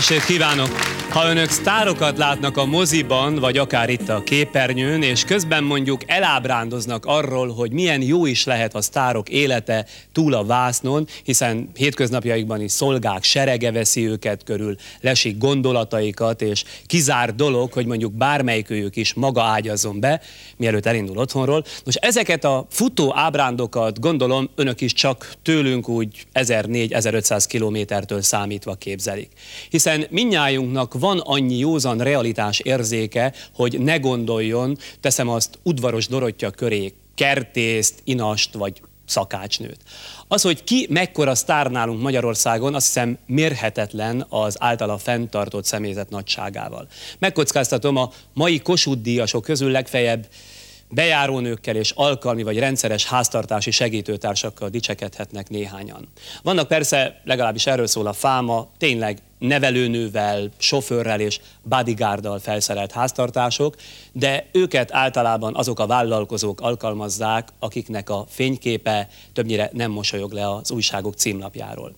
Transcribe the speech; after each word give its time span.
Jó 0.00 0.06
estét 0.06 0.24
kívánok! 0.24 0.89
Ha 1.20 1.28
önök 1.28 1.50
sztárokat 1.50 2.18
látnak 2.18 2.56
a 2.56 2.64
moziban, 2.64 3.34
vagy 3.34 3.58
akár 3.58 3.88
itt 3.88 4.08
a 4.08 4.22
képernyőn, 4.22 5.02
és 5.02 5.24
közben 5.24 5.64
mondjuk 5.64 6.00
elábrándoznak 6.06 7.04
arról, 7.06 7.48
hogy 7.48 7.72
milyen 7.72 8.02
jó 8.02 8.26
is 8.26 8.44
lehet 8.44 8.74
a 8.74 8.82
sztárok 8.82 9.28
élete 9.28 9.86
túl 10.12 10.34
a 10.34 10.44
vásznon, 10.44 11.06
hiszen 11.24 11.70
hétköznapjaikban 11.74 12.60
is 12.60 12.72
szolgák 12.72 13.22
serege 13.22 13.72
veszi 13.72 14.08
őket 14.08 14.44
körül, 14.44 14.76
lesik 15.00 15.38
gondolataikat, 15.38 16.42
és 16.42 16.64
kizár 16.86 17.34
dolog, 17.34 17.72
hogy 17.72 17.86
mondjuk 17.86 18.12
bármelyik 18.12 18.70
őjük 18.70 18.96
is 18.96 19.14
maga 19.14 19.42
ágyazzon 19.42 20.00
be, 20.00 20.20
mielőtt 20.56 20.86
elindul 20.86 21.16
otthonról. 21.16 21.64
Most 21.84 21.98
ezeket 21.98 22.44
a 22.44 22.66
futó 22.70 23.16
ábrándokat 23.16 24.00
gondolom 24.00 24.50
önök 24.54 24.80
is 24.80 24.92
csak 24.92 25.32
tőlünk 25.42 25.88
úgy 25.88 26.26
1400-1500 26.34 27.44
kilométertől 27.48 28.22
számítva 28.22 28.74
képzelik 28.74 29.30
hiszen 29.70 30.06
minnyájunknak 30.10 30.94
van 30.94 31.09
annyi 31.18 31.58
józan 31.58 31.98
realitás 31.98 32.58
érzéke, 32.58 33.32
hogy 33.54 33.80
ne 33.80 33.98
gondoljon, 33.98 34.78
teszem 35.00 35.28
azt 35.28 35.58
udvaros 35.62 36.06
Dorottya 36.06 36.50
köré, 36.50 36.92
kertészt, 37.14 38.00
inast 38.04 38.54
vagy 38.54 38.80
szakácsnőt. 39.06 39.80
Az, 40.28 40.42
hogy 40.42 40.64
ki 40.64 40.86
mekkora 40.90 41.34
sztár 41.34 41.70
nálunk 41.70 42.02
Magyarországon, 42.02 42.74
azt 42.74 42.86
hiszem 42.86 43.18
mérhetetlen 43.26 44.26
az 44.28 44.56
általa 44.58 44.98
fenntartott 44.98 45.64
személyzet 45.64 46.10
nagyságával. 46.10 46.88
Megkockáztatom, 47.18 47.96
a 47.96 48.10
mai 48.34 48.58
Kossuth 48.58 49.00
díjasok 49.00 49.42
közül 49.42 49.70
legfeljebb 49.70 50.26
bejárónőkkel 50.90 51.76
és 51.76 51.90
alkalmi 51.90 52.42
vagy 52.42 52.58
rendszeres 52.58 53.06
háztartási 53.06 53.70
segítőtársakkal 53.70 54.68
dicsekedhetnek 54.68 55.48
néhányan. 55.48 56.08
Vannak 56.42 56.68
persze, 56.68 57.20
legalábbis 57.24 57.66
erről 57.66 57.86
szól 57.86 58.06
a 58.06 58.12
fáma, 58.12 58.68
tényleg 58.78 59.18
nevelőnővel, 59.38 60.50
sofőrrel 60.58 61.20
és 61.20 61.40
bodyguarddal 61.62 62.38
felszerelt 62.38 62.92
háztartások, 62.92 63.76
de 64.12 64.46
őket 64.52 64.92
általában 64.92 65.56
azok 65.56 65.78
a 65.78 65.86
vállalkozók 65.86 66.60
alkalmazzák, 66.60 67.48
akiknek 67.58 68.10
a 68.10 68.24
fényképe 68.28 69.08
többnyire 69.32 69.70
nem 69.72 69.90
mosolyog 69.90 70.32
le 70.32 70.50
az 70.50 70.70
újságok 70.70 71.14
címlapjáról. 71.14 71.94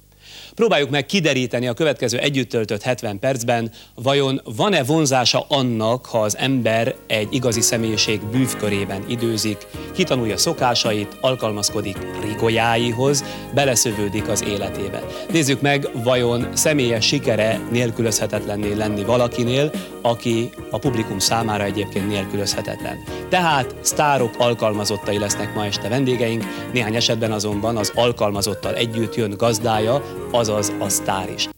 Próbáljuk 0.55 0.91
meg 0.91 1.07
kideríteni 1.07 1.69
a 1.69 1.73
következő 1.73 2.19
együtt 2.19 2.49
töltött 2.49 2.83
70 2.83 3.19
percben, 3.19 3.71
vajon 3.95 4.41
van-e 4.57 4.83
vonzása 4.83 5.45
annak, 5.49 6.07
ha 6.07 6.21
az 6.21 6.37
ember 6.37 6.95
egy 7.07 7.29
igazi 7.31 7.61
személyiség 7.61 8.21
bűvkörében 8.31 9.05
időzik, 9.09 9.67
kitanulja 9.95 10.37
szokásait, 10.37 11.17
alkalmazkodik 11.21 11.99
rigolyáihoz, 12.23 13.25
beleszövődik 13.55 14.29
az 14.29 14.45
életébe. 14.45 15.03
Nézzük 15.31 15.61
meg, 15.61 15.89
vajon 15.93 16.49
személyes 16.55 17.07
sikere 17.07 17.61
nélkülözhetetlenné 17.71 18.73
lenni 18.73 19.05
valakinél, 19.05 19.71
aki 20.03 20.51
a 20.71 20.79
publikum 20.79 21.19
számára 21.19 21.65
egyébként 21.65 22.09
nélkülözhetetlen. 22.09 22.97
Tehát 23.29 23.75
sztárok 23.81 24.35
alkalmazottai 24.39 25.19
lesznek 25.19 25.55
ma 25.55 25.65
este 25.65 25.89
vendégeink, 25.89 26.45
néhány 26.73 26.95
esetben 26.95 27.33
azonban 27.33 27.77
az 27.77 27.93
alkalmazottal 27.95 28.75
együtt 28.75 29.15
jön 29.15 29.35
gazdája, 29.37 30.03
azaz 30.33 30.73
a 30.79 30.89
sztár 30.89 31.31
is. 31.35 31.49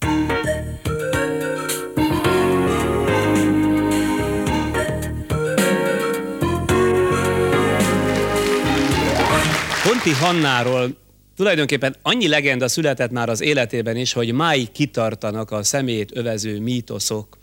Ponti 9.84 10.10
Hannáról 10.20 10.96
tulajdonképpen 11.36 11.96
annyi 12.02 12.28
legenda 12.28 12.68
született 12.68 13.10
már 13.10 13.28
az 13.28 13.40
életében 13.40 13.96
is, 13.96 14.12
hogy 14.12 14.32
máig 14.32 14.72
kitartanak 14.72 15.50
a 15.50 15.62
szemét 15.62 16.16
övező 16.16 16.60
mítoszok. 16.60 17.38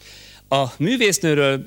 A 0.49 0.65
művésznőről 0.77 1.65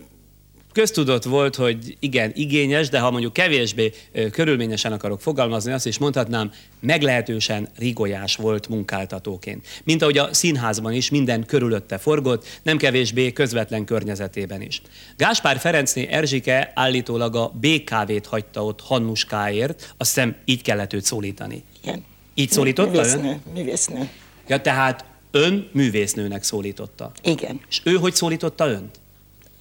köztudott 0.74 1.24
volt, 1.24 1.56
hogy 1.56 1.96
igen, 2.00 2.32
igényes, 2.34 2.88
de 2.88 2.98
ha 2.98 3.10
mondjuk 3.10 3.32
kevésbé 3.32 3.92
körülményesen 4.30 4.92
akarok 4.92 5.20
fogalmazni, 5.20 5.72
azt 5.72 5.86
is 5.86 5.98
mondhatnám, 5.98 6.52
meglehetősen 6.80 7.68
rigolyás 7.78 8.36
volt 8.36 8.68
munkáltatóként. 8.68 9.66
Mint 9.84 10.02
ahogy 10.02 10.18
a 10.18 10.34
színházban 10.34 10.92
is 10.92 11.10
minden 11.10 11.46
körülötte 11.46 11.98
forgott, 11.98 12.46
nem 12.62 12.76
kevésbé 12.76 13.32
közvetlen 13.32 13.84
környezetében 13.84 14.62
is. 14.62 14.82
Gáspár 15.16 15.58
Ferencné 15.58 16.06
Erzsike 16.10 16.72
állítólag 16.74 17.36
a 17.36 17.52
BKV-t 17.60 18.26
hagyta 18.26 18.64
ott 18.64 18.80
Hannuskáért, 18.80 19.94
azt 19.96 20.14
hiszem 20.14 20.36
így 20.44 20.62
kellett 20.62 20.92
őt 20.92 21.04
szólítani. 21.04 21.62
Igen. 21.82 22.04
Így 22.34 22.50
szólította 22.50 22.90
művésznő, 22.90 23.28
ön? 23.28 23.42
Művésznő. 23.54 24.08
Ja, 24.48 24.60
tehát 24.60 25.04
ön 25.30 25.68
művésznőnek 25.72 26.42
szólította. 26.42 27.12
Igen. 27.22 27.60
És 27.68 27.80
ő 27.84 27.94
hogy 27.94 28.14
szólította 28.14 28.66
önt? 28.66 29.02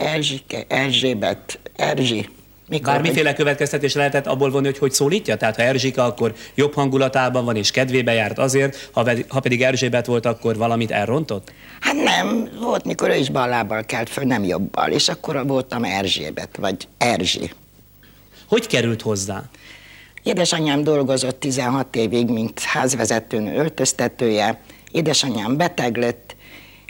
Erzsike, 0.04 0.66
Erzsébet, 0.68 1.60
Erzsi. 1.76 2.30
Mikor, 2.68 2.94
Bármiféle 2.94 3.34
következtetés 3.34 3.94
lehetett 3.94 4.28
abból 4.28 4.52
vonni, 4.52 4.66
hogy 4.66 4.78
hogy 4.78 4.92
szólítja? 4.92 5.38
Tehát 5.38 5.56
ha 5.56 5.62
Erzsika, 5.62 6.04
akkor 6.06 6.34
jobb 6.56 6.74
hangulatában 6.74 7.46
van 7.46 7.56
és 7.56 7.72
kedvébe 7.72 8.14
járt 8.14 8.40
azért, 8.40 8.90
ha, 8.94 9.04
ved- 9.04 9.26
ha 9.28 9.40
pedig 9.40 9.62
Erzsébet 9.62 10.06
volt, 10.06 10.26
akkor 10.26 10.58
valamit 10.58 10.92
elrontott? 10.92 11.52
Hát 11.80 11.96
nem, 11.96 12.50
volt, 12.62 12.86
mikor 12.86 13.10
ő 13.10 13.16
is 13.16 13.30
bal 13.30 13.48
lábbal 13.48 13.84
kelt 13.86 14.10
föl, 14.10 14.24
nem 14.24 14.44
jobbal, 14.44 14.92
és 14.92 15.10
akkor 15.10 15.48
voltam 15.48 15.84
Erzsébet, 15.84 16.58
vagy 16.58 16.88
Erzsi. 16.98 17.52
Hogy 18.48 18.68
került 18.68 19.02
hozzá? 19.02 19.44
Édesanyám 20.24 20.84
dolgozott 20.84 21.40
16 21.40 21.96
évig, 21.96 22.30
mint 22.30 22.60
házvezetőnő 22.60 23.56
öltöztetője. 23.56 24.62
Édesanyám 24.92 25.58
beteg 25.58 25.98
lett, 25.98 26.33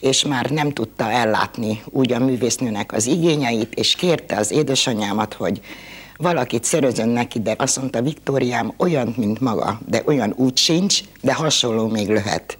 és 0.03 0.23
már 0.23 0.49
nem 0.49 0.71
tudta 0.71 1.11
ellátni 1.11 1.81
úgy 1.85 2.11
a 2.11 2.19
művésznőnek 2.19 2.93
az 2.93 3.05
igényeit, 3.05 3.73
és 3.73 3.95
kérte 3.95 4.37
az 4.37 4.51
édesanyámat, 4.51 5.33
hogy 5.33 5.61
valakit 6.17 6.63
szerözön 6.63 7.09
neki, 7.09 7.39
de 7.41 7.55
azt 7.57 7.77
mondta 7.77 8.01
Viktóriám, 8.01 8.73
olyan, 8.77 9.13
mint 9.17 9.39
maga, 9.39 9.79
de 9.87 10.01
olyan 10.05 10.33
úgy 10.35 10.57
sincs, 10.57 11.01
de 11.21 11.33
hasonló 11.33 11.87
még 11.87 12.09
lehet. 12.09 12.57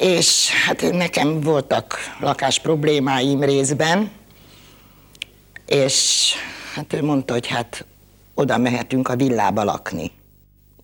És 0.00 0.48
hát 0.66 0.90
nekem 0.92 1.40
voltak 1.40 1.98
lakás 2.20 2.58
problémáim 2.58 3.42
részben, 3.42 4.10
és 5.66 6.32
hát 6.74 6.92
ő 6.92 7.02
mondta, 7.02 7.32
hogy 7.32 7.46
hát 7.46 7.84
oda 8.34 8.58
mehetünk 8.58 9.08
a 9.08 9.16
villába 9.16 9.64
lakni 9.64 10.10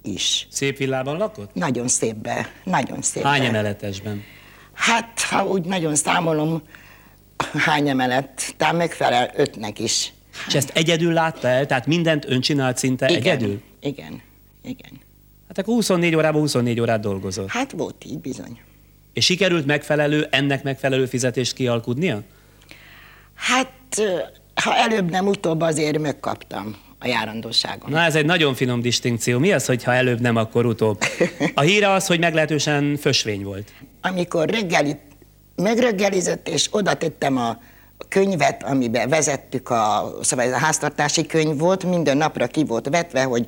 is. 0.03 0.47
Szép 0.51 0.77
villában 0.77 1.17
lakott? 1.17 1.55
Nagyon 1.55 1.89
szépbe, 1.89 2.49
nagyon 2.65 3.03
szépbe. 3.03 3.29
Hány 3.29 3.45
emeletesben? 3.45 4.35
Hát, 4.77 5.21
ha 5.21 5.47
úgy 5.47 5.65
nagyon 5.65 5.95
számolom, 5.95 6.63
hány 7.55 7.89
emelet, 7.89 8.55
talán 8.57 8.77
megfelel 8.77 9.31
ötnek 9.37 9.79
is. 9.79 10.13
És 10.47 10.55
ezt 10.55 10.71
egyedül 10.75 11.13
látta 11.13 11.49
el? 11.49 11.67
Tehát 11.67 11.87
mindent 11.87 12.25
ön 12.29 12.41
csinált 12.41 12.77
szinte 12.77 13.09
Igen, 13.09 13.21
egyedül? 13.21 13.63
Igen, 13.81 14.21
igen. 14.63 15.01
Hát 15.49 15.59
akkor 15.59 15.75
24 15.75 16.15
órában 16.15 16.41
24 16.41 16.81
órát 16.81 17.01
dolgozott. 17.01 17.49
Hát 17.49 17.73
volt 17.73 18.05
így 18.05 18.19
bizony. 18.19 18.61
És 19.13 19.25
sikerült 19.25 19.67
megfelelő, 19.67 20.27
ennek 20.31 20.63
megfelelő 20.63 21.07
fizetést 21.07 21.53
kialkudnia? 21.53 22.23
Hát, 23.35 24.03
ha 24.55 24.77
előbb 24.77 25.11
nem 25.11 25.27
utóbb 25.27 25.61
azért 25.61 25.99
megkaptam 25.99 26.77
a 26.99 27.07
járandóságon. 27.07 27.91
Na 27.91 28.01
ez 28.01 28.15
egy 28.15 28.25
nagyon 28.25 28.55
finom 28.55 28.81
distinkció. 28.81 29.39
Mi 29.39 29.53
az, 29.53 29.67
hogy 29.67 29.85
ha 29.85 29.95
előbb 29.95 30.21
nem, 30.21 30.37
akkor 30.37 30.67
utóbb? 30.67 30.99
A 31.55 31.61
híre 31.61 31.91
az, 31.91 32.07
hogy 32.07 32.19
meglehetősen 32.19 32.97
fösvény 32.97 33.43
volt. 33.43 33.73
Amikor 34.09 34.49
reggelit 34.49 35.01
megreggelizett, 35.57 36.49
és 36.49 36.69
oda 36.71 36.95
tettem 36.95 37.37
a 37.37 37.59
könyvet, 38.09 38.63
amiben 38.63 39.09
vezettük, 39.09 39.71
a, 39.71 40.15
szóval 40.23 40.45
ez 40.45 40.53
a 40.53 40.59
háztartási 40.59 41.27
könyv 41.27 41.59
volt, 41.59 41.85
minden 41.85 42.17
napra 42.17 42.47
ki 42.47 42.65
volt 42.65 42.89
vetve, 42.89 43.23
hogy 43.23 43.47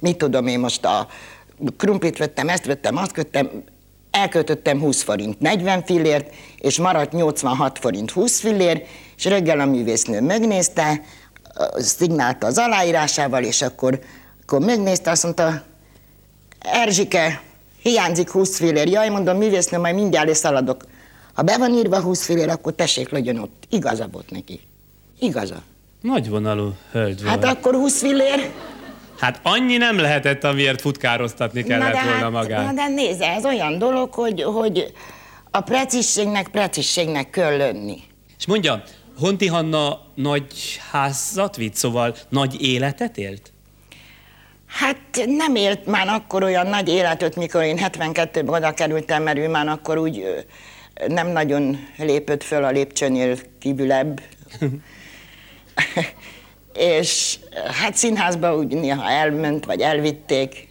mit 0.00 0.18
tudom 0.18 0.46
én 0.46 0.58
most 0.58 0.84
a 0.84 1.06
krumplit 1.76 2.18
vettem, 2.18 2.48
ezt 2.48 2.64
vettem, 2.66 2.96
azt 2.96 3.16
vettem, 3.16 3.50
elköltöttem 4.10 4.80
20 4.80 5.02
forint 5.02 5.40
40 5.40 5.84
fillért, 5.84 6.34
és 6.58 6.78
maradt 6.78 7.12
86 7.12 7.78
forint 7.78 8.10
20 8.10 8.40
fillér, 8.40 8.82
és 9.16 9.24
reggel 9.24 9.60
a 9.60 9.66
művésznő 9.66 10.20
megnézte, 10.20 11.00
szignálta 11.78 12.46
az 12.46 12.58
aláírásával, 12.58 13.42
és 13.42 13.62
akkor, 13.62 14.00
akkor 14.42 14.60
megnézte, 14.60 15.10
azt 15.10 15.22
mondta, 15.22 15.62
Erzsike, 16.58 17.42
hiányzik 17.86 18.30
20 18.30 18.56
fillér. 18.56 18.88
Jaj, 18.88 19.08
mondom, 19.08 19.36
művésznő, 19.36 19.78
majd 19.78 19.94
mindjárt 19.94 20.26
leszaladok. 20.26 20.84
Ha 21.34 21.42
be 21.42 21.58
van 21.58 21.72
írva 21.72 22.00
20 22.00 22.24
fillér, 22.24 22.48
akkor 22.48 22.74
tessék, 22.74 23.08
legyen 23.08 23.38
ott. 23.38 23.64
Igaza 23.70 24.08
volt 24.12 24.30
neki. 24.30 24.60
Igaza. 25.18 25.62
Nagyvonalú 26.00 26.72
hölgy 26.92 27.22
volt. 27.22 27.44
Hát 27.44 27.56
akkor 27.56 27.74
20 27.74 28.00
fillér. 28.00 28.50
Hát 29.18 29.40
annyi 29.42 29.76
nem 29.76 29.98
lehetett, 29.98 30.44
amiért 30.44 30.80
futkároztatni 30.80 31.62
kellett 31.62 31.92
de 31.92 32.02
volna 32.02 32.18
hát, 32.18 32.30
magát. 32.30 32.64
na 32.64 32.72
de 32.72 32.88
nézze, 32.88 33.26
ez 33.26 33.44
olyan 33.44 33.78
dolog, 33.78 34.12
hogy, 34.14 34.42
hogy 34.42 34.92
a 35.50 35.60
precisségnek 35.60 36.48
precisségnek 36.48 37.30
kell 37.30 37.56
lenni. 37.56 37.98
És 38.38 38.46
mondja, 38.46 38.82
Honti 39.18 39.46
Hanna 39.46 40.00
nagy 40.14 40.80
házat 40.90 41.56
vitt, 41.56 41.74
szóval 41.74 42.16
nagy 42.28 42.62
életet 42.62 43.16
élt? 43.16 43.52
Hát 44.78 45.26
nem 45.26 45.54
élt 45.54 45.86
már 45.86 46.08
akkor 46.08 46.42
olyan 46.42 46.66
nagy 46.66 46.88
életet, 46.88 47.36
mikor 47.36 47.62
én 47.62 47.78
72-ben 47.80 48.48
oda 48.48 48.74
kerültem, 48.74 49.22
mert 49.22 49.38
ő 49.38 49.48
már 49.48 49.68
akkor 49.68 49.98
úgy 49.98 50.44
nem 51.08 51.28
nagyon 51.28 51.78
lépött 51.96 52.42
föl 52.42 52.64
a 52.64 52.70
lépcsőnél 52.70 53.36
kívülebb. 53.58 54.20
és 56.96 57.38
hát 57.82 57.96
színházba 57.96 58.56
úgy 58.56 58.74
néha 58.74 59.10
elment, 59.10 59.64
vagy 59.64 59.80
elvitték. 59.80 60.68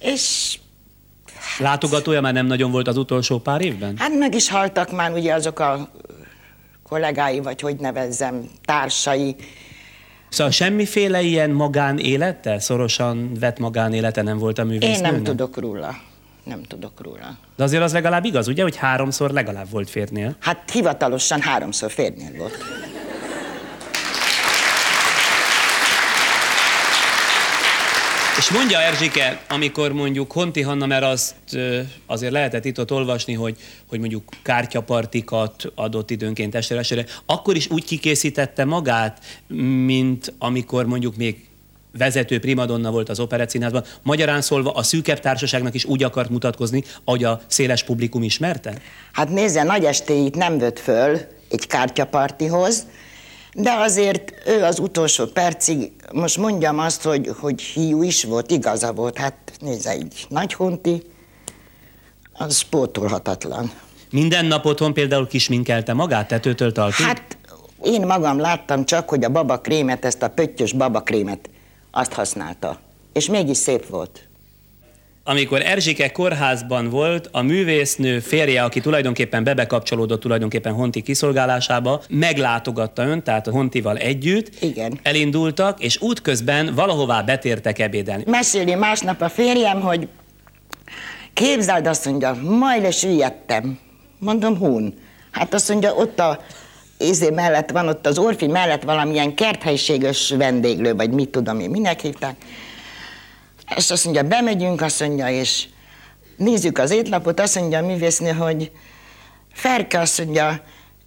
És 0.00 0.58
Látogatója 1.58 2.20
már 2.20 2.32
nem 2.32 2.46
nagyon 2.46 2.70
volt 2.70 2.88
az 2.88 2.96
utolsó 2.96 3.38
pár 3.38 3.60
évben? 3.60 3.96
hát 3.98 4.18
meg 4.18 4.34
is 4.34 4.48
haltak 4.48 4.92
már 4.92 5.12
ugye 5.12 5.34
azok 5.34 5.58
a 5.58 5.90
kollégái, 6.88 7.40
vagy 7.40 7.60
hogy 7.60 7.76
nevezzem, 7.76 8.50
társai. 8.64 9.36
Szóval 10.34 10.52
semmiféle 10.52 11.22
ilyen 11.22 11.50
magánélete, 11.50 12.58
szorosan 12.58 13.34
vett 13.40 13.58
magánélete 13.58 14.22
nem 14.22 14.38
volt 14.38 14.58
a 14.58 14.62
Én 14.62 14.68
művésznőnek? 14.68 15.12
nem 15.12 15.22
tudok 15.22 15.58
róla. 15.58 15.94
Nem 16.44 16.62
tudok 16.62 17.02
róla. 17.02 17.38
De 17.56 17.62
azért 17.64 17.82
az 17.82 17.92
legalább 17.92 18.24
igaz, 18.24 18.48
ugye, 18.48 18.62
hogy 18.62 18.76
háromszor 18.76 19.30
legalább 19.30 19.70
volt 19.70 19.90
férnél. 19.90 20.36
Hát 20.40 20.70
hivatalosan 20.70 21.40
háromszor 21.40 21.90
férnél 21.90 22.30
volt. 22.38 22.56
És 28.44 28.50
mondja 28.50 28.80
Erzsike, 28.80 29.42
amikor 29.48 29.92
mondjuk 29.92 30.32
Honti 30.32 30.62
Hanna, 30.62 30.86
mert 30.86 31.02
azt 31.02 31.34
azért 32.06 32.32
lehetett 32.32 32.64
itt 32.64 32.80
ott 32.80 32.92
olvasni, 32.92 33.34
hogy, 33.34 33.56
hogy 33.88 33.98
mondjuk 33.98 34.28
kártyapartikat 34.42 35.72
adott 35.74 36.10
időnként 36.10 36.54
estére, 36.54 36.80
estére, 36.80 37.04
akkor 37.26 37.56
is 37.56 37.70
úgy 37.70 37.84
kikészítette 37.84 38.64
magát, 38.64 39.18
mint 39.86 40.32
amikor 40.38 40.86
mondjuk 40.86 41.16
még 41.16 41.46
vezető 41.98 42.38
primadonna 42.38 42.90
volt 42.90 43.08
az 43.08 43.20
operettszínházban. 43.20 43.84
Magyarán 44.02 44.40
szólva 44.40 44.72
a 44.72 44.82
szűkebb 44.82 45.20
társaságnak 45.20 45.74
is 45.74 45.84
úgy 45.84 46.02
akart 46.02 46.30
mutatkozni, 46.30 46.84
ahogy 47.04 47.24
a 47.24 47.40
széles 47.46 47.84
publikum 47.84 48.22
ismerte? 48.22 48.74
Hát 49.12 49.28
nézze, 49.28 49.62
nagy 49.62 49.84
estéit 49.84 50.34
nem 50.34 50.58
vött 50.58 50.78
föl 50.78 51.18
egy 51.48 51.66
kártyapartihoz, 51.66 52.86
de 53.54 53.72
azért 53.72 54.32
ő 54.46 54.62
az 54.62 54.78
utolsó 54.78 55.26
percig, 55.26 55.92
most 56.12 56.36
mondjam 56.36 56.78
azt, 56.78 57.02
hogy, 57.02 57.30
hogy 57.40 57.60
hiú 57.60 58.02
is 58.02 58.24
volt, 58.24 58.50
igaza 58.50 58.92
volt. 58.92 59.18
Hát 59.18 59.36
nézze, 59.60 59.90
egy 59.90 60.26
nagy 60.28 60.52
honti, 60.52 61.02
az 62.32 62.60
pótolhatatlan. 62.60 63.70
Minden 64.10 64.44
nap 64.44 64.64
otthon 64.64 64.94
például 64.94 65.26
kisminkelte 65.26 65.92
magát 65.92 66.28
tetőtől 66.28 66.72
talpig? 66.72 67.06
Hát 67.06 67.36
én 67.84 68.06
magam 68.06 68.38
láttam 68.38 68.84
csak, 68.84 69.08
hogy 69.08 69.24
a 69.24 69.28
babakrémet, 69.28 70.04
ezt 70.04 70.22
a 70.22 70.28
pöttyös 70.28 70.72
babakrémet, 70.72 71.50
azt 71.90 72.12
használta. 72.12 72.78
És 73.12 73.28
mégis 73.28 73.56
szép 73.56 73.86
volt. 73.86 74.28
Amikor 75.26 75.62
Erzsike 75.62 76.12
kórházban 76.12 76.88
volt, 76.88 77.28
a 77.32 77.42
művésznő 77.42 78.18
férje, 78.20 78.62
aki 78.62 78.80
tulajdonképpen 78.80 79.44
bebekapcsolódott 79.44 80.20
tulajdonképpen 80.20 80.72
Honti 80.72 81.02
kiszolgálásába, 81.02 82.02
meglátogatta 82.08 83.04
ön, 83.06 83.22
tehát 83.22 83.46
a 83.46 83.50
Hontival 83.50 83.96
együtt. 83.96 84.50
Igen. 84.60 84.98
Elindultak, 85.02 85.82
és 85.82 86.00
útközben 86.00 86.74
valahová 86.74 87.22
betértek 87.22 87.78
ebédelni. 87.78 88.24
Meséli 88.26 88.74
másnap 88.74 89.20
a 89.20 89.28
férjem, 89.28 89.80
hogy 89.80 90.08
képzeld, 91.32 91.86
azt 91.86 92.04
mondja, 92.04 92.38
majd 92.42 92.92
süllyedtem. 92.92 93.78
Mondom, 94.18 94.56
hún. 94.56 94.94
Hát 95.30 95.54
azt 95.54 95.68
mondja, 95.68 95.94
ott 95.94 96.18
a 96.18 96.40
izé 96.98 97.30
mellett 97.30 97.70
van, 97.70 97.88
ott 97.88 98.06
az 98.06 98.18
Orfi 98.18 98.46
mellett 98.46 98.82
valamilyen 98.82 99.34
kerthelyiséges 99.34 100.30
vendéglő, 100.30 100.94
vagy 100.94 101.10
mit 101.10 101.28
tudom 101.28 101.60
én, 101.60 101.70
minek 101.70 102.00
hívták. 102.00 102.36
És 103.76 103.90
azt 103.90 104.04
mondja, 104.04 104.22
bemegyünk, 104.22 104.80
azt 104.80 105.00
mondja, 105.00 105.28
és 105.28 105.64
nézzük 106.36 106.78
az 106.78 106.90
étlapot, 106.90 107.40
azt 107.40 107.58
mondja 107.58 107.78
a 107.78 107.86
művésznő, 107.86 108.30
hogy 108.30 108.70
Ferke 109.52 110.00
azt 110.00 110.24
mondja, 110.24 110.60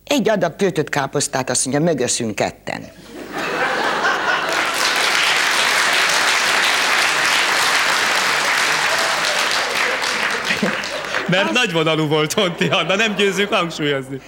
egy 0.03 0.29
adag 0.29 0.55
töltött 0.55 0.89
káposztát, 0.89 1.49
azt 1.49 1.65
mondja, 1.65 1.83
mögöszünk 1.83 2.35
ketten. 2.35 2.91
Mert 11.27 11.51
nagyvonalú 11.51 12.07
volt 12.07 12.33
Honti 12.33 12.67
Anna, 12.67 12.95
nem 12.95 13.15
győzzük 13.15 13.53
hangsúlyozni. 13.53 14.21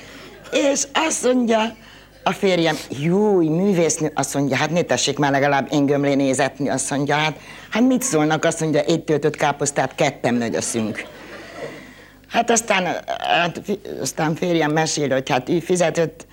És 0.51 0.83
azt 0.93 1.23
mondja 1.23 1.75
a 2.29 2.33
férjem, 2.33 2.77
jó, 2.89 3.35
művésznő, 3.35 4.11
azt 4.15 4.33
mondja, 4.33 4.55
hát 4.55 4.69
ne 4.69 4.81
tessék 4.81 5.17
már 5.17 5.31
legalább 5.31 5.67
engömlé 5.71 6.13
nézetni, 6.13 6.69
azt 6.69 6.89
mondja, 6.89 7.15
hát, 7.15 7.39
hát 7.69 7.83
mit 7.83 8.01
szólnak, 8.01 8.45
azt 8.45 8.59
mondja, 8.59 8.81
egy 8.81 9.03
töltött 9.03 9.35
káposztát 9.35 9.95
ketten 9.95 10.33
mögösszünk. 10.33 11.05
Hát 12.27 12.51
aztán, 12.51 12.83
hát, 13.19 13.61
aztán 14.01 14.35
férjem 14.35 14.71
mesél, 14.71 15.09
hogy 15.09 15.29
hát 15.29 15.49
ő 15.49 15.59
fizetett, 15.59 16.25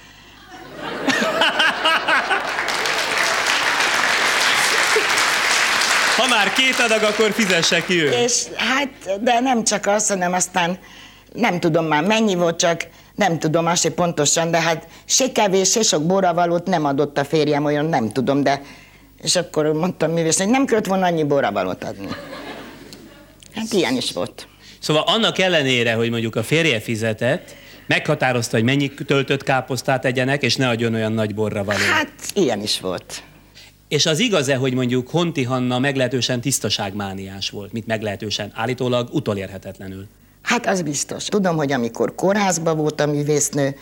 Ha 6.17 6.27
már 6.29 6.53
két 6.53 6.79
adag, 6.79 7.03
akkor 7.03 7.33
fizesse 7.33 7.85
ki 7.85 8.03
ő. 8.03 8.11
és 8.11 8.43
hát, 8.57 9.23
de 9.23 9.41
nem 9.41 9.65
csak 9.65 9.87
az, 9.87 10.09
hanem 10.09 10.33
aztán 10.33 10.79
nem 11.33 11.61
tudom 11.61 11.85
már 11.85 12.05
mennyi 12.05 12.35
volt, 12.35 12.59
csak 12.59 12.87
nem 13.17 13.39
tudom 13.39 13.67
azt 13.67 13.89
pontosan, 13.89 14.51
de 14.51 14.61
hát 14.61 14.89
se 15.05 15.33
kevés, 15.33 15.71
se 15.71 15.83
sok 15.83 16.07
boravalót 16.07 16.67
nem 16.67 16.85
adott 16.85 17.19
a 17.19 17.25
férjem, 17.25 17.65
olyan 17.65 17.85
nem 17.85 18.13
tudom, 18.13 18.43
de 18.43 18.63
és 19.23 19.37
akkor 19.37 19.73
mondtam 19.73 20.13
művész, 20.13 20.39
hogy 20.39 20.49
nem 20.49 20.65
kellett 20.65 20.87
volna 20.87 21.07
annyi 21.07 21.25
boravalót 21.25 21.85
adni. 21.85 22.09
Hát 23.55 23.73
ilyen 23.73 23.97
is 23.97 24.13
volt. 24.13 24.49
Szóval 24.79 25.03
annak 25.07 25.39
ellenére, 25.39 25.95
hogy 25.95 26.11
mondjuk 26.11 26.37
a 26.37 26.43
férje 26.43 26.81
fizetett, 26.81 27.55
meghatározta, 27.87 28.57
hogy 28.57 28.65
mennyi 28.65 28.95
töltött 28.95 29.43
káposztát 29.43 30.05
egyenek, 30.05 30.43
és 30.43 30.57
ne 30.57 30.69
adjon 30.69 30.95
olyan 30.95 31.13
nagy 31.13 31.35
borra 31.35 31.65
való. 31.65 31.79
Hát 31.93 32.13
ilyen 32.35 32.63
is 32.63 32.81
volt. 32.81 33.23
És 33.89 34.07
az 34.07 34.19
igaz-e, 34.19 34.57
hogy 34.57 34.75
mondjuk 34.75 35.09
Honti 35.09 35.43
Hanna 35.43 35.79
meglehetősen 35.79 36.41
tisztaságmániás 36.41 37.51
volt, 37.51 37.73
mit 37.73 37.87
meglehetősen, 37.87 38.51
állítólag 38.55 39.09
utolérhetetlenül. 39.13 40.07
Hát 40.47 40.67
az 40.67 40.83
biztos. 40.83 41.25
Tudom, 41.25 41.57
hogy 41.57 41.73
amikor 41.73 42.15
kórházba 42.15 42.75
volt 42.75 43.01
a 43.01 43.07
művésznő, 43.07 43.77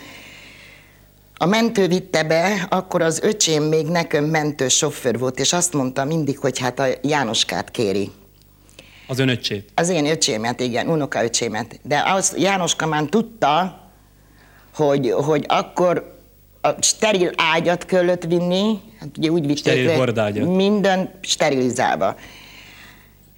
a 1.37 1.45
mentő 1.45 1.87
vitte 1.87 2.23
be, 2.23 2.67
akkor 2.69 3.01
az 3.01 3.19
öcsém 3.21 3.63
még 3.63 3.85
nekem 3.85 4.25
mentő 4.25 4.67
sofőr 4.67 5.19
volt, 5.19 5.39
és 5.39 5.53
azt 5.53 5.73
mondta 5.73 6.05
mindig, 6.05 6.37
hogy 6.37 6.59
hát 6.59 6.79
a 6.79 6.85
Jánoskát 7.01 7.71
kéri. 7.71 8.11
Az 9.07 9.19
ön 9.19 9.29
öccsét. 9.29 9.69
Az 9.75 9.89
én 9.89 10.05
öcsémet, 10.05 10.59
igen, 10.59 10.87
unokaöcsémet. 10.87 11.79
De 11.83 12.03
az 12.05 12.35
Jánoska 12.37 12.85
már 12.85 13.03
tudta, 13.03 13.79
hogy, 14.75 15.11
hogy 15.11 15.45
akkor 15.47 16.17
a 16.61 16.81
steril 16.81 17.31
ágyat 17.35 17.85
kellett 17.85 18.23
vinni, 18.23 18.79
hát 18.99 19.09
ugye 19.17 19.29
úgy 19.29 19.45
vitték 19.45 19.57
Steril 19.57 19.95
hordágyat. 19.95 20.55
minden 20.55 21.13
sterilizálva. 21.21 22.15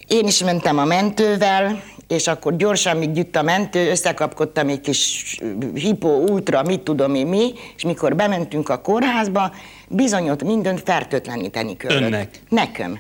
Én 0.08 0.28
is 0.28 0.44
mentem 0.44 0.78
a 0.78 0.86
mentővel, 0.86 1.84
és 2.08 2.28
akkor 2.28 2.56
gyorsan, 2.56 2.98
míg 2.98 3.12
gyűjt 3.12 3.36
a 3.36 3.42
mentő, 3.42 3.90
összekapkodtam 3.90 4.70
egy 4.70 4.82
kis 4.82 5.40
hipó, 5.74 6.24
ultra, 6.30 6.64
mit 6.64 6.82
tudom 6.82 7.16
én 7.16 7.28
mi, 7.28 7.54
és 7.76 7.84
mikor 7.84 8.16
bementünk 8.16 8.70
a 8.70 8.82
kórházba, 8.82 9.52
bizony 9.88 10.30
ott 10.30 10.44
mindent 10.44 10.82
fertőtleníteni 10.82 11.78
kellett. 11.78 12.02
Önnek? 12.02 12.40
Nekem. 12.50 13.00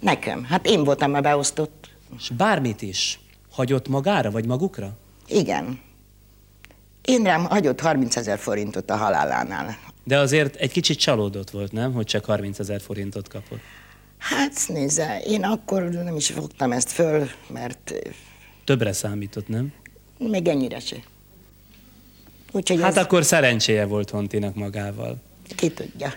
Nekem. 0.00 0.44
Hát 0.44 0.66
én 0.66 0.84
voltam 0.84 1.14
a 1.14 1.20
beosztott. 1.20 1.90
És 2.18 2.30
bármit 2.36 2.82
is 2.82 3.20
hagyott 3.50 3.88
magára, 3.88 4.30
vagy 4.30 4.46
magukra? 4.46 4.96
Igen. 5.26 5.80
Én 7.04 7.22
rám 7.22 7.44
hagyott 7.44 7.80
30 7.80 8.16
ezer 8.16 8.38
forintot 8.38 8.90
a 8.90 8.96
halálánál. 8.96 9.78
De 10.04 10.18
azért 10.18 10.56
egy 10.56 10.72
kicsit 10.72 10.98
csalódott 10.98 11.50
volt, 11.50 11.72
nem? 11.72 11.92
Hogy 11.92 12.06
csak 12.06 12.24
30 12.24 12.58
ezer 12.58 12.80
forintot 12.80 13.28
kapott. 13.28 13.60
Hát 14.18 14.64
nézze, 14.68 15.20
én 15.26 15.44
akkor 15.44 15.82
nem 15.82 16.16
is 16.16 16.26
fogtam 16.30 16.72
ezt 16.72 16.90
föl, 16.90 17.28
mert 17.48 17.90
eh, 17.90 18.12
Többre 18.64 18.92
számított, 18.92 19.48
nem? 19.48 19.72
még 20.18 20.48
ennyire 20.48 20.78
se. 20.78 20.96
Úgyhogy 22.52 22.80
Hát 22.80 22.96
ez 22.96 23.04
akkor 23.04 23.24
szerencséje 23.24 23.84
volt 23.86 24.10
Hontinak 24.10 24.54
magával. 24.54 25.22
ki 25.56 25.70
tudja. 25.70 26.12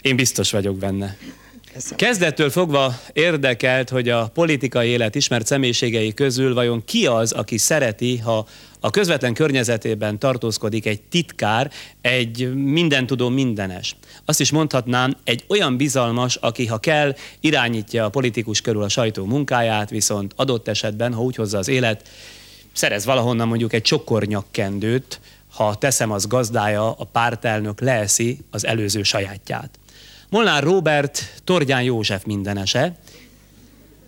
Én 0.00 0.16
biztos 0.16 0.50
vagyok 0.50 0.76
benne. 0.76 1.16
Köszönöm. 1.72 1.96
Kezdettől 1.96 2.50
fogva 2.50 2.94
érdekelt, 3.12 3.88
hogy 3.88 4.08
a 4.08 4.30
politikai 4.34 4.88
élet 4.88 5.14
ismert 5.14 5.46
személyiségei 5.46 6.14
közül 6.14 6.54
vajon 6.54 6.84
ki 6.84 7.06
az, 7.06 7.32
aki 7.32 7.58
szereti, 7.58 8.18
ha 8.18 8.46
a 8.80 8.90
közvetlen 8.90 9.34
környezetében 9.34 10.18
tartózkodik 10.18 10.86
egy 10.86 11.02
titkár, 11.02 11.70
egy 12.00 12.54
mindentudó 12.54 13.28
mindenes. 13.28 13.96
Azt 14.24 14.40
is 14.40 14.50
mondhatnám, 14.50 15.16
egy 15.24 15.44
olyan 15.48 15.76
bizalmas, 15.76 16.36
aki 16.36 16.66
ha 16.66 16.78
kell, 16.78 17.14
irányítja 17.40 18.04
a 18.04 18.08
politikus 18.08 18.60
körül 18.60 18.82
a 18.82 18.88
sajtó 18.88 19.24
munkáját, 19.24 19.90
viszont 19.90 20.32
adott 20.36 20.68
esetben, 20.68 21.14
ha 21.14 21.22
úgy 21.22 21.36
hozza 21.36 21.58
az 21.58 21.68
élet, 21.68 22.08
szerez 22.72 23.04
valahonnan 23.04 23.48
mondjuk 23.48 23.72
egy 23.72 23.82
csokornyakkendőt, 23.82 25.20
ha 25.52 25.74
teszem 25.74 26.10
az 26.10 26.26
gazdája, 26.26 26.92
a 26.92 27.04
pártelnök 27.04 27.80
leeszi 27.80 28.38
az 28.50 28.66
előző 28.66 29.02
sajátját. 29.02 29.79
Molnár 30.30 30.62
Robert, 30.62 31.40
Tordján 31.44 31.82
József 31.82 32.24
mindenese, 32.24 32.92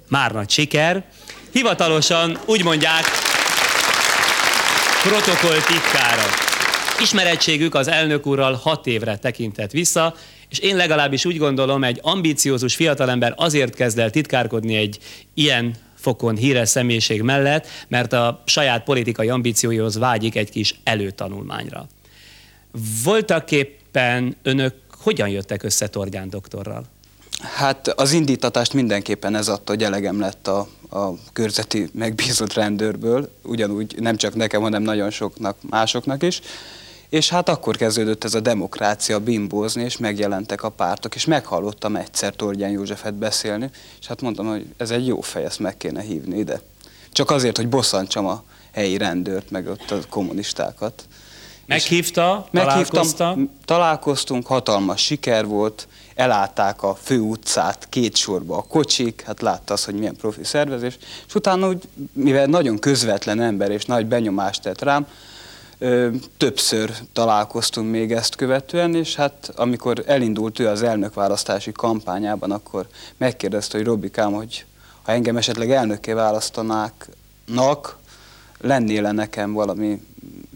már 0.08 0.32
nagy 0.32 0.50
siker. 0.50 1.04
Hivatalosan 1.52 2.38
úgy 2.46 2.64
mondják, 2.64 3.04
protokoll 5.02 5.60
titkára. 5.60 6.22
Ismerettségük 7.00 7.74
az 7.74 7.88
elnök 7.88 8.26
úrral 8.26 8.54
hat 8.54 8.86
évre 8.86 9.16
tekintett 9.16 9.70
vissza, 9.70 10.14
és 10.48 10.58
én 10.58 10.76
legalábbis 10.76 11.24
úgy 11.24 11.36
gondolom, 11.36 11.84
egy 11.84 11.98
ambíciózus 12.02 12.74
fiatalember 12.74 13.34
azért 13.36 13.74
kezd 13.74 13.98
el 13.98 14.10
titkárkodni 14.10 14.76
egy 14.76 14.98
ilyen 15.34 15.74
fokon 15.94 16.36
híres 16.36 16.68
személyiség 16.68 17.22
mellett, 17.22 17.66
mert 17.88 18.12
a 18.12 18.42
saját 18.46 18.84
politikai 18.84 19.28
ambícióihoz 19.28 19.98
vágyik 19.98 20.36
egy 20.36 20.50
kis 20.50 20.74
előtanulmányra. 20.84 21.86
Voltak 23.04 23.50
éppen 23.50 24.36
önök 24.42 24.81
hogyan 25.02 25.28
jöttek 25.28 25.62
össze 25.62 25.88
Torgyán 25.88 26.30
doktorral? 26.30 26.84
Hát 27.42 27.88
az 27.88 28.12
indítatást 28.12 28.72
mindenképpen 28.72 29.34
ez 29.34 29.48
adta, 29.48 29.72
hogy 29.72 29.82
elegem 29.82 30.20
lett 30.20 30.48
a, 30.48 30.68
a 30.90 31.14
körzeti 31.32 31.90
megbízott 31.92 32.52
rendőrből, 32.52 33.30
ugyanúgy 33.42 33.94
nem 33.98 34.16
csak 34.16 34.34
nekem, 34.34 34.62
hanem 34.62 34.82
nagyon 34.82 35.10
soknak 35.10 35.56
másoknak 35.70 36.22
is. 36.22 36.40
És 37.08 37.28
hát 37.28 37.48
akkor 37.48 37.76
kezdődött 37.76 38.24
ez 38.24 38.34
a 38.34 38.40
demokrácia 38.40 39.20
bimbózni, 39.20 39.82
és 39.82 39.96
megjelentek 39.96 40.62
a 40.62 40.68
pártok, 40.68 41.14
és 41.14 41.24
meghallottam 41.24 41.96
egyszer 41.96 42.34
Torgyán 42.34 42.70
Józsefet 42.70 43.14
beszélni, 43.14 43.70
és 44.00 44.06
hát 44.06 44.20
mondtam, 44.20 44.46
hogy 44.46 44.66
ez 44.76 44.90
egy 44.90 45.06
jó 45.06 45.20
fej, 45.20 45.44
ezt 45.44 45.58
meg 45.58 45.76
kéne 45.76 46.00
hívni 46.00 46.38
ide. 46.38 46.60
Csak 47.10 47.30
azért, 47.30 47.56
hogy 47.56 47.68
bosszantsam 47.68 48.26
a 48.26 48.42
helyi 48.72 48.96
rendőrt, 48.96 49.50
meg 49.50 49.66
ott 49.66 49.90
a 49.90 49.98
kommunistákat. 50.08 51.04
Meghívta, 51.72 52.46
találkozta? 52.52 53.36
találkoztunk, 53.64 54.46
hatalmas 54.46 55.00
siker 55.04 55.46
volt, 55.46 55.88
elállták 56.14 56.82
a 56.82 56.94
fő 57.02 57.18
utcát 57.18 57.86
két 57.88 58.16
sorba 58.16 58.56
a 58.56 58.62
kocsik, 58.62 59.22
hát 59.26 59.40
látta 59.40 59.72
az, 59.72 59.84
hogy 59.84 59.94
milyen 59.94 60.16
profi 60.16 60.44
szervezés, 60.44 60.98
és 61.26 61.34
utána 61.34 61.68
úgy, 61.68 61.82
mivel 62.12 62.46
nagyon 62.46 62.78
közvetlen 62.78 63.40
ember 63.40 63.70
és 63.70 63.84
nagy 63.84 64.06
benyomást 64.06 64.62
tett 64.62 64.82
rám, 64.82 65.06
ö, 65.78 66.08
többször 66.36 66.90
találkoztunk 67.12 67.90
még 67.90 68.12
ezt 68.12 68.36
követően, 68.36 68.94
és 68.94 69.14
hát 69.14 69.52
amikor 69.56 70.02
elindult 70.06 70.58
ő 70.58 70.68
az 70.68 70.82
elnökválasztási 70.82 71.72
kampányában, 71.72 72.50
akkor 72.50 72.86
megkérdezte, 73.16 73.76
hogy 73.76 73.86
Robikám, 73.86 74.32
hogy 74.32 74.64
ha 75.02 75.12
engem 75.12 75.36
esetleg 75.36 75.70
elnökké 75.70 76.12
választanák, 76.12 77.08
lennél-e 78.60 79.12
nekem 79.12 79.52
valami 79.52 80.00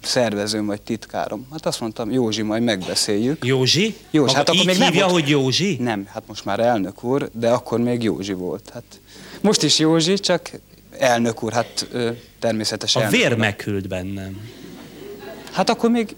szervezőm 0.06 0.66
vagy 0.66 0.82
titkárom. 0.82 1.46
Hát 1.52 1.66
azt 1.66 1.80
mondtam, 1.80 2.10
Józsi, 2.10 2.42
majd 2.42 2.62
megbeszéljük. 2.62 3.44
Józsi? 3.44 3.96
Józsi, 4.10 4.34
hát 4.34 4.48
akkor 4.48 4.64
még 4.64 4.74
hívja, 4.74 4.90
nem 4.90 5.08
volt... 5.08 5.10
hogy 5.10 5.28
Józsi? 5.28 5.76
Nem, 5.80 6.06
hát 6.12 6.22
most 6.26 6.44
már 6.44 6.60
elnök 6.60 7.04
úr, 7.04 7.30
de 7.32 7.50
akkor 7.50 7.80
még 7.80 8.02
Józsi 8.02 8.32
volt. 8.32 8.70
Hát 8.72 9.00
most 9.40 9.62
is 9.62 9.78
Józsi, 9.78 10.14
csak 10.14 10.50
elnök 10.98 11.42
úr, 11.42 11.52
hát 11.52 11.88
természetesen. 12.38 13.06
A 13.06 13.08
vér 13.08 13.36
megküld 13.36 13.88
bennem. 13.88 14.40
Hát 15.52 15.70
akkor 15.70 15.90
még, 15.90 16.16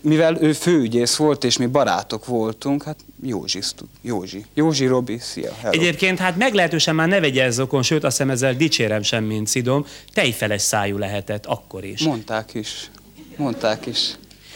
mivel 0.00 0.42
ő 0.42 0.52
főügyész 0.52 1.16
volt, 1.16 1.44
és 1.44 1.58
mi 1.58 1.66
barátok 1.66 2.26
voltunk, 2.26 2.82
hát 2.82 2.96
Józsi, 3.22 3.60
Józsi, 4.02 4.44
Józsi 4.54 4.86
Robi, 4.86 5.18
szia, 5.18 5.52
hello. 5.60 5.80
Egyébként 5.80 6.18
hát 6.18 6.36
meglehetősen 6.36 6.94
már 6.94 7.08
ne 7.08 7.20
vegye 7.20 7.50
okon, 7.58 7.82
sőt 7.82 8.04
azt 8.04 8.16
hiszem 8.16 8.30
ezzel 8.30 8.54
dicsérem 8.54 9.02
sem, 9.02 9.24
mint 9.24 9.46
Szidom, 9.46 9.86
tejfeles 10.12 10.62
szájú 10.62 10.98
lehetett 10.98 11.46
akkor 11.46 11.84
is. 11.84 12.02
Mondták 12.02 12.54
is, 12.54 12.90
mondták 13.38 13.86
is. 13.86 14.14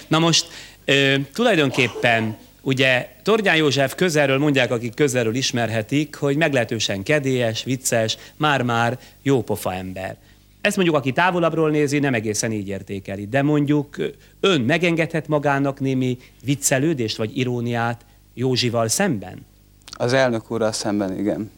Na 0.08 0.18
most 0.18 0.46
ö, 0.84 1.14
tulajdonképpen 1.32 2.36
Ugye 2.68 3.08
Torgyán 3.22 3.56
József 3.56 3.94
közelről 3.94 4.38
mondják, 4.38 4.70
akik 4.70 4.94
közelről 4.94 5.34
ismerhetik, 5.34 6.14
hogy 6.14 6.36
meglehetősen 6.36 7.02
kedélyes, 7.02 7.64
vicces, 7.64 8.16
már-már 8.36 8.98
jópofa 9.22 9.74
ember. 9.74 10.16
Ezt 10.60 10.76
mondjuk, 10.76 10.96
aki 10.96 11.12
távolabbról 11.12 11.70
nézi, 11.70 11.98
nem 11.98 12.14
egészen 12.14 12.52
így 12.52 12.68
értékeli. 12.68 13.26
De 13.26 13.42
mondjuk 13.42 13.96
ön 14.40 14.60
megengedhet 14.60 15.28
magának 15.28 15.80
némi 15.80 16.18
viccelődést 16.44 17.16
vagy 17.16 17.38
iróniát 17.38 18.04
Józsival 18.34 18.88
szemben? 18.88 19.46
Az 19.90 20.12
elnök 20.12 20.50
úrral 20.50 20.72
szemben, 20.72 21.18
igen. 21.18 21.50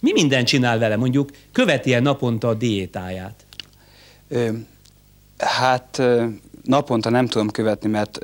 Mi 0.00 0.12
minden 0.12 0.44
csinál 0.44 0.78
vele? 0.78 0.96
Mondjuk 0.96 1.30
követi 1.52 1.94
-e 1.94 2.00
naponta 2.00 2.48
a 2.48 2.54
diétáját? 2.54 3.46
Ö, 4.28 4.48
hát 5.38 6.02
naponta 6.66 7.10
nem 7.10 7.26
tudom 7.26 7.48
követni, 7.48 7.88
mert 7.88 8.18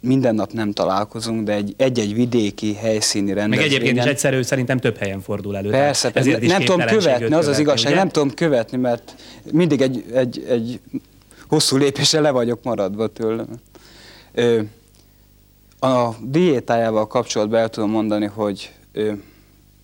minden 0.00 0.34
nap 0.34 0.52
nem 0.52 0.72
találkozunk, 0.72 1.42
de 1.44 1.60
egy-egy 1.76 2.14
vidéki 2.14 2.74
helyszíni 2.74 3.32
rendezvényen... 3.32 3.70
Meg 3.70 3.74
egyébként 3.74 4.06
is 4.06 4.10
egyszerű, 4.12 4.42
szerintem 4.42 4.78
több 4.78 4.96
helyen 4.96 5.20
fordul 5.20 5.56
elő. 5.56 5.70
Persze, 5.70 6.10
ezért 6.14 6.46
nem 6.46 6.62
tudom 6.62 6.86
követni, 6.86 7.34
az 7.34 7.46
az 7.46 7.58
igazság, 7.58 7.92
ugye? 7.92 8.00
nem 8.00 8.08
tudom 8.08 8.30
követni, 8.30 8.76
mert 8.76 9.14
mindig 9.52 9.80
egy, 9.80 10.04
egy, 10.12 10.44
egy 10.48 10.80
hosszú 11.48 11.76
lépésre 11.76 12.20
le 12.20 12.30
vagyok 12.30 12.62
maradva 12.62 13.06
tőlem. 13.06 13.48
A 15.80 16.08
diétájával 16.20 17.06
kapcsolatban 17.06 17.60
el 17.60 17.68
tudom 17.68 17.90
mondani, 17.90 18.26
hogy 18.26 18.72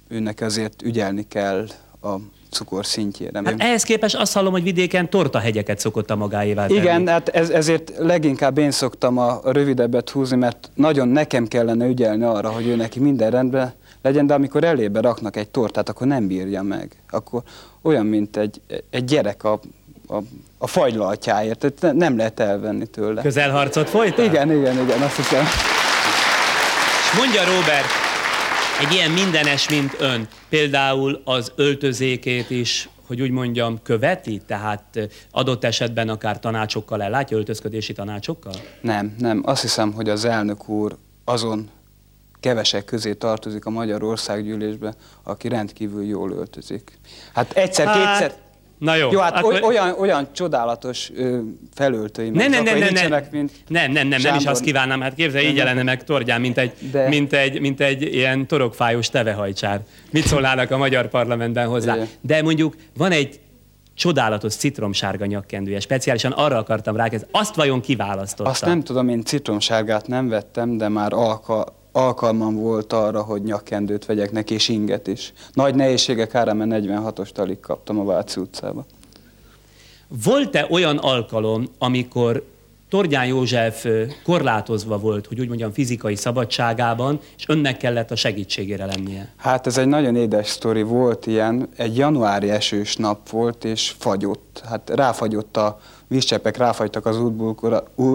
őnek 0.09 0.41
azért 0.41 0.83
ügyelni 0.83 1.27
kell 1.29 1.67
a 2.03 2.17
cukor 2.53 2.87
szintjére. 2.87 3.41
Hát 3.45 3.55
ehhez 3.59 3.83
képest 3.83 4.15
azt 4.15 4.33
hallom, 4.33 4.53
hogy 4.53 4.63
vidéken 4.63 5.11
tortahegyeket 5.11 5.79
szokott 5.79 6.11
a 6.11 6.17
magáévá 6.17 6.67
tenni. 6.67 6.79
Igen, 6.81 7.07
hát 7.07 7.29
ez, 7.29 7.51
ezért 7.51 7.93
leginkább 7.99 8.59
én 8.59 8.71
szoktam 8.71 9.19
a 9.19 9.41
rövidebbet 9.45 10.11
húzni, 10.11 10.37
mert 10.37 10.71
nagyon 10.75 11.09
nekem 11.09 11.47
kellene 11.47 11.87
ügyelni 11.87 12.25
arra, 12.25 12.51
hogy 12.51 12.67
ő 12.67 12.77
neki 12.77 13.01
minden 13.01 13.31
rendben 13.31 13.73
legyen, 14.03 14.27
de 14.27 14.35
amikor 14.35 14.65
elébe 14.65 15.01
raknak 15.01 15.37
egy 15.37 15.49
tortát, 15.49 15.89
akkor 15.89 16.07
nem 16.07 16.27
bírja 16.27 16.63
meg. 16.63 16.91
Akkor 17.11 17.43
olyan, 17.83 18.07
mint 18.07 18.37
egy, 18.37 18.61
egy 18.91 19.05
gyerek 19.05 19.45
a, 19.45 19.61
a, 20.09 20.17
a 20.59 20.67
fagylaltjáért, 20.67 21.67
tehát 21.75 21.97
nem 21.97 22.17
lehet 22.17 22.41
elvenni 22.41 22.87
tőle. 22.87 23.23
Közelharcot 23.23 23.89
folytat? 23.89 24.27
Igen, 24.27 24.51
igen, 24.53 24.79
igen, 24.83 25.03
azt 25.03 25.17
hiszem. 25.17 25.45
Mondja 27.19 27.45
Robert, 27.45 28.02
egy 28.81 28.93
ilyen 28.93 29.11
mindenes, 29.11 29.69
mint 29.69 29.97
ön, 29.99 30.29
például 30.49 31.21
az 31.25 31.53
öltözékét 31.57 32.51
is, 32.51 32.89
hogy 33.07 33.21
úgy 33.21 33.31
mondjam, 33.31 33.83
követi? 33.83 34.43
Tehát 34.47 35.09
adott 35.31 35.65
esetben 35.65 36.09
akár 36.09 36.41
tanácsokkal 36.41 37.03
ellátja, 37.03 37.37
öltözködési 37.37 37.93
tanácsokkal? 37.93 38.53
Nem, 38.81 39.15
nem. 39.19 39.43
Azt 39.45 39.63
hiszem, 39.63 39.93
hogy 39.93 40.09
az 40.09 40.25
elnök 40.25 40.69
úr 40.69 40.97
azon 41.25 41.71
kevesek 42.41 42.85
közé 42.85 43.15
tartozik 43.15 43.65
a 43.65 43.71
Magyar 43.71 44.03
Országgyűlésbe, 44.03 44.95
aki 45.23 45.49
rendkívül 45.49 46.05
jól 46.05 46.33
öltözik. 46.33 46.99
Hát 47.35 47.53
egyszer-kétszer... 47.53 48.31
Hát, 48.31 48.39
Na 48.83 48.95
jó. 48.95 49.13
Jó, 49.13 49.19
hát 49.19 49.37
akkor... 49.37 49.63
olyan, 49.63 49.95
olyan 49.99 50.29
csodálatos 50.33 51.11
ö, 51.15 51.39
felöltőim 51.75 52.33
nem, 52.33 52.51
nem, 52.51 52.63
nem, 52.63 52.79
nem, 52.79 52.93
nem, 52.93 53.25
mint 53.31 53.53
nem, 53.69 53.93
nem, 53.93 54.09
nem, 54.09 54.21
nem 54.21 54.35
is 54.35 54.45
azt 54.45 54.63
kívánnám, 54.63 55.01
hát 55.01 55.15
képzelj, 55.15 55.47
így 55.47 55.57
jelenne 55.57 55.83
meg 55.83 56.05
Tordján, 56.05 56.41
mint 56.41 56.59
egy, 56.59 56.73
De... 56.91 57.09
mint, 57.09 57.33
egy, 57.33 57.61
mint 57.61 57.81
egy 57.81 58.03
ilyen 58.03 58.47
torokfájós 58.47 59.09
tevehajcsár. 59.09 59.81
Mit 60.11 60.27
szólnának 60.27 60.71
a 60.71 60.77
magyar 60.77 61.09
parlamentben 61.09 61.69
hozzá? 61.69 61.97
De 62.21 62.43
mondjuk 62.43 62.75
van 62.97 63.11
egy 63.11 63.41
csodálatos 63.95 64.55
citromsárga 64.55 65.27
nyakkendője, 65.27 65.81
speciálisan 65.81 66.33
arra 66.33 66.57
akartam 66.57 66.97
rákezdeni. 66.97 67.33
Azt 67.35 67.55
vajon 67.55 67.81
kiválasztotta? 67.81 68.51
Azt 68.51 68.65
nem 68.65 68.83
tudom, 68.83 69.09
én 69.09 69.25
citromsárgát 69.25 70.07
nem 70.07 70.29
vettem, 70.29 70.77
de 70.77 70.89
már 70.89 71.13
alka, 71.13 71.82
alkalmam 71.93 72.57
volt 72.57 72.93
arra, 72.93 73.23
hogy 73.23 73.43
nyakkendőt 73.43 74.07
vegyek 74.07 74.33
neki, 74.33 74.55
és 74.55 74.69
inget 74.69 75.07
is. 75.07 75.33
Nagy 75.53 75.75
nehézségek 75.75 76.35
ára, 76.35 76.55
mert 76.55 76.85
46-os 76.87 77.29
talig 77.29 77.61
kaptam 77.61 77.99
a 77.99 78.05
Váci 78.05 78.41
utcába. 78.41 78.87
Volt-e 80.25 80.67
olyan 80.71 80.97
alkalom, 80.97 81.69
amikor 81.79 82.51
Tordján 82.89 83.27
József 83.27 83.87
korlátozva 84.25 84.99
volt, 84.99 85.27
hogy 85.27 85.41
úgy 85.41 85.49
mondjam, 85.49 85.73
fizikai 85.73 86.17
szabadságában, 86.17 87.21
és 87.37 87.49
önnek 87.49 87.77
kellett 87.77 88.11
a 88.11 88.17
segítségére 88.17 88.87
lennie? 88.87 89.33
Hát 89.37 89.67
ez 89.67 89.79
egy 89.79 89.87
nagyon 89.87 90.17
édes 90.17 90.49
sztori 90.49 90.83
volt 90.83 91.27
ilyen. 91.27 91.69
Egy 91.77 91.97
januári 91.97 92.51
esős 92.51 92.97
nap 92.97 93.29
volt, 93.29 93.65
és 93.65 93.95
fagyott. 93.99 94.63
Hát 94.69 94.91
ráfagyott 94.95 95.57
a 95.57 95.81
vízcsepek, 96.09 96.57
ráfagytak 96.57 97.07
az 97.07 97.19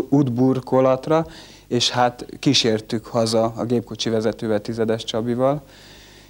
útburkolatra, 0.09 1.27
és 1.67 1.89
hát 1.89 2.25
kísértük 2.39 3.05
haza 3.05 3.53
a 3.55 3.63
gépkocsi 3.63 4.09
vezetővel, 4.09 4.61
Tizedes 4.61 5.03
Csabival, 5.03 5.61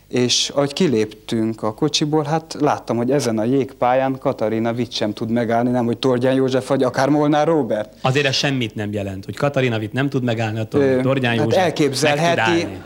és 0.07 0.49
ahogy 0.49 0.73
kiléptünk 0.73 1.63
a 1.63 1.73
kocsiból, 1.73 2.23
hát 2.23 2.55
láttam, 2.59 2.97
hogy 2.97 3.11
ezen 3.11 3.37
a 3.37 3.43
jégpályán 3.43 4.17
Katarina 4.19 4.71
Witt 4.71 4.91
sem 4.91 5.13
tud 5.13 5.29
megállni, 5.29 5.69
nem 5.69 5.85
hogy 5.85 5.97
Tordján 5.97 6.33
József, 6.33 6.67
vagy 6.67 6.83
akár 6.83 7.09
Molnár 7.09 7.47
Robert. 7.47 7.93
Azért 8.01 8.25
ez 8.25 8.35
semmit 8.35 8.75
nem 8.75 8.93
jelent, 8.93 9.25
hogy 9.25 9.35
Katarina 9.35 9.77
Witt 9.77 9.93
nem 9.93 10.09
tud 10.09 10.23
megállni, 10.23 10.59
attól 10.59 11.01
Tordján 11.01 11.35
hát 11.35 11.43
József 11.43 11.63
elképzelheti, 11.63 12.35
meg 12.35 12.45
tud 12.45 12.63
állni. 12.63 12.81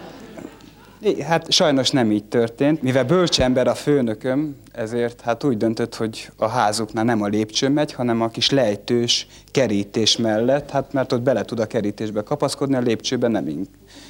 Hát 1.28 1.52
sajnos 1.52 1.90
nem 1.90 2.12
így 2.12 2.24
történt. 2.24 2.82
Mivel 2.82 3.06
bölcs 3.06 3.42
ember 3.42 3.68
a 3.68 3.76
főnököm, 3.76 4.56
ezért 4.72 5.22
hát 5.22 5.44
úgy 5.44 5.58
döntött, 5.58 5.96
hogy 5.96 6.30
a 6.36 6.48
házuknál 6.48 7.04
nem 7.04 7.22
a 7.22 7.28
lépcső 7.28 7.70
megy, 7.70 7.94
hanem 7.94 8.22
a 8.22 8.30
kis 8.30 8.50
lejtős 8.50 9.28
kerítés 9.52 10.18
mellett, 10.18 10.70
hát 10.70 10.94
mert 10.94 11.12
ott 11.12 11.22
bele 11.22 11.44
tud 11.44 11.60
a 11.60 11.66
kerítésbe 11.66 12.22
kapaszkodni, 12.22 12.76
a 12.76 12.80
lépcsőben 12.80 13.32
nem 13.32 13.68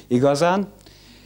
igazán. 0.07 0.67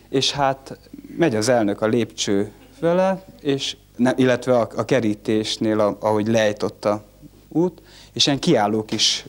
És 0.09 0.31
hát 0.31 0.79
megy 1.17 1.35
az 1.35 1.49
elnök 1.49 1.81
a 1.81 1.87
lépcső 1.87 2.51
vele, 2.79 3.23
és 3.41 3.77
illetve 4.15 4.57
a, 4.57 4.69
a 4.75 4.85
kerítésnél, 4.85 5.97
ahogy 5.99 6.27
lejtott 6.27 6.85
a 6.85 7.03
út, 7.49 7.81
és 8.15 8.25
ilyen 8.25 8.39
kiálló 8.39 8.83
kis 8.83 9.25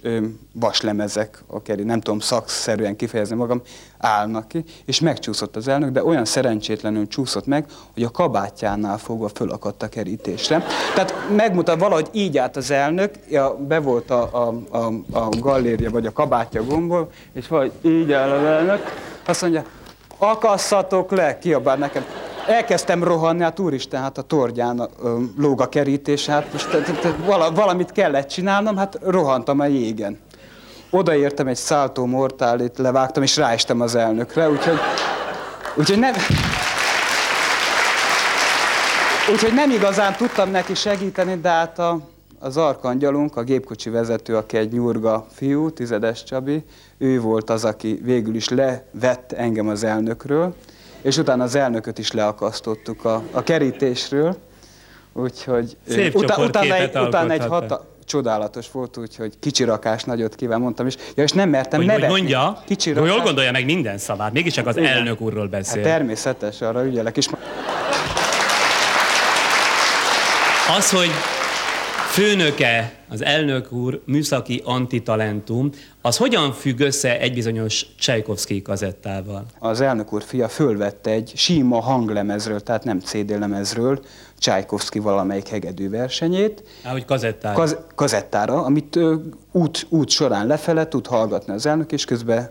vaslemezek, 0.53 1.43
akár 1.47 1.77
nem 1.77 2.01
tudom 2.01 2.21
szakszerűen 2.21 2.97
kifejezni 2.97 3.37
magam, 3.37 3.63
állnak 3.99 4.49
ki, 4.49 4.65
és 4.85 5.01
megcsúszott 5.01 5.57
az 5.57 5.69
elnök, 5.69 5.91
de 5.91 6.05
olyan 6.05 6.25
szerencsétlenül 6.25 7.09
csúszott 7.09 7.47
meg, 7.47 7.67
hogy 7.95 8.03
a 8.03 8.11
kabátjánál 8.11 8.99
fogva 8.99 9.29
fölakadt 9.29 9.83
a 9.83 9.89
kerítésre. 9.89 10.65
Tehát 10.95 11.15
megmutat, 11.37 11.81
valahogy 11.81 12.09
így 12.13 12.39
állt 12.39 12.57
az 12.57 12.71
elnök, 12.71 13.15
ja, 13.29 13.57
be 13.69 13.79
volt 13.79 14.11
a, 14.11 14.23
a, 14.33 14.77
a, 14.77 14.93
a 15.13 15.29
galléria, 15.41 15.91
vagy 15.91 16.07
a 16.07 16.13
kabátja 16.13 16.65
gombol, 16.65 17.11
és 17.33 17.49
vagy 17.49 17.73
így 17.83 18.13
áll 18.13 18.31
az 18.31 18.45
elnök, 18.45 18.83
azt 19.25 19.43
mondja, 19.43 19.65
akasszatok 20.19 21.11
le, 21.11 21.39
kiabál 21.39 21.77
nekem. 21.77 22.05
Elkezdtem 22.47 23.05
rohanni, 23.05 23.43
hát 23.43 23.59
úristen, 23.59 24.03
hát 24.03 24.19
a 24.19 24.23
torgyán 24.23 24.89
ö, 25.03 25.19
lóg 25.37 25.61
a 25.61 25.69
kerítés, 25.69 26.27
hát 26.27 26.53
most 26.53 26.69
valamit 27.55 27.93
kellett 27.93 28.29
csinálnom, 28.29 28.77
hát 28.77 28.99
rohantam 29.03 29.61
a 29.61 29.67
jégen. 29.67 30.19
Odaértem 30.91 31.47
egy 31.47 31.57
száltó 31.57 32.05
mortálit, 32.05 32.79
levágtam, 32.79 33.23
és 33.23 33.37
ráestem 33.37 33.81
az 33.81 33.95
elnökre, 33.95 34.51
úgyhogy, 34.51 34.79
úgyhogy 35.77 35.99
nem... 35.99 36.13
Úgyhogy 39.33 39.55
nem 39.55 39.71
igazán 39.71 40.17
tudtam 40.17 40.51
neki 40.51 40.75
segíteni, 40.75 41.35
de 41.41 41.49
hát 41.49 41.79
a, 41.79 41.99
az 42.39 42.57
arkangyalunk, 42.57 43.37
a 43.37 43.43
gépkocsi 43.43 43.91
vezető, 43.91 44.37
aki 44.37 44.57
egy 44.57 44.73
nyurga 44.73 45.27
fiú, 45.33 45.71
tizedes 45.71 46.25
Csabi, 46.25 46.65
ő 46.99 47.21
volt 47.21 47.51
az, 47.51 47.65
aki 47.65 48.01
végül 48.03 48.35
is 48.35 48.49
levett 48.49 49.33
engem 49.33 49.69
az 49.69 49.85
elnökről, 49.85 50.55
és 51.07 51.17
utána 51.17 51.43
az 51.43 51.55
elnököt 51.55 51.99
is 51.99 52.13
leakasztottuk 52.13 53.05
a, 53.05 53.23
a 53.31 53.43
kerítésről, 53.43 54.37
úgyhogy 55.13 55.77
Szép 55.89 56.15
utána, 56.15 56.45
utána 56.45 56.75
egy, 56.75 56.97
utána 56.97 57.33
egy 57.33 57.47
hata, 57.47 57.87
csodálatos 58.05 58.71
volt, 58.71 58.97
úgyhogy 58.97 59.39
kicsi 59.41 59.65
rakás 59.65 60.05
nagyot 60.05 60.35
kíván, 60.35 60.61
mondtam 60.61 60.87
is. 60.87 60.97
Ja, 61.15 61.23
és 61.23 61.31
nem 61.31 61.49
mertem 61.49 61.81
Hogy, 61.81 61.89
hogy 61.91 61.99
nevetni. 62.01 62.19
mondja, 62.21 62.63
Kicsi 62.67 62.91
jól 62.91 63.07
rakás. 63.07 63.23
gondolja 63.23 63.53
meg 63.53 63.65
minden 63.65 63.99
szavát, 63.99 64.33
mégiscsak 64.33 64.67
az 64.67 64.77
Igen. 64.77 64.93
elnök 64.93 65.21
úrról 65.21 65.47
beszél. 65.47 65.83
Hát 65.83 65.93
természetes, 65.93 66.61
arra 66.61 66.85
ügyelek 66.85 67.17
is. 67.17 67.27
Az, 70.77 70.91
hogy 70.91 71.11
főnöke, 72.17 72.93
az 73.09 73.25
elnök 73.25 73.73
úr 73.73 74.01
műszaki 74.05 74.63
antitalentum, 74.65 75.71
az 76.03 76.17
hogyan 76.17 76.53
függ 76.53 76.81
össze 76.81 77.21
egy 77.21 77.35
bizonyos 77.35 77.87
Csajkovszki 77.99 78.63
kazettával? 78.63 79.45
Az 79.59 79.81
elnök 79.81 80.13
úr 80.13 80.23
fia 80.23 80.49
fölvette 80.49 81.11
egy 81.11 81.33
síma 81.35 81.81
hanglemezről, 81.81 82.61
tehát 82.61 82.85
nem 82.85 83.01
CD 83.01 83.39
lemezről, 83.39 84.05
Csajkovszki 84.39 84.99
valamelyik 84.99 85.49
hegedű 85.49 85.91
versenyét, 85.91 86.63
Á, 86.83 86.91
hogy 86.91 87.05
kazettára. 87.05 87.55
kaz, 87.55 87.77
kazettára, 87.95 88.65
amit 88.65 88.97
ö, 88.97 89.15
út, 89.53 89.87
út 89.89 90.09
során 90.09 90.47
lefele 90.47 90.89
tud 90.89 91.07
hallgatni 91.07 91.53
az 91.53 91.67
elnök, 91.67 91.93
és 91.93 92.05
közben 92.05 92.51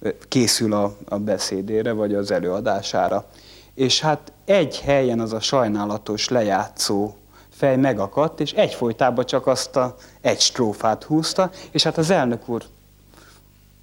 ö, 0.00 0.08
készül 0.28 0.72
a, 0.72 0.96
a 1.04 1.18
beszédére, 1.18 1.92
vagy 1.92 2.14
az 2.14 2.30
előadására. 2.30 3.28
És 3.74 4.00
hát 4.00 4.32
egy 4.44 4.80
helyen 4.80 5.20
az 5.20 5.32
a 5.32 5.40
sajnálatos 5.40 6.28
lejátszó 6.28 7.14
fej 7.62 7.76
megakadt, 7.76 8.40
és 8.40 8.52
egyfolytában 8.52 9.24
csak 9.24 9.46
azt 9.46 9.76
a 9.76 9.94
egy 10.20 10.40
strófát 10.40 11.04
húzta, 11.04 11.50
és 11.70 11.82
hát 11.82 11.98
az 11.98 12.10
elnök 12.10 12.48
úr 12.48 12.62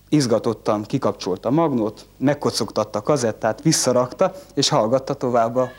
izgatottan 0.10 0.84
kikapcsolta 0.84 1.50
a 1.50 1.52
magnót, 1.52 2.06
megkocogtatta 2.18 3.00
a 3.00 3.02
kazettát, 3.02 3.62
visszarakta, 3.62 4.34
és 4.54 4.70
hallgatta 4.70 5.13
tovább 5.13 5.56
a, 5.56 5.70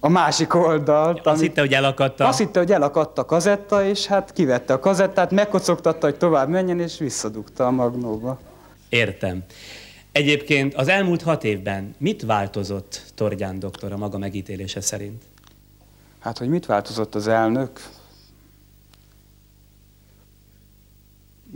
a 0.00 0.08
másik 0.08 0.54
oldalt. 0.54 1.26
Azt 1.26 1.40
hitte, 1.40 1.60
hogy 1.60 1.72
elakadt 1.72 2.20
a... 2.20 2.28
azt 2.28 2.38
hitte, 2.38 2.58
hogy 2.58 2.72
elakadt 2.72 3.18
a 3.18 3.24
kazetta, 3.24 3.84
és 3.84 4.06
hát 4.06 4.32
kivette 4.32 4.72
a 4.72 4.80
kazettát, 4.80 5.30
megkocogtatta, 5.30 6.06
hogy 6.06 6.16
tovább 6.16 6.48
menjen, 6.48 6.80
és 6.80 6.98
visszadugta 6.98 7.66
a 7.66 7.70
magnóba. 7.70 8.38
Értem. 8.88 9.44
Egyébként 10.12 10.74
az 10.74 10.88
elmúlt 10.88 11.22
hat 11.22 11.44
évben 11.44 11.94
mit 11.98 12.22
változott 12.22 13.02
Tordján 13.14 13.58
doktor 13.58 13.92
a 13.92 13.96
maga 13.96 14.18
megítélése 14.18 14.80
szerint? 14.80 15.22
Hát, 16.20 16.38
hogy 16.38 16.48
mit 16.48 16.66
változott 16.66 17.14
az 17.14 17.28
elnök? 17.28 17.80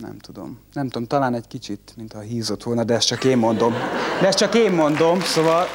Nem 0.01 0.19
tudom. 0.19 0.61
Nem 0.73 0.89
tudom, 0.89 1.07
talán 1.07 1.35
egy 1.35 1.47
kicsit, 1.49 1.93
mintha 1.97 2.21
hízott 2.21 2.63
volna, 2.63 2.85
de 2.85 2.95
ezt 2.95 3.07
csak 3.07 3.25
én 3.25 3.39
mondom. 3.39 3.73
De 4.21 4.27
ezt 4.27 4.39
csak 4.39 4.55
én 4.55 4.73
mondom, 4.73 5.21
szóval 5.21 5.67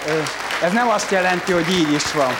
ez 0.63 0.71
nem 0.71 0.87
azt 0.89 1.11
jelenti, 1.11 1.51
hogy 1.51 1.69
így 1.69 1.91
is 1.93 2.13
van. 2.13 2.31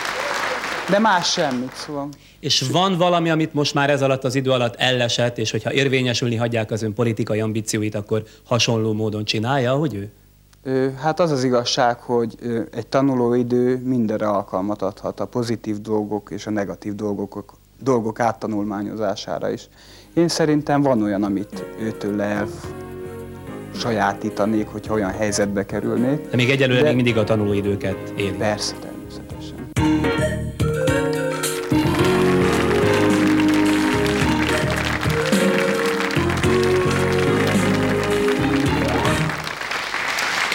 De 0.90 1.00
más 1.00 1.32
semmit, 1.32 1.76
szóval. 1.76 2.10
És 2.40 2.62
van 2.72 2.98
valami, 2.98 3.30
amit 3.30 3.54
most 3.54 3.74
már 3.74 3.90
ez 3.90 4.02
alatt 4.02 4.24
az 4.24 4.36
idő 4.36 4.52
alatt 4.52 4.76
ellesett, 4.76 5.38
és 5.38 5.52
hogyha 5.52 5.74
érvényesülni 5.74 6.36
hagyják 6.36 6.72
az 6.72 6.82
ön 6.82 6.94
politikai 6.94 7.40
ambícióit, 7.40 7.96
akkor 7.96 8.24
hasonló 8.46 8.94
módon 8.94 9.26
csinálja, 9.26 9.74
hogy 9.74 9.94
ő? 9.94 10.12
Hát 11.02 11.20
az 11.20 11.32
az 11.32 11.44
igazság, 11.44 12.00
hogy 12.00 12.36
egy 12.72 12.88
tanulóidő 12.88 13.82
mindenre 13.84 14.28
alkalmat 14.28 14.82
adhat, 14.82 15.20
a 15.20 15.26
pozitív 15.26 15.82
dolgok 15.82 16.32
és 16.32 16.48
a 16.48 16.50
negatív 16.50 16.96
dolgok, 16.96 17.54
dolgok 17.84 18.20
áttanulmányozására 18.20 19.50
is. 19.50 19.70
Én 20.14 20.28
szerintem 20.28 20.82
van 20.82 21.02
olyan, 21.02 21.24
amit 21.24 21.66
őtől 21.80 22.22
el 22.22 22.48
sajátítanék, 23.74 24.68
hogyha 24.68 24.94
olyan 24.94 25.12
helyzetbe 25.12 25.66
kerülnék. 25.66 26.30
De 26.30 26.36
még 26.36 26.50
egyelőre 26.50 26.82
De- 26.82 26.88
még 26.88 26.96
mindig 26.96 27.18
a 27.18 27.24
tanulóidőket 27.24 28.14
éli. 28.16 28.38
Persze, 28.38 28.76
természetesen. 28.76 29.56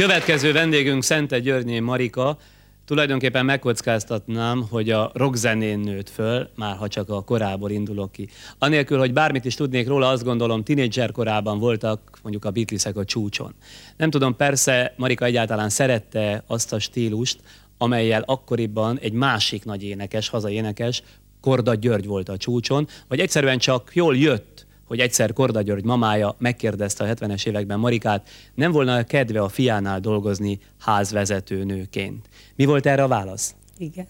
Következő 0.03 0.53
vendégünk 0.53 1.03
Szente 1.03 1.39
Györgyi 1.39 1.79
Marika. 1.79 2.39
Tulajdonképpen 2.85 3.45
megkockáztatnám, 3.45 4.67
hogy 4.71 4.91
a 4.91 5.11
rockzenén 5.15 5.79
nőtt 5.79 6.09
föl, 6.09 6.49
már 6.55 6.77
ha 6.77 6.89
csak 6.89 7.09
a 7.09 7.23
korából 7.23 7.71
indulok 7.71 8.13
ki. 8.13 8.29
Anélkül, 8.59 8.99
hogy 8.99 9.13
bármit 9.13 9.45
is 9.45 9.55
tudnék 9.55 9.89
róla, 9.89 10.09
azt 10.09 10.25
gondolom, 10.25 10.63
tinédzser 10.63 11.13
korában 11.13 11.59
voltak 11.59 12.19
mondjuk 12.23 12.45
a 12.45 12.51
Beatlesek 12.51 12.97
a 12.97 13.05
csúcson. 13.05 13.55
Nem 13.97 14.11
tudom, 14.11 14.37
persze 14.37 14.95
Marika 14.97 15.25
egyáltalán 15.25 15.69
szerette 15.69 16.45
azt 16.47 16.73
a 16.73 16.79
stílust, 16.79 17.41
amelyel 17.79 18.23
akkoriban 18.27 18.99
egy 18.99 19.13
másik 19.13 19.65
nagy 19.65 19.83
énekes, 19.83 20.29
hazai 20.29 20.55
énekes, 20.55 21.03
Korda 21.41 21.75
György 21.75 22.07
volt 22.07 22.29
a 22.29 22.37
csúcson, 22.37 22.89
vagy 23.09 23.21
egyszerűen 23.21 23.59
csak 23.59 23.91
jól 23.95 24.17
jött, 24.17 24.67
hogy 24.93 25.01
egyszer 25.01 25.33
Korda 25.33 25.63
György 25.63 25.85
mamája 25.85 26.35
megkérdezte 26.39 27.05
a 27.05 27.15
70-es 27.15 27.47
években 27.47 27.79
Marikát, 27.79 28.29
nem 28.55 28.73
volna 28.73 29.05
kedve 29.05 29.41
a 29.41 29.49
fiánál 29.49 30.01
dolgozni 30.01 30.59
házvezető 30.79 31.65
nőként. 31.65 32.29
Mi 32.55 32.65
volt 32.65 32.87
erre 32.87 33.03
a 33.03 33.09
válasz? 33.09 33.55
Igen, 33.79 34.07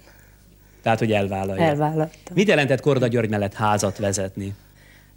Tehát, 0.82 0.98
hogy 0.98 1.12
elvállalja. 1.12 1.62
elvállaltam. 1.62 2.34
Mit 2.34 2.48
jelentett 2.48 2.80
Korda 2.80 3.06
György 3.06 3.28
mellett 3.28 3.54
házat 3.54 3.98
vezetni? 3.98 4.54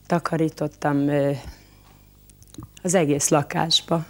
Takarítottam 0.07 1.09
az 2.83 2.93
egész 2.93 3.29
lakásba, 3.29 4.05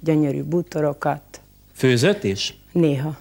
gyönyörű 0.00 0.42
bútorokat. 0.42 1.40
Főzött 1.72 2.24
is? 2.24 2.54
Néha, 2.72 3.16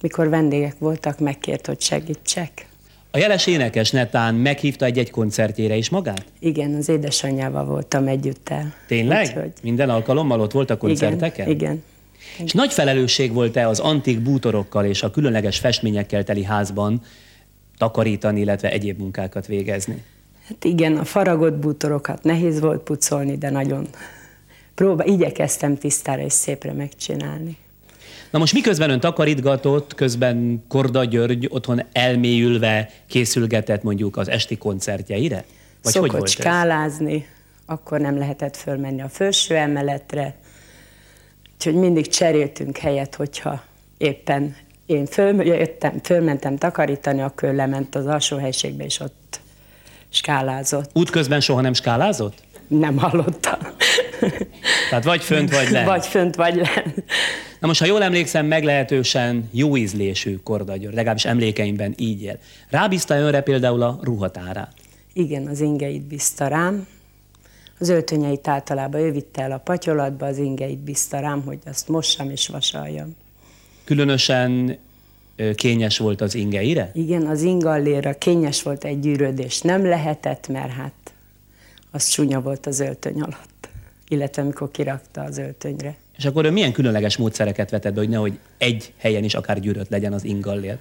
mikor 0.00 0.28
vendégek 0.28 0.78
voltak, 0.78 1.18
megkért, 1.18 1.66
hogy 1.66 1.80
segítsek. 1.80 2.68
A 3.10 3.18
jeles 3.18 3.46
énekes 3.46 3.90
netán 3.90 4.34
meghívta 4.34 4.84
egy-egy 4.84 5.10
koncertjére 5.10 5.76
is 5.76 5.88
magát? 5.88 6.24
Igen, 6.38 6.74
az 6.74 6.88
édesanyjával 6.88 7.64
voltam 7.64 8.06
együtt 8.06 8.48
el. 8.48 8.74
Tényleg? 8.86 9.26
Úgyhogy, 9.26 9.52
Minden 9.62 9.90
alkalommal 9.90 10.40
ott 10.40 10.52
volt 10.52 10.70
a 10.70 10.76
koncerteken? 10.76 11.48
igen, 11.48 11.56
igen. 11.60 11.82
És 12.44 12.52
nagy 12.52 12.72
felelősség 12.72 13.32
volt-e 13.32 13.68
az 13.68 13.78
antik 13.78 14.20
bútorokkal 14.20 14.84
és 14.84 15.02
a 15.02 15.10
különleges 15.10 15.58
festményekkel 15.58 16.24
teli 16.24 16.44
házban 16.44 17.02
takarítani, 17.78 18.40
illetve 18.40 18.70
egyéb 18.70 18.98
munkákat 18.98 19.46
végezni? 19.46 20.02
Hát 20.48 20.64
igen, 20.64 20.96
a 20.96 21.04
faragott 21.04 21.54
bútorokat 21.54 22.22
nehéz 22.22 22.60
volt 22.60 22.82
pucolni, 22.82 23.38
de 23.38 23.50
nagyon 23.50 23.88
próba, 24.74 25.04
igyekeztem 25.04 25.76
tisztára 25.76 26.22
és 26.22 26.32
szépre 26.32 26.72
megcsinálni. 26.72 27.56
Na 28.30 28.38
most 28.38 28.52
miközben 28.52 28.90
ön 28.90 29.00
takarítgatott, 29.00 29.94
közben 29.94 30.64
Korda 30.68 31.04
György 31.04 31.46
otthon 31.50 31.82
elmélyülve 31.92 32.90
készülgetett 33.06 33.82
mondjuk 33.82 34.16
az 34.16 34.28
esti 34.28 34.56
koncertjeire? 34.56 35.44
Vagy 35.82 35.92
Szokott 35.92 36.10
hogy 36.10 36.18
volt 36.18 36.30
ez? 36.30 36.34
skálázni, 36.34 37.26
akkor 37.66 38.00
nem 38.00 38.18
lehetett 38.18 38.56
fölmenni 38.56 39.02
a 39.02 39.08
felső 39.08 39.54
emeletre, 39.54 40.34
úgyhogy 41.54 41.74
mindig 41.74 42.08
cseréltünk 42.08 42.76
helyet, 42.76 43.14
hogyha 43.14 43.62
éppen 43.98 44.56
én 44.86 45.06
följöttem, 45.06 46.00
fölmentem 46.02 46.56
takarítani, 46.56 47.20
akkor 47.20 47.54
lement 47.54 47.94
az 47.94 48.06
alsó 48.06 48.36
helységbe, 48.36 48.84
és 48.84 49.00
ott 49.00 49.40
skálázott. 50.08 50.90
Útközben 50.94 51.40
soha 51.40 51.60
nem 51.60 51.72
skálázott? 51.72 52.42
Nem 52.78 52.96
hallottam. 52.98 53.58
Tehát 54.90 55.04
vagy 55.04 55.22
fönt, 55.22 55.50
vagy 55.50 55.70
lent. 55.70 55.86
Vagy 55.86 56.06
fönt, 56.06 56.34
vagy 56.34 56.54
lent. 56.54 57.04
Na 57.60 57.66
most, 57.66 57.80
ha 57.80 57.86
jól 57.86 58.02
emlékszem, 58.02 58.46
meglehetősen 58.46 59.48
jó 59.50 59.76
ízlésű 59.76 60.36
Korda 60.36 60.76
György, 60.76 60.94
legalábbis 60.94 61.24
emlékeimben 61.24 61.94
így 61.96 62.22
él. 62.22 62.38
Rábízta 62.68 63.14
önre 63.16 63.40
például 63.40 63.82
a 63.82 63.98
ruhatárát. 64.02 64.72
Igen, 65.12 65.46
az 65.46 65.60
ingeit 65.60 66.02
bízta 66.02 66.46
rám, 66.46 66.86
Az 67.78 67.88
öltönyeit 67.88 68.48
általában 68.48 69.00
ő 69.00 69.12
vitte 69.12 69.42
el 69.42 69.52
a 69.52 69.58
patyolatba, 69.58 70.26
az 70.26 70.38
ingeit 70.38 70.78
bízta 70.78 71.20
rám, 71.20 71.42
hogy 71.42 71.58
azt 71.64 71.88
mossam 71.88 72.30
és 72.30 72.48
vasaljam. 72.48 73.16
Különösen 73.84 74.78
kényes 75.54 75.98
volt 75.98 76.20
az 76.20 76.34
ingeire? 76.34 76.90
Igen, 76.94 77.26
az 77.26 77.42
ingalléra 77.42 78.18
kényes 78.18 78.62
volt 78.62 78.84
egy 78.84 79.00
gyűrődés. 79.00 79.60
Nem 79.60 79.84
lehetett, 79.86 80.48
mert 80.48 80.72
hát 80.72 80.92
az 81.90 82.06
csúnya 82.06 82.40
volt 82.40 82.66
az 82.66 82.80
öltöny 82.80 83.20
alatt, 83.20 83.68
illetve 84.08 84.42
amikor 84.42 84.70
kirakta 84.70 85.22
az 85.22 85.38
öltönyre. 85.38 85.96
És 86.16 86.24
akkor 86.24 86.44
ő 86.44 86.50
milyen 86.50 86.72
különleges 86.72 87.16
módszereket 87.16 87.70
vetett 87.70 87.92
be, 87.92 88.00
hogy 88.00 88.08
nehogy 88.08 88.38
egy 88.58 88.92
helyen 88.96 89.24
is 89.24 89.34
akár 89.34 89.60
gyűrött 89.60 89.88
legyen 89.88 90.12
az 90.12 90.24
ingallér? 90.24 90.78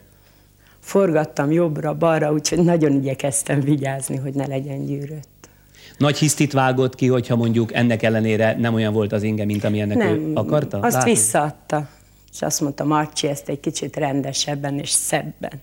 Forgattam 0.79 1.51
jobbra-balra, 1.51 2.31
úgyhogy 2.31 2.63
nagyon 2.63 2.91
igyekeztem 2.91 3.61
vigyázni, 3.61 4.15
hogy 4.15 4.33
ne 4.33 4.47
legyen 4.47 4.85
gyűrött. 4.85 5.49
Nagy 5.97 6.17
hisztit 6.17 6.53
vágott 6.53 6.95
ki, 6.95 7.07
hogyha 7.07 7.35
mondjuk 7.35 7.73
ennek 7.73 8.03
ellenére 8.03 8.55
nem 8.57 8.73
olyan 8.73 8.93
volt 8.93 9.11
az 9.11 9.23
inge, 9.23 9.45
mint 9.45 9.63
ami 9.63 9.79
ennek 9.81 10.03
ő 10.03 10.31
akarta? 10.33 10.79
azt 10.79 10.93
Látni? 10.93 11.11
visszaadta. 11.11 11.89
És 12.33 12.41
azt 12.41 12.61
mondta, 12.61 12.83
Marcsi, 12.83 13.27
ezt 13.27 13.49
egy 13.49 13.59
kicsit 13.59 13.95
rendesebben 13.95 14.79
és 14.79 14.89
szebben. 14.89 15.61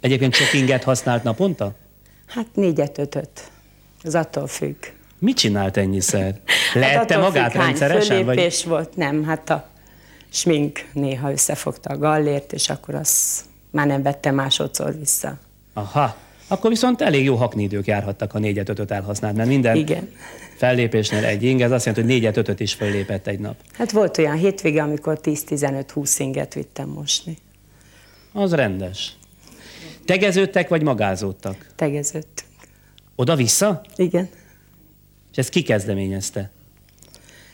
Egyébként 0.00 0.34
sok 0.34 0.54
inget 0.54 0.84
használt 0.84 1.22
naponta? 1.22 1.74
Hát 2.26 2.46
négyet, 2.54 2.98
ötöt. 2.98 3.50
Az 4.06 4.14
attól 4.14 4.46
függ. 4.46 4.76
Mit 5.18 5.36
csinált 5.36 5.76
ennyiszer? 5.76 6.34
Hát 6.72 6.74
Lehette 6.74 7.14
attól 7.14 7.28
magát 7.28 7.50
függ, 7.50 7.60
rendszeresen? 7.60 8.24
Vagy... 8.24 8.64
volt, 8.66 8.96
nem, 8.96 9.24
hát 9.24 9.50
a 9.50 9.68
smink 10.28 10.84
néha 10.92 11.30
összefogta 11.30 11.90
a 11.90 11.98
gallért, 11.98 12.52
és 12.52 12.68
akkor 12.68 12.94
azt 12.94 13.44
már 13.70 13.86
nem 13.86 14.02
vette 14.02 14.30
másodszor 14.30 14.98
vissza. 14.98 15.38
Aha. 15.72 16.16
Akkor 16.48 16.70
viszont 16.70 17.02
elég 17.02 17.24
jó 17.24 17.34
haknédők 17.34 17.86
járhattak, 17.86 18.30
ha 18.30 18.38
négyet 18.38 18.68
ötöt 18.68 18.90
elhasznált, 18.90 19.36
mert 19.36 19.48
minden 19.48 19.76
Igen. 19.76 20.08
fellépésnél 20.56 21.24
egy 21.24 21.42
ing, 21.42 21.60
ez 21.60 21.70
azt 21.70 21.86
jelenti, 21.86 22.06
hogy 22.06 22.14
négyet 22.14 22.36
ötöt 22.36 22.60
is 22.60 22.74
föllépett 22.74 23.26
egy 23.26 23.38
nap. 23.38 23.56
Hát 23.72 23.90
volt 23.90 24.18
olyan 24.18 24.36
hétvége, 24.36 24.82
amikor 24.82 25.20
10-15-20 25.22 26.14
inget 26.18 26.54
vittem 26.54 26.88
mosni. 26.88 27.38
Az 28.32 28.54
rendes. 28.54 29.12
Tegeződtek 30.04 30.68
vagy 30.68 30.82
magázódtak? 30.82 31.66
Tegeződtünk. 31.76 32.45
Oda-vissza? 33.16 33.80
Igen, 33.96 34.28
És 35.30 35.38
ezt 35.38 35.48
ki 35.48 35.62
kezdeményezte? 35.62 36.50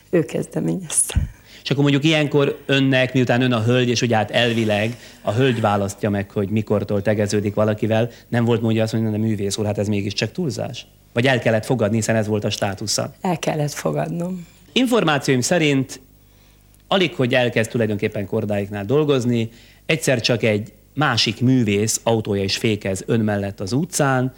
ő 0.09 0.25
kezdeményezte. 0.25 1.29
És 1.63 1.69
akkor 1.69 1.83
mondjuk 1.83 2.03
ilyenkor 2.03 2.63
önnek, 2.65 3.13
miután 3.13 3.41
ön 3.41 3.51
a 3.51 3.63
hölgy, 3.63 3.89
és 3.89 4.01
ugye 4.01 4.15
hát 4.15 4.31
elvileg 4.31 4.97
a 5.21 5.31
hölgy 5.31 5.61
választja 5.61 6.09
meg, 6.09 6.31
hogy 6.31 6.49
mikortól 6.49 7.01
tegeződik 7.01 7.53
valakivel, 7.53 8.09
nem 8.27 8.45
volt 8.45 8.61
mondja 8.61 8.83
azt, 8.83 8.91
hogy 8.91 9.01
nem 9.01 9.21
művész 9.21 9.57
úr, 9.57 9.65
hát 9.65 9.77
ez 9.77 9.87
mégiscsak 9.87 10.31
túlzás? 10.31 10.85
Vagy 11.13 11.27
el 11.27 11.39
kellett 11.39 11.65
fogadni, 11.65 11.95
hiszen 11.95 12.15
ez 12.15 12.27
volt 12.27 12.43
a 12.43 12.49
státusza? 12.49 13.13
El 13.21 13.39
kellett 13.39 13.71
fogadnom. 13.71 14.47
Információim 14.71 15.41
szerint 15.41 15.99
alig, 16.87 17.15
hogy 17.15 17.33
elkezd 17.33 17.69
tulajdonképpen 17.69 18.25
kordáiknál 18.25 18.85
dolgozni, 18.85 19.49
egyszer 19.85 20.21
csak 20.21 20.43
egy 20.43 20.73
másik 20.93 21.41
művész 21.41 21.99
autója 22.03 22.43
is 22.43 22.57
fékez 22.57 23.03
ön 23.05 23.19
mellett 23.19 23.59
az 23.59 23.73
utcán, 23.73 24.33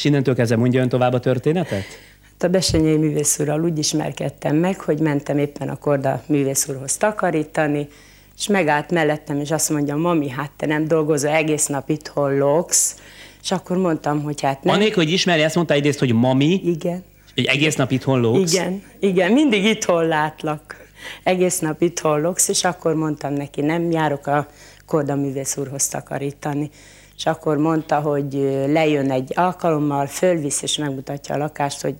és 0.00 0.06
innentől 0.06 0.34
kezdve 0.34 0.56
mondja 0.56 0.80
ön 0.80 0.88
tovább 0.88 1.12
a 1.12 1.20
történetet? 1.20 1.84
Hát 2.22 2.42
a 2.42 2.48
Besenyei 2.48 2.96
művész 2.96 3.38
úrral 3.38 3.64
úgy 3.64 3.78
ismerkedtem 3.78 4.56
meg, 4.56 4.80
hogy 4.80 5.00
mentem 5.00 5.38
éppen 5.38 5.68
a 5.68 5.76
Korda 5.76 6.22
művész 6.26 6.68
úrhoz 6.68 6.96
takarítani, 6.96 7.88
és 8.36 8.46
megállt 8.46 8.90
mellettem, 8.90 9.40
és 9.40 9.50
azt 9.50 9.70
mondja, 9.70 9.96
mami, 9.96 10.28
hát 10.28 10.50
te 10.56 10.66
nem 10.66 10.88
dolgozol, 10.88 11.30
egész 11.30 11.66
nap 11.66 11.88
itthon 11.88 12.36
loksz. 12.36 12.96
És 13.42 13.50
akkor 13.50 13.76
mondtam, 13.76 14.22
hogy 14.22 14.40
hát 14.40 14.62
nem. 14.64 14.74
Anélkül, 14.74 15.02
hogy 15.04 15.12
ismeri, 15.12 15.42
azt 15.42 15.54
mondta 15.54 15.74
egyrészt, 15.74 15.98
hogy 15.98 16.12
mami, 16.12 16.60
Igen. 16.64 17.04
egy 17.34 17.46
egész 17.46 17.76
nap 17.76 17.90
itthon 17.90 18.20
lógsz. 18.20 18.52
Igen, 18.52 18.82
igen, 19.00 19.32
mindig 19.32 19.64
itthon 19.64 20.06
látlak. 20.06 20.76
Egész 21.22 21.58
nap 21.58 21.82
itthon 21.82 22.20
loksz, 22.20 22.48
és 22.48 22.64
akkor 22.64 22.94
mondtam 22.94 23.32
neki, 23.32 23.60
nem 23.60 23.90
járok 23.90 24.26
a 24.26 24.46
Korda 24.86 25.14
művész 25.14 25.56
úrhoz 25.56 25.88
takarítani. 25.88 26.70
És 27.20 27.26
akkor 27.26 27.56
mondta, 27.56 28.00
hogy 28.00 28.32
lejön 28.66 29.10
egy 29.10 29.32
alkalommal, 29.34 30.06
fölvisz 30.06 30.62
és 30.62 30.76
megmutatja 30.76 31.34
a 31.34 31.38
lakást, 31.38 31.80
hogy 31.80 31.94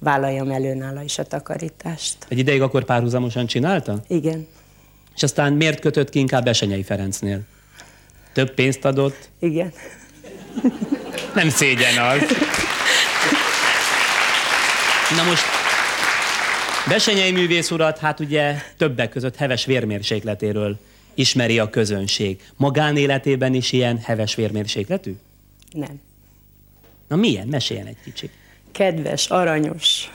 vállaljam 0.00 0.50
elő 0.50 0.74
nála 0.74 1.02
is 1.02 1.18
a 1.18 1.24
takarítást. 1.24 2.16
Egy 2.28 2.38
ideig 2.38 2.62
akkor 2.62 2.84
párhuzamosan 2.84 3.46
csinálta? 3.46 4.00
Igen, 4.08 4.46
És 5.14 5.22
aztán 5.22 5.52
miért 5.52 5.80
kötött 5.80 6.08
ki 6.08 6.18
inkább 6.18 6.44
Besenyei 6.44 6.82
Ferencnél? 6.82 7.40
Több 8.32 8.54
pénzt 8.54 8.84
adott? 8.84 9.28
igen. 9.38 9.72
Nem 11.34 11.48
szégyen 11.48 11.98
az. 11.98 12.20
Na 15.16 15.22
most 15.22 15.44
Besenyei 16.88 17.32
művész 17.32 17.70
urat, 17.70 17.98
hát 17.98 18.20
ugye 18.20 18.54
többek 18.76 19.10
között 19.10 19.36
heves 19.36 19.64
vérmérsékletéről 19.64 20.76
ismeri 21.14 21.58
a 21.58 21.70
közönség. 21.70 22.42
Magánéletében 22.56 23.54
is 23.54 23.72
ilyen 23.72 23.98
heves 23.98 24.34
vérmérsékletű? 24.34 25.14
Nem. 25.72 26.00
Na 27.08 27.16
milyen? 27.16 27.48
Meséljen 27.48 27.86
egy 27.86 27.96
kicsit. 28.04 28.30
Kedves, 28.72 29.26
aranyos. 29.26 30.10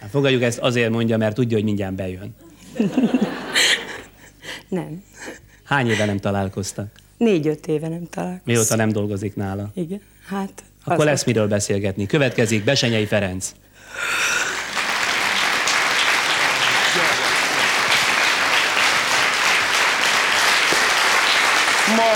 Hát 0.00 0.10
fogadjuk 0.10 0.42
ezt 0.42 0.58
azért 0.58 0.90
mondja, 0.90 1.16
mert 1.16 1.34
tudja, 1.34 1.56
hogy 1.56 1.64
mindjárt 1.64 1.94
bejön. 1.94 2.34
Nem. 4.68 5.04
Hány 5.64 5.88
éve 5.88 6.04
nem 6.04 6.18
találkoztak? 6.18 6.90
Négy-öt 7.16 7.66
éve 7.66 7.88
nem 7.88 8.08
találkoztam. 8.10 8.54
Mióta 8.54 8.76
nem 8.76 8.92
dolgozik 8.92 9.36
nála? 9.36 9.70
Igen, 9.74 10.00
hát... 10.26 10.62
Akkor 10.84 11.04
lesz 11.04 11.24
miről 11.24 11.48
beszélgetni. 11.48 12.06
Következik 12.06 12.64
Besenyei 12.64 13.06
Ferenc. 13.06 13.54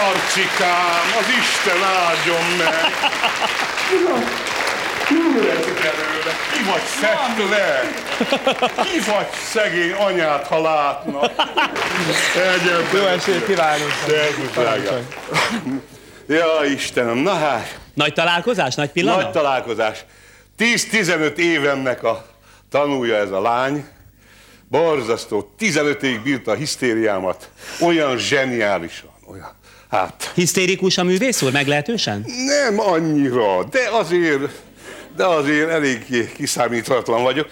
Marcikám, 0.08 1.04
az 1.18 1.26
Isten 1.40 1.82
áldjon 1.82 2.56
meg! 2.58 2.92
Ki 6.52 6.64
vagy 6.70 6.82
szett 7.00 7.48
le? 7.50 7.80
Ki 8.82 8.98
vagy 9.10 9.26
szegény 9.52 9.92
anyát, 9.92 10.46
ha 10.46 10.60
látna? 10.60 11.20
Egyébként. 12.34 12.92
Jó 12.92 13.06
esélyt 13.06 13.46
kívánok! 13.46 13.90
Szervusz, 14.06 14.50
drágám. 14.52 15.08
Ja, 16.28 16.64
Istenem, 16.64 17.16
na 17.16 17.34
hát, 17.34 17.78
Nagy 17.94 18.12
találkozás? 18.12 18.74
Nagy 18.74 18.90
pillanat? 18.90 19.22
nagy 19.22 19.30
találkozás. 19.32 20.04
10-15 20.58 21.36
évemnek 21.36 22.02
a 22.02 22.26
tanulja 22.70 23.16
ez 23.16 23.30
a 23.30 23.40
lány. 23.40 23.88
Borzasztó, 24.68 25.54
15 25.58 26.02
évig 26.02 26.22
bírta 26.22 26.50
a 26.50 26.54
hisztériámat. 26.54 27.50
Olyan 27.80 28.16
zseniálisan, 28.16 29.10
olyan. 29.30 29.57
Hát, 29.90 30.32
Hisztérikus 30.34 30.98
a 30.98 31.04
művész 31.04 31.42
úr, 31.42 31.52
meglehetősen? 31.52 32.24
Nem 32.46 32.80
annyira, 32.80 33.64
de 33.64 33.88
azért, 33.92 34.62
de 35.16 35.24
azért 35.24 35.68
elég 35.68 36.32
kiszámíthatatlan 36.34 37.22
vagyok, 37.22 37.48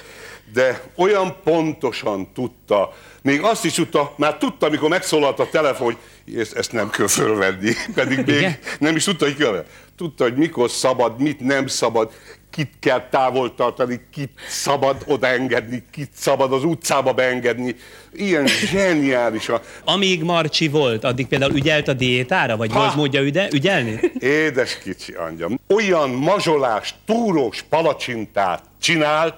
de 0.52 0.82
olyan 0.96 1.36
pontosan 1.44 2.32
tudta, 2.32 2.94
még 3.22 3.40
azt 3.42 3.64
is 3.64 3.72
tudta, 3.72 4.14
már 4.16 4.36
tudta, 4.36 4.66
amikor 4.66 4.88
megszólalt 4.88 5.38
a 5.38 5.48
telefon, 5.50 5.86
hogy 6.24 6.38
ezt, 6.38 6.56
ezt 6.56 6.72
nem 6.72 6.90
kell 6.90 7.06
fölvenni, 7.06 7.72
pedig 7.94 8.16
még 8.26 8.36
Igen? 8.36 8.58
nem 8.78 8.96
is 8.96 9.04
tudta, 9.04 9.24
hogy 9.24 9.36
kell. 9.36 9.64
Tudta, 9.96 10.24
hogy 10.24 10.34
mikor 10.36 10.70
szabad, 10.70 11.20
mit 11.20 11.40
nem 11.40 11.66
szabad, 11.66 12.12
kit 12.56 12.72
kell 12.80 13.08
távol 13.10 13.54
tartani, 13.54 14.00
kit 14.12 14.30
szabad 14.48 14.96
odaengedni, 15.06 15.82
kit 15.92 16.10
szabad 16.14 16.52
az 16.52 16.64
utcába 16.64 17.12
beengedni. 17.12 17.76
Ilyen 18.12 18.46
zseniálisan. 18.46 19.60
Amíg 19.84 20.22
Marcsi 20.22 20.68
volt, 20.68 21.04
addig 21.04 21.26
például 21.26 21.54
ügyelt 21.54 21.88
a 21.88 21.92
diétára? 21.92 22.56
Vagy 22.56 22.72
Ha! 22.72 22.78
volt 22.78 22.94
módja 22.94 23.22
üde, 23.22 23.48
ügyelni? 23.52 24.00
Édes 24.18 24.78
kicsi 24.78 25.12
angyam. 25.12 25.60
Olyan 25.68 26.10
mazsolás, 26.10 26.94
túrós 27.06 27.62
palacsintát 27.68 28.62
csinált, 28.80 29.34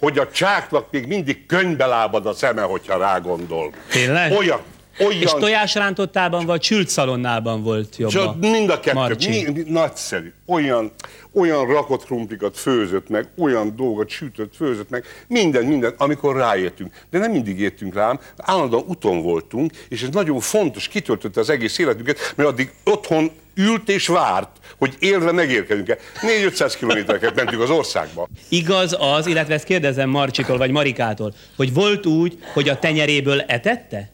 hogy 0.00 0.18
a 0.18 0.28
csáknak 0.30 0.90
még 0.90 1.06
mindig 1.06 1.46
könybe 1.46 1.86
lábad 1.86 2.26
a 2.26 2.32
szeme, 2.32 2.62
hogyha 2.62 2.98
rágondol. 2.98 3.72
Tényleg? 3.90 4.32
Olyan, 4.32 4.60
olyan. 4.98 5.20
És 5.20 5.30
tojásrántottában 5.30 6.46
vagy 6.46 6.62
sült 6.62 6.88
szalonnában 6.88 7.62
volt 7.62 7.96
jobb 7.96 8.10
Csak 8.10 8.40
mind 8.40 8.70
a 8.70 8.80
kettő, 8.80 8.98
Marcsi. 8.98 9.50
mi, 9.50 9.62
nagyszerű. 9.66 10.32
Olyan, 10.46 10.92
olyan 11.32 11.66
rakott 11.66 12.04
krumplikat 12.04 12.58
főzött 12.58 13.08
meg, 13.08 13.28
olyan 13.38 13.76
dolgot 13.76 14.08
sütött, 14.08 14.56
főzött 14.56 14.90
meg, 14.90 15.04
minden, 15.28 15.64
minden, 15.64 15.94
amikor 15.96 16.36
ráértünk. 16.36 16.94
De 17.10 17.18
nem 17.18 17.30
mindig 17.30 17.60
értünk 17.60 17.94
rám, 17.94 18.20
állandóan 18.36 18.84
uton 18.86 19.22
voltunk, 19.22 19.72
és 19.88 20.02
ez 20.02 20.08
nagyon 20.08 20.40
fontos, 20.40 20.88
kitöltötte 20.88 21.40
az 21.40 21.50
egész 21.50 21.78
életünket, 21.78 22.32
mert 22.36 22.48
addig 22.48 22.72
otthon 22.84 23.30
ült 23.54 23.88
és 23.88 24.06
várt, 24.06 24.56
hogy 24.78 24.94
élve 24.98 25.32
megérkezünk-e. 25.32 25.98
4-500 26.20 26.74
kilométereket 26.78 27.34
mentünk 27.34 27.62
az 27.62 27.70
országba. 27.70 28.28
Igaz 28.48 28.96
az, 28.98 29.26
illetve 29.26 29.54
ezt 29.54 29.64
kérdezem 29.64 30.08
Marcsitól 30.08 30.58
vagy 30.58 30.70
Marikától, 30.70 31.34
hogy 31.56 31.74
volt 31.74 32.06
úgy, 32.06 32.38
hogy 32.52 32.68
a 32.68 32.78
tenyeréből 32.78 33.40
etette? 33.40 34.10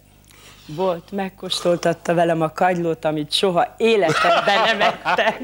Volt, 0.66 1.11
megkóstoltatta 1.12 2.14
velem 2.14 2.40
a 2.42 2.53
kagylót, 2.53 3.05
amit 3.05 3.33
soha 3.33 3.75
életemben 3.77 4.62
nem 4.66 4.81
ettem. 4.81 5.35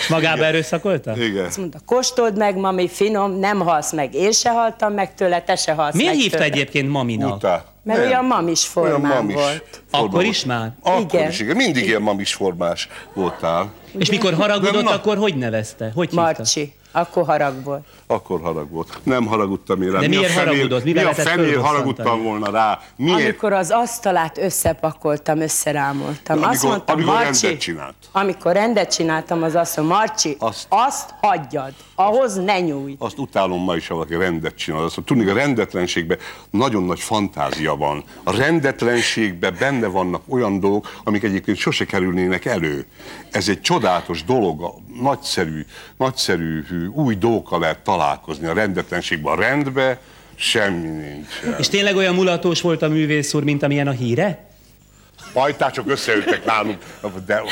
És 0.00 0.08
magába 0.08 0.44
erőszakolta? 0.44 1.16
Igen. 1.16 1.44
Azt 1.44 1.56
mondta, 1.58 1.78
kóstold 1.86 2.36
meg, 2.36 2.56
mami, 2.56 2.88
finom, 2.88 3.38
nem 3.38 3.60
halsz 3.60 3.92
meg. 3.92 4.14
Én 4.14 4.32
se 4.32 4.50
haltam 4.50 4.92
meg 4.92 5.14
tőle, 5.14 5.42
te 5.42 5.56
se 5.56 5.72
halsz 5.72 5.94
Miért 5.94 6.10
meg 6.12 6.20
hívta 6.20 6.36
tőle. 6.36 6.50
egyébként 6.50 6.88
maminak? 6.88 7.34
Utá. 7.34 7.64
Mert 7.82 7.98
Nem. 7.98 8.08
olyan 8.08 8.24
mamis 8.24 8.66
formán 8.66 8.92
Olyan 9.00 9.14
mamis 9.16 9.34
volt. 9.34 9.82
formán 9.90 10.08
Akkor 10.08 10.24
is 10.24 10.44
már? 10.44 10.72
Akkor 10.82 11.00
Igen. 11.00 11.30
is, 11.30 11.40
igen. 11.40 11.56
Mindig 11.56 11.86
ilyen 11.86 12.02
mamis 12.02 12.34
formás 12.34 12.88
voltál. 13.14 13.72
És 13.98 14.10
mikor 14.10 14.34
haragudott, 14.34 14.86
akkor 14.88 15.16
hogy 15.16 15.36
nevezte? 15.36 15.90
Hogy 15.94 16.08
hívta? 16.10 16.72
Akkor 16.92 17.24
harag 17.24 17.64
volt. 17.64 17.84
Akkor 18.06 18.40
harag 18.40 18.70
volt. 18.70 18.98
Nem 19.02 19.26
haragudtam 19.26 19.82
én 19.82 19.90
rá. 19.90 20.00
De 20.00 20.08
Mi 20.08 20.16
a 20.16 20.18
miért 20.18 20.32
fenér- 20.32 20.48
haragudott? 20.54 20.84
Mivel 20.84 21.04
Mi 21.04 21.10
a 21.10 21.14
fölbosszantani? 21.14 21.54
haragudtam 21.66 22.22
volna 22.22 22.50
rá? 22.50 22.80
Miért? 22.96 23.22
Amikor 23.22 23.52
az 23.52 23.70
asztalát 23.70 24.38
összepakoltam, 24.38 25.40
összerámoltam. 25.40 26.36
Amikor- 26.36 26.52
azt 26.54 26.62
mondtam, 26.62 26.96
amikor 26.96 27.14
Marcsi, 27.14 27.42
rendet 27.46 27.60
csinált. 27.62 27.94
Amikor 28.12 28.52
rendet 28.52 28.94
csináltam, 28.94 29.42
az 29.42 29.54
azt 29.54 29.76
mondta, 29.76 29.94
Marcsi, 29.96 30.36
Azt- 30.38 30.66
azt, 30.68 30.86
azt 30.86 31.14
hagyjad, 31.20 31.72
ahhoz 31.94 32.34
ne 32.34 32.60
nyújj. 32.60 32.94
Azt 32.98 33.18
utálom 33.18 33.62
ma 33.64 33.76
is, 33.76 33.88
ha 33.88 33.94
valaki 33.94 34.14
rendet 34.14 34.54
csinál. 34.56 34.82
Azt 34.82 34.96
mondja, 34.96 35.14
tudni, 35.16 35.30
a 35.30 35.34
rendetlenségben 35.44 36.18
nagyon 36.50 36.82
nagy 36.84 37.00
fantázia 37.00 37.76
van. 37.76 38.04
A 38.24 38.36
rendetlenségben 38.36 39.56
benne 39.58 39.86
vannak 39.86 40.22
olyan 40.28 40.60
dolgok, 40.60 40.92
amik 41.04 41.22
egyébként 41.22 41.56
sose 41.56 41.84
kerülnének 41.84 42.44
elő. 42.44 42.86
Ez 43.30 43.48
egy 43.48 43.60
csodálatos 43.60 44.24
dolog, 44.24 44.74
nagyszerű, 45.02 45.66
nagyszerű 45.96 46.62
új 46.92 47.14
dolgokkal 47.14 47.58
lehet 47.60 47.78
találkozni 47.78 48.46
a 48.46 48.52
rendetlenségben. 48.52 49.32
A 49.32 49.40
rendben 49.40 49.98
semmi 50.34 50.88
nincs. 50.88 51.58
És 51.58 51.68
tényleg 51.68 51.96
olyan 51.96 52.14
mulatós 52.14 52.60
volt 52.60 52.82
a 52.82 52.88
művész 52.88 53.34
úr, 53.34 53.44
mint 53.44 53.62
amilyen 53.62 53.86
a 53.86 53.90
híre? 53.90 54.48
Pajtácsok 55.32 55.90
összeültek 55.90 56.44
nálunk, 56.44 56.78
de, 57.26 57.42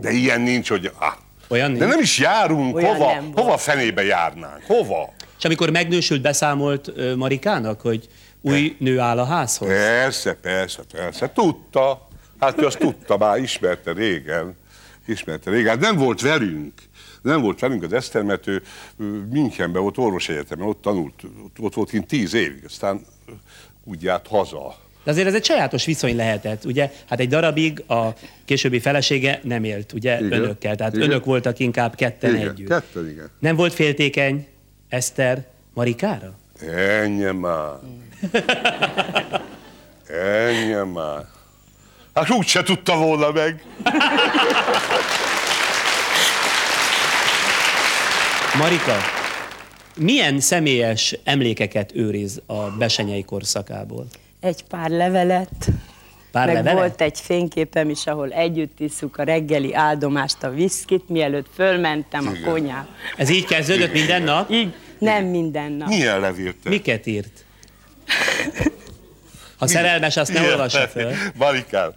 de 0.00 0.10
ilyen 0.10 0.40
nincs, 0.40 0.68
hogy... 0.68 0.92
Ah. 0.98 1.12
Olyan 1.48 1.72
De 1.72 1.78
nincs. 1.78 1.90
nem 1.90 2.02
is 2.02 2.18
járunk, 2.18 2.76
Olyan 2.76 2.94
hova, 2.94 3.12
nem 3.12 3.32
hova 3.34 3.56
fenébe 3.56 4.04
járnánk? 4.04 4.62
Hova? 4.66 5.12
És 5.38 5.44
amikor 5.44 5.70
megnősült, 5.70 6.20
beszámolt 6.20 6.92
Marikának, 7.16 7.80
hogy 7.80 8.08
új 8.40 8.76
nő 8.78 8.98
áll 8.98 9.18
a 9.18 9.24
házhoz? 9.24 9.68
Persze, 9.68 10.34
persze, 10.34 10.82
persze. 10.92 11.30
Tudta. 11.30 12.08
Hát 12.40 12.62
ő 12.62 12.66
azt 12.66 12.78
tudta, 12.78 13.16
már 13.16 13.38
ismerte 13.38 13.92
régen. 13.92 14.56
Ismerte 15.08 15.50
régen. 15.50 15.68
Hát 15.68 15.80
nem 15.80 15.96
volt 15.96 16.20
velünk. 16.20 16.72
Nem 17.22 17.40
volt 17.40 17.60
velünk 17.60 17.82
az 17.82 17.92
Eszter, 17.92 18.22
mert 18.22 18.46
ő 18.46 18.62
Münchenben 19.30 19.82
volt 19.82 19.98
orvosegyetemen, 19.98 20.66
ott 20.68 20.82
tanult, 20.82 21.22
ott, 21.58 21.74
volt 21.74 21.90
kint 21.90 22.06
tíz 22.06 22.34
évig, 22.34 22.62
aztán 22.66 23.00
úgy 23.84 24.02
járt 24.02 24.26
haza. 24.26 24.76
De 25.04 25.10
azért 25.10 25.26
ez 25.26 25.34
egy 25.34 25.44
sajátos 25.44 25.84
viszony 25.84 26.16
lehetett, 26.16 26.64
ugye? 26.64 26.92
Hát 27.08 27.20
egy 27.20 27.28
darabig 27.28 27.82
a 27.86 28.08
későbbi 28.44 28.78
felesége 28.78 29.40
nem 29.42 29.64
élt, 29.64 29.92
ugye, 29.92 30.18
Igen. 30.20 30.32
önökkel. 30.42 30.76
Tehát 30.76 30.94
Igen. 30.94 31.10
önök 31.10 31.24
voltak 31.24 31.58
inkább 31.58 31.94
ketten 31.94 32.34
Igen, 32.34 32.48
együtt. 32.48 32.68
ketten, 32.68 33.08
igen. 33.08 33.30
Nem 33.38 33.56
volt 33.56 33.72
féltékeny 33.72 34.46
Eszter 34.88 35.46
Marikára? 35.74 36.32
Ennyi 36.76 37.30
már. 37.32 37.72
Ennyi 40.46 40.90
már. 40.92 41.26
Hát 42.18 42.30
úgy 42.30 42.46
se 42.46 42.62
tudta 42.62 42.96
volna 42.96 43.32
meg. 43.32 43.62
Marika, 48.58 48.96
milyen 49.96 50.40
személyes 50.40 51.18
emlékeket 51.24 51.90
őriz 51.94 52.42
a 52.46 52.54
besenyei 52.78 53.24
korszakából? 53.24 54.06
Egy 54.40 54.64
pár 54.64 54.90
levelet, 54.90 55.68
Pár 56.32 56.46
meg 56.46 56.54
levelet? 56.54 56.78
volt 56.78 57.00
egy 57.00 57.18
fényképem 57.20 57.90
is, 57.90 58.06
ahol 58.06 58.30
együtt 58.32 58.80
isszuk 58.80 59.16
a 59.16 59.22
reggeli 59.22 59.74
áldomást, 59.74 60.42
a 60.42 60.50
viszkit, 60.50 61.08
mielőtt 61.08 61.46
fölmentem 61.54 62.26
a 62.26 62.50
konyhába. 62.50 62.88
Ez 63.16 63.30
így 63.30 63.44
kezdődött 63.44 63.92
minden 63.92 64.22
nap? 64.22 64.50
Így, 64.50 64.74
nem 64.98 65.24
minden 65.24 65.72
nap. 65.72 65.88
Milyen 65.88 66.20
levél 66.20 66.54
te? 66.62 66.68
Miket 66.68 67.06
írt? 67.06 67.44
Ha 69.58 69.66
szerelmes, 69.66 70.16
azt 70.16 70.32
ne 70.32 70.40
Ilyen 70.40 70.52
olvassa 70.52 70.88
föl. 70.88 71.12
Marikám, 71.34 71.90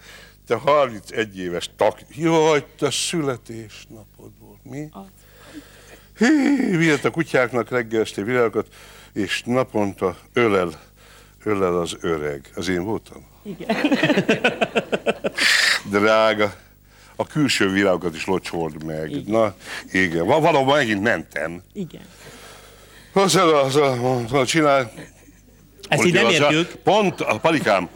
te 0.48 0.56
31 0.56 1.40
éves 1.40 1.70
tak. 1.78 2.00
Jaj, 2.16 2.66
te 2.80 2.92
születésnapod 2.92 4.32
volt. 4.40 4.60
Mi? 4.64 4.90
Hí, 6.18 6.78
Vihet 6.78 7.06
a 7.06 7.10
kutyáknak 7.12 7.70
reggel 7.70 8.02
este 8.02 8.24
virágokat, 8.24 8.68
és 9.14 9.42
naponta 9.46 10.18
ölel, 10.34 10.70
ölel 11.44 11.80
az 11.80 11.98
öreg. 12.02 12.50
Az 12.56 12.68
én 12.68 12.84
voltam? 12.84 13.26
Igen. 13.44 13.76
Drága, 15.92 16.54
a 17.16 17.28
külső 17.28 17.70
virágokat 17.70 18.16
is 18.16 18.26
locsold 18.26 18.84
meg. 18.84 19.12
Igen. 19.12 19.24
Na, 19.28 19.54
igen. 19.92 20.26
Va- 20.26 20.42
Valahol 20.42 20.76
megint 20.76 21.02
mentem. 21.02 21.62
Igen. 21.74 22.02
Az 23.14 23.36
a, 23.36 23.64
az 23.64 23.76
a, 23.76 24.16
az 24.16 24.34
a 24.34 24.46
csinál. 24.46 24.92
Ezt 25.92 26.06
így 26.06 26.14
nem 26.14 26.30
értjük. 26.30 26.72
Pont, 26.84 27.22
a 27.22 27.38
palikám, 27.40 27.90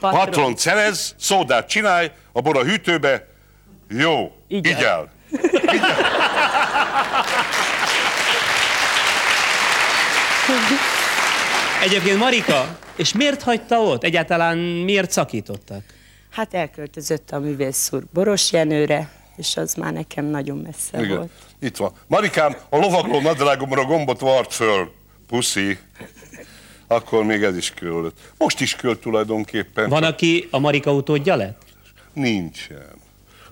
Patron. 0.00 0.20
patront 0.24 0.58
szerez, 0.58 1.14
szódát 1.18 1.68
csinálj, 1.68 2.10
a 2.32 2.40
bor 2.40 2.56
a 2.56 2.62
hűtőbe, 2.64 3.26
jó, 3.88 4.32
Igen. 4.48 4.76
igyel. 4.76 5.10
Egyébként 11.82 12.18
Marika, 12.18 12.78
és 12.96 13.12
miért 13.12 13.42
hagyta 13.42 13.78
ott? 13.78 14.04
Egyáltalán 14.04 14.58
miért 14.58 15.10
szakítottak? 15.10 15.82
Hát 16.30 16.54
elköltözött 16.54 17.30
a 17.30 17.38
művész 17.38 17.88
úr 17.92 18.02
Boros 18.12 18.52
Jenőre, 18.52 19.10
és 19.36 19.56
az 19.56 19.74
már 19.74 19.92
nekem 19.92 20.24
nagyon 20.24 20.56
messze 20.58 21.04
Igen. 21.04 21.16
volt. 21.16 21.30
Itt 21.60 21.76
van. 21.76 21.92
Marikám, 22.06 22.56
a 22.68 22.76
lovagló 22.76 23.20
nadrágomra 23.20 23.84
gombot 23.84 24.20
vart 24.20 24.54
föl. 24.54 24.92
Puszi. 25.28 25.78
Akkor 26.92 27.24
még 27.24 27.42
ez 27.42 27.56
is 27.56 27.74
költ. 27.74 28.14
Most 28.38 28.60
is 28.60 28.76
költ 28.76 29.00
tulajdonképpen. 29.00 29.88
Van, 29.88 30.02
aki 30.02 30.48
a 30.50 30.58
Marika 30.58 30.92
utódja 30.92 31.36
lett? 31.36 31.62
Nincsen. 32.12 32.90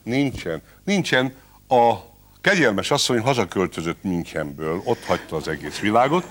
Nincsen. 0.03 0.63
Nincsen. 0.85 1.35
A 1.69 1.95
kegyelmes 2.41 2.91
asszony 2.91 3.19
hazaköltözött 3.21 4.03
Münchenből, 4.03 4.81
ott 4.85 5.05
hagyta 5.05 5.37
az 5.37 5.49
egész 5.49 5.79
világot, 5.79 6.25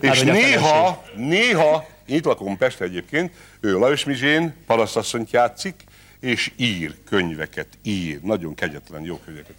és 0.00 0.18
hogy 0.18 0.28
a 0.28 0.32
néha, 0.32 1.04
néha, 1.16 1.86
itt 2.06 2.24
lakom 2.24 2.56
Pest 2.56 2.80
egyébként, 2.80 3.32
ő 3.60 3.78
Lajos 3.78 4.04
Mizsén 4.04 4.54
parasztasszonyt 4.66 5.30
játszik, 5.30 5.84
és 6.20 6.52
ír 6.56 6.94
könyveket, 7.04 7.68
ír, 7.82 8.20
nagyon 8.22 8.54
kegyetlen, 8.54 9.02
jó 9.04 9.20
könyveket. 9.24 9.56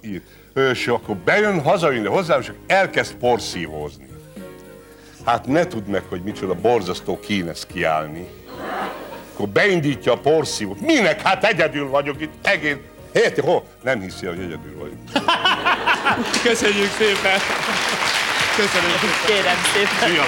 ír. 0.10 0.22
És 0.72 0.86
akkor 0.86 1.16
bejön, 1.16 1.60
hazajön 1.62 2.06
hozzám, 2.06 2.40
és 2.40 2.52
elkezd 2.66 3.14
porszívózni. 3.14 4.12
Hát 5.24 5.46
ne 5.46 5.66
tudd 5.66 5.84
meg, 5.86 6.02
hogy 6.08 6.22
micsoda 6.22 6.54
borzasztó 6.54 7.20
kínesz 7.20 7.66
kiállni 7.66 8.28
akkor 9.34 9.48
beindítja 9.48 10.12
a 10.12 10.18
porszívót. 10.18 10.80
Minek? 10.80 11.20
Hát 11.20 11.44
egyedül 11.44 11.88
vagyok 11.88 12.20
itt, 12.20 12.32
egész. 12.42 12.76
Érti, 13.12 13.40
hol? 13.40 13.64
Nem 13.82 14.00
hiszi, 14.00 14.26
hogy 14.26 14.38
egyedül 14.38 14.78
vagyok. 14.78 14.98
Köszönjük 16.42 16.90
szépen! 16.90 17.38
Köszönjük 18.56 19.00
Kérem 19.26 19.56
szépen. 19.72 20.24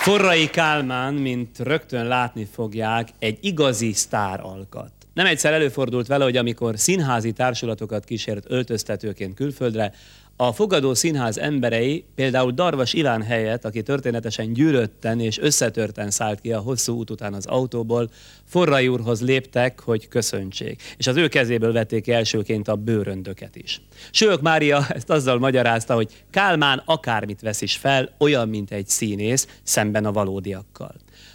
Forrai 0.00 0.50
Kálmán, 0.50 1.14
mint 1.14 1.58
rögtön 1.58 2.06
látni 2.06 2.48
fogják, 2.54 3.08
egy 3.18 3.38
igazi 3.40 3.92
sztár 3.92 4.40
alkat. 4.40 4.92
Nem 5.14 5.26
egyszer 5.26 5.52
előfordult 5.52 6.06
vele, 6.06 6.24
hogy 6.24 6.36
amikor 6.36 6.78
színházi 6.78 7.32
társulatokat 7.32 8.04
kísért 8.04 8.44
öltöztetőként 8.48 9.34
külföldre, 9.34 9.92
a 10.36 10.52
fogadó 10.52 10.94
színház 10.94 11.38
emberei, 11.38 12.04
például 12.14 12.52
Darvas 12.52 12.92
Iván 12.92 13.22
helyett, 13.22 13.64
aki 13.64 13.82
történetesen 13.82 14.52
gyűrötten 14.52 15.20
és 15.20 15.38
összetörten 15.38 16.10
szállt 16.10 16.40
ki 16.40 16.52
a 16.52 16.58
hosszú 16.58 16.96
út 16.96 17.10
után 17.10 17.34
az 17.34 17.46
autóból, 17.46 18.10
Forrai 18.44 18.88
úrhoz 18.88 19.22
léptek, 19.22 19.80
hogy 19.80 20.08
köszöntsék, 20.08 20.82
és 20.96 21.06
az 21.06 21.16
ő 21.16 21.28
kezéből 21.28 21.72
vették 21.72 22.08
elsőként 22.08 22.68
a 22.68 22.76
bőröndöket 22.76 23.56
is. 23.56 23.80
Sők 24.10 24.40
Mária 24.40 24.86
ezt 24.88 25.10
azzal 25.10 25.38
magyarázta, 25.38 25.94
hogy 25.94 26.24
Kálmán 26.30 26.82
akármit 26.84 27.40
vesz 27.40 27.60
is 27.60 27.76
fel, 27.76 28.14
olyan, 28.18 28.48
mint 28.48 28.70
egy 28.70 28.88
színész, 28.88 29.48
szemben 29.62 30.04
a 30.04 30.12
valódiakkal. 30.12 30.94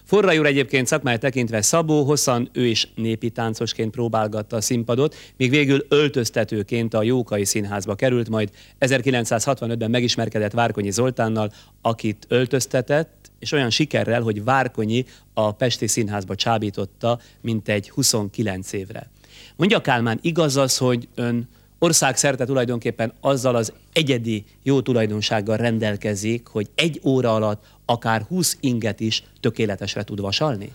Forrai 0.10 0.38
úr 0.38 0.46
egyébként 0.46 0.88
szakmája 0.88 1.18
tekintve 1.18 1.62
Szabó, 1.62 2.04
hosszan 2.04 2.50
ő 2.54 2.66
is 2.66 2.92
népi 2.96 3.30
táncosként 3.30 3.92
próbálgatta 3.92 4.56
a 4.56 4.62
színpadot, 4.62 5.16
míg 5.38 5.50
végül 5.50 5.86
öltöztetőként 5.90 6.94
a 6.94 7.04
Jókai 7.04 7.46
Színházba 7.46 7.96
került, 7.96 8.30
majd 8.30 8.50
1965-ben 8.80 9.90
megismerkedett 9.90 10.52
Várkonyi 10.52 10.92
Zoltánnal, 10.92 11.52
akit 11.82 12.26
öltöztetett, 12.28 13.32
és 13.40 13.52
olyan 13.52 13.70
sikerrel, 13.70 14.22
hogy 14.22 14.44
Várkonyi 14.44 15.06
a 15.34 15.52
Pesti 15.52 15.88
Színházba 15.88 16.36
csábította, 16.36 17.20
mint 17.42 17.70
egy 17.70 17.90
29 17.90 18.74
évre. 18.74 19.10
Mondja 19.56 19.82
Kálmán, 19.82 20.20
igaz 20.22 20.58
az, 20.58 20.78
hogy 20.78 21.08
ön 21.16 21.48
országszerte 21.80 22.46
tulajdonképpen 22.46 23.14
azzal 23.22 23.56
az 23.56 23.74
egyedi 23.94 24.46
jó 24.64 24.82
tulajdonsággal 24.82 25.58
rendelkezik, 25.58 26.48
hogy 26.48 26.70
egy 26.76 27.02
óra 27.04 27.36
alatt 27.36 27.66
akár 27.86 28.22
20 28.22 28.58
inget 28.60 29.00
is 29.00 29.24
tökéletesre 29.40 30.04
tud 30.04 30.22
vasalni? 30.22 30.72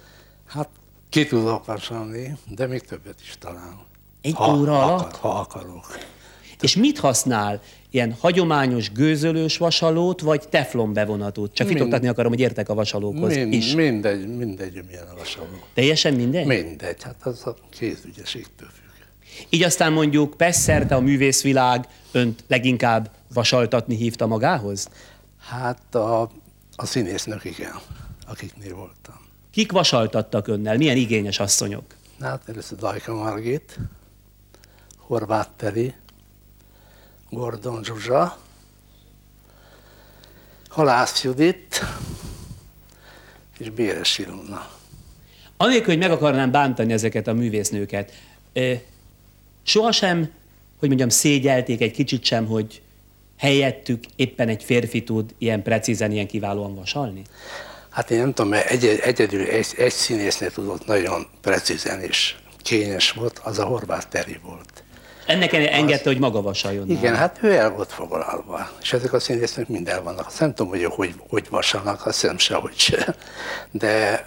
Hát 0.47 0.69
ki 1.09 1.27
tudok 1.27 1.65
vasalni, 1.65 2.37
de 2.49 2.67
még 2.67 2.81
többet 2.81 3.21
is 3.21 3.35
talán. 3.39 3.79
Egy 4.21 4.35
ha 4.35 4.57
óra 4.57 4.83
akar, 4.83 4.93
alatt? 4.93 5.17
Ha 5.17 5.29
akarok. 5.29 5.99
És 6.61 6.77
mit 6.77 6.99
használ? 6.99 7.61
Ilyen 7.91 8.17
hagyományos 8.21 8.93
gőzölős 8.93 9.57
vasalót, 9.57 10.21
vagy 10.21 10.49
teflon 10.49 10.93
bevonatot? 10.93 11.55
Csak 11.55 11.67
Mind- 11.67 11.79
fitoktatni 11.79 12.09
akarom, 12.09 12.31
hogy 12.31 12.41
értek 12.41 12.69
a 12.69 12.75
vasalókhoz 12.75 13.35
Mind, 13.35 13.53
is. 13.53 13.75
mindegy, 13.75 14.37
mindegy, 14.37 14.85
milyen 14.87 15.07
a 15.13 15.17
vasaló. 15.17 15.47
Teljesen 15.75 16.15
mindegy? 16.15 16.47
Mindegy, 16.47 17.03
hát 17.03 17.27
az 17.27 17.47
a 17.47 17.57
kézügyességtől 17.71 18.69
függ. 18.75 18.84
Így 19.49 19.63
aztán 19.63 19.93
mondjuk 19.93 20.37
Pesszerte 20.37 20.95
a 20.95 21.01
művészvilág 21.01 21.89
önt 22.13 22.45
leginkább 22.47 23.11
vasaltatni 23.33 23.97
hívta 23.97 24.27
magához? 24.27 24.89
Hát 25.39 25.95
a, 25.95 26.31
a 26.77 26.87
színésznök 26.87 27.45
igen, 27.45 27.75
akiknél 28.27 28.75
voltam. 28.75 29.27
Kik 29.51 29.73
vasaltattak 29.73 30.49
önnel? 30.49 30.77
Milyen 30.77 30.97
igényes 30.97 31.39
asszonyok? 31.39 31.85
Hát 32.21 32.49
először 32.49 32.79
Dajka 32.79 33.15
Margit, 33.15 33.79
Horváth 34.99 35.51
Teri, 35.57 35.95
Gordon 37.31 37.85
Zsuzsa, 37.85 38.39
Halász 40.69 41.25
Judit 41.25 41.81
és 43.59 43.71
Béres 43.71 44.19
Ilona. 44.19 44.69
Anélkül, 45.57 45.87
hogy 45.87 45.99
meg 45.99 46.11
akarnám 46.11 46.51
bántani 46.51 46.93
ezeket 46.93 47.27
a 47.27 47.33
művésznőket, 47.33 48.13
sohasem, 49.65 50.31
hogy 50.79 50.89
mondjam, 50.89 51.09
szégyelték 51.09 51.81
egy 51.81 51.93
kicsit 51.93 52.25
sem, 52.25 52.47
hogy 52.47 52.83
helyettük 53.37 54.05
éppen 54.17 54.49
egy 54.49 54.63
férfi 54.63 55.03
tud 55.03 55.35
ilyen 55.39 55.63
precízen, 55.63 56.13
ilyen 56.13 56.27
kiválóan 56.27 56.75
vasalni? 56.75 57.23
Hát 57.91 58.11
én 58.11 58.19
nem 58.19 58.33
tudom, 58.33 58.51
mert 58.51 58.71
egy, 58.71 58.85
egyedül 59.03 59.47
egy, 59.47 59.67
egy 59.77 59.93
színésznél 59.93 60.51
tudott 60.51 60.87
nagyon 60.87 61.27
precízen 61.41 62.01
és 62.01 62.35
kényes 62.63 63.11
volt, 63.11 63.41
az 63.45 63.59
a 63.59 63.65
Horváth 63.65 64.09
Teri 64.09 64.39
volt. 64.43 64.83
Ennek 65.27 65.53
engedte, 65.53 66.09
hogy 66.09 66.19
maga 66.19 66.43
vasaljon. 66.43 66.91
Igen, 66.91 67.03
nála. 67.03 67.17
hát 67.17 67.39
ő 67.43 67.53
el 67.53 67.71
volt 67.71 67.93
foglalva, 67.93 68.71
és 68.83 68.93
ezek 68.93 69.13
a 69.13 69.21
színésznek 69.21 69.69
mind 69.69 69.89
el 69.89 70.03
vannak. 70.03 70.27
Azt 70.27 70.41
nem 70.41 70.55
tudom, 70.55 70.73
hogy 70.73 70.85
hogy, 70.85 71.15
hogy 71.29 71.47
vasalnak, 71.51 72.07
azt 72.07 72.21
hiszem 72.21 72.39
sehogy 72.39 72.79
se. 72.79 73.17
De 73.71 74.25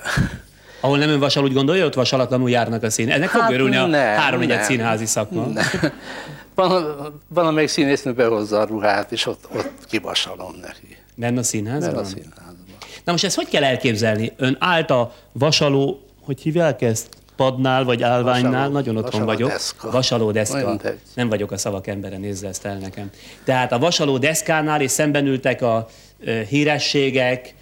Ahol 0.79 0.97
nem 0.97 1.09
ön 1.09 1.19
vasal, 1.19 1.43
úgy 1.43 1.53
gondolja, 1.53 1.85
ott 1.85 1.93
vasalatlanul 1.93 2.49
járnak 2.49 2.83
a 2.83 2.89
szín. 2.89 3.11
Ennek 3.11 3.29
fog 3.29 3.41
Hát 3.41 3.51
örülni 3.51 3.75
a 3.75 3.97
háromnegyed 3.97 4.55
nem. 4.57 4.65
színházi 4.65 5.05
szakma. 5.05 5.47
van, 6.55 6.85
van 7.27 7.45
amelyik 7.45 7.69
színésznő 7.69 8.13
behozza 8.13 8.59
a 8.59 8.65
ruhát, 8.65 9.11
és 9.11 9.25
ott, 9.25 9.47
ott 9.55 9.71
kivasalom 9.89 10.55
neki. 10.61 10.97
Benne 11.15 11.39
a 11.39 11.43
színházban? 11.43 11.93
Mert 11.93 12.05
a 12.05 12.09
színházban. 12.09 12.55
Na 13.03 13.11
most 13.11 13.23
ezt 13.23 13.35
hogy 13.35 13.47
kell 13.49 13.63
elképzelni? 13.63 14.31
Ön 14.37 14.57
állt 14.59 14.89
a 14.91 15.13
vasaló, 15.31 16.01
hogy 16.23 16.41
hívják 16.41 16.81
ezt? 16.81 17.07
Padnál 17.35 17.83
vagy 17.83 18.03
állványnál, 18.03 18.51
Vasaló- 18.51 18.73
nagyon 18.73 18.97
otthon 18.97 19.25
vagyok. 19.25 19.49
vasalódeszka. 19.49 19.91
Vasalódeszka. 19.91 20.67
Mindegy. 20.67 20.99
Nem 21.15 21.29
vagyok 21.29 21.51
a 21.51 21.57
szavak 21.57 21.87
embere, 21.87 22.17
nézze 22.17 22.47
ezt 22.47 22.65
el 22.65 22.77
nekem. 22.77 23.09
Tehát 23.43 23.71
a 23.71 23.79
vasaló 23.79 24.17
deszkánál, 24.17 24.81
és 24.81 24.91
szemben 24.91 25.25
ültek 25.25 25.61
a 25.61 25.87
hírességek, 26.49 27.53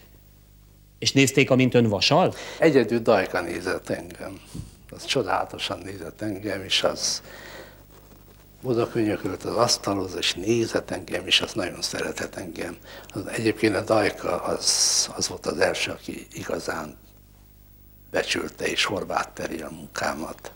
és 1.00 1.12
nézték, 1.12 1.50
amint 1.52 1.74
ön 1.74 1.88
vasal? 1.88 2.34
Egyedül 2.60 3.00
Dajka 3.00 3.42
nézett 3.42 3.90
engem. 3.90 4.40
Az 4.90 5.06
csodálatosan 5.06 5.80
nézett 5.84 6.22
engem, 6.22 6.64
és 6.64 6.84
az 6.84 7.22
oda 8.64 8.88
könyökölt 8.88 9.44
az 9.44 9.56
asztalhoz, 9.56 10.16
és 10.20 10.34
nézett 10.34 10.92
engem, 10.92 11.26
és 11.26 11.42
az 11.42 11.54
nagyon 11.54 11.82
szeretett 11.82 12.36
engem. 12.36 12.78
Az, 13.14 13.28
egyébként 13.28 13.76
a 13.76 13.84
Dajka 13.84 14.42
az, 14.42 15.10
az 15.16 15.28
volt 15.28 15.46
az 15.46 15.60
első, 15.60 15.92
aki 15.92 16.28
igazán 16.34 16.96
becsülte 18.12 18.66
és 18.66 18.86
Horváth 18.86 19.30
Teri 19.34 19.62
a 19.62 19.70
munkámat. 19.72 20.52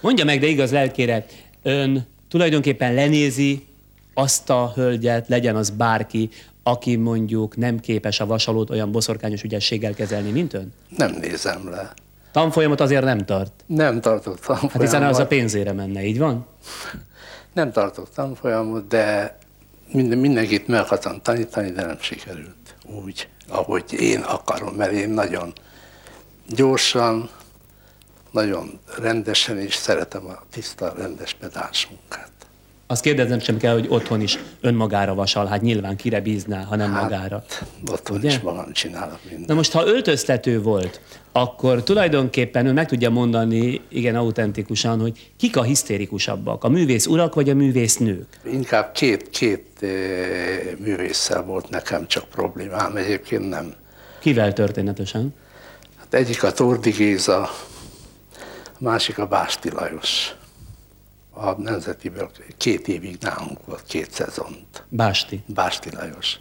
Mondja 0.00 0.24
meg, 0.24 0.40
de 0.40 0.46
igaz 0.46 0.70
lelkére, 0.70 1.26
ön 1.62 2.06
tulajdonképpen 2.28 2.94
lenézi 2.94 3.66
azt 4.14 4.50
a 4.50 4.72
hölgyet, 4.74 5.28
legyen 5.28 5.56
az 5.56 5.70
bárki, 5.70 6.30
aki 6.66 6.96
mondjuk 6.96 7.56
nem 7.56 7.80
képes 7.80 8.20
a 8.20 8.26
vasalót 8.26 8.70
olyan 8.70 8.92
boszorkányos 8.92 9.42
ügyességgel 9.42 9.94
kezelni, 9.94 10.30
mint 10.30 10.54
ön? 10.54 10.72
Nem 10.96 11.16
nézem 11.20 11.70
le. 11.70 11.92
Tanfolyamot 12.32 12.80
azért 12.80 13.04
nem 13.04 13.24
tart. 13.24 13.52
Nem 13.66 14.00
tartok 14.00 14.34
tanfolyamot. 14.34 14.72
Hát 14.72 14.82
hiszen 14.82 15.02
az 15.02 15.18
a 15.18 15.26
pénzére 15.26 15.72
menne, 15.72 16.04
így 16.04 16.18
van? 16.18 16.46
Nem 17.52 17.72
tartok 17.72 18.10
tanfolyamot, 18.14 18.86
de 18.88 19.38
minden, 19.92 20.18
mindenkit 20.18 20.66
meg 20.66 20.80
akartam 20.80 21.20
tanítani, 21.22 21.70
de 21.70 21.84
nem 21.84 22.00
sikerült 22.00 22.74
úgy, 23.04 23.28
ahogy 23.48 23.92
én 24.00 24.20
akarom, 24.20 24.74
mert 24.74 24.92
én 24.92 25.10
nagyon 25.10 25.52
gyorsan, 26.48 27.30
nagyon 28.30 28.80
rendesen, 28.98 29.58
és 29.58 29.74
szeretem 29.74 30.26
a 30.26 30.42
tiszta, 30.50 30.94
rendes 30.96 31.34
pedáns 31.34 31.88
munkát. 31.90 32.30
Azt 32.88 33.02
kérdeznem 33.02 33.38
sem 33.38 33.56
kell, 33.56 33.72
hogy 33.72 33.86
otthon 33.88 34.20
is 34.20 34.38
önmagára 34.60 35.14
vasal, 35.14 35.46
hát 35.46 35.62
nyilván 35.62 35.96
kire 35.96 36.20
bízná, 36.20 36.62
ha 36.62 36.76
nem 36.76 36.90
magára. 36.90 37.44
Otthon 37.90 38.16
Ugye? 38.16 38.28
is 38.28 38.38
magam 38.38 38.72
csinálok 38.72 39.18
mindent. 39.24 39.48
Na 39.48 39.54
most, 39.54 39.72
ha 39.72 39.86
öltöztető 39.86 40.62
volt, 40.62 41.00
akkor 41.32 41.82
tulajdonképpen 41.82 42.66
ő 42.66 42.72
meg 42.72 42.86
tudja 42.86 43.10
mondani, 43.10 43.80
igen, 43.88 44.16
autentikusan, 44.16 45.00
hogy 45.00 45.30
kik 45.36 45.56
a 45.56 45.62
hisztérikusabbak, 45.62 46.64
a 46.64 46.68
művész 46.68 47.06
urak 47.06 47.34
vagy 47.34 47.50
a 47.50 47.54
művész 47.54 47.96
nők? 47.96 48.26
Inkább 48.44 48.92
két, 48.92 49.30
két 49.30 49.66
eh, 49.80 49.88
művésszel 50.78 51.42
volt 51.42 51.70
nekem 51.70 52.06
csak 52.06 52.24
problémám, 52.24 52.96
egyébként 52.96 53.48
nem. 53.48 53.74
Kivel 54.18 54.52
történetesen? 54.52 55.34
Hát 55.98 56.14
egyik 56.14 56.42
a 56.42 56.52
Tordi 56.52 56.90
Géza, 56.90 57.40
a 57.40 57.50
másik 58.78 59.18
a 59.18 59.26
Básti 59.26 59.70
Lajos. 59.70 60.34
A 61.38 61.60
Nemzetiből 61.60 62.30
két 62.56 62.88
évig 62.88 63.16
nálunk 63.20 63.58
volt, 63.64 63.82
két 63.86 64.10
szezont. 64.10 64.84
Básti. 64.88 65.42
Básti 65.46 65.90
Lajos. 65.94 66.36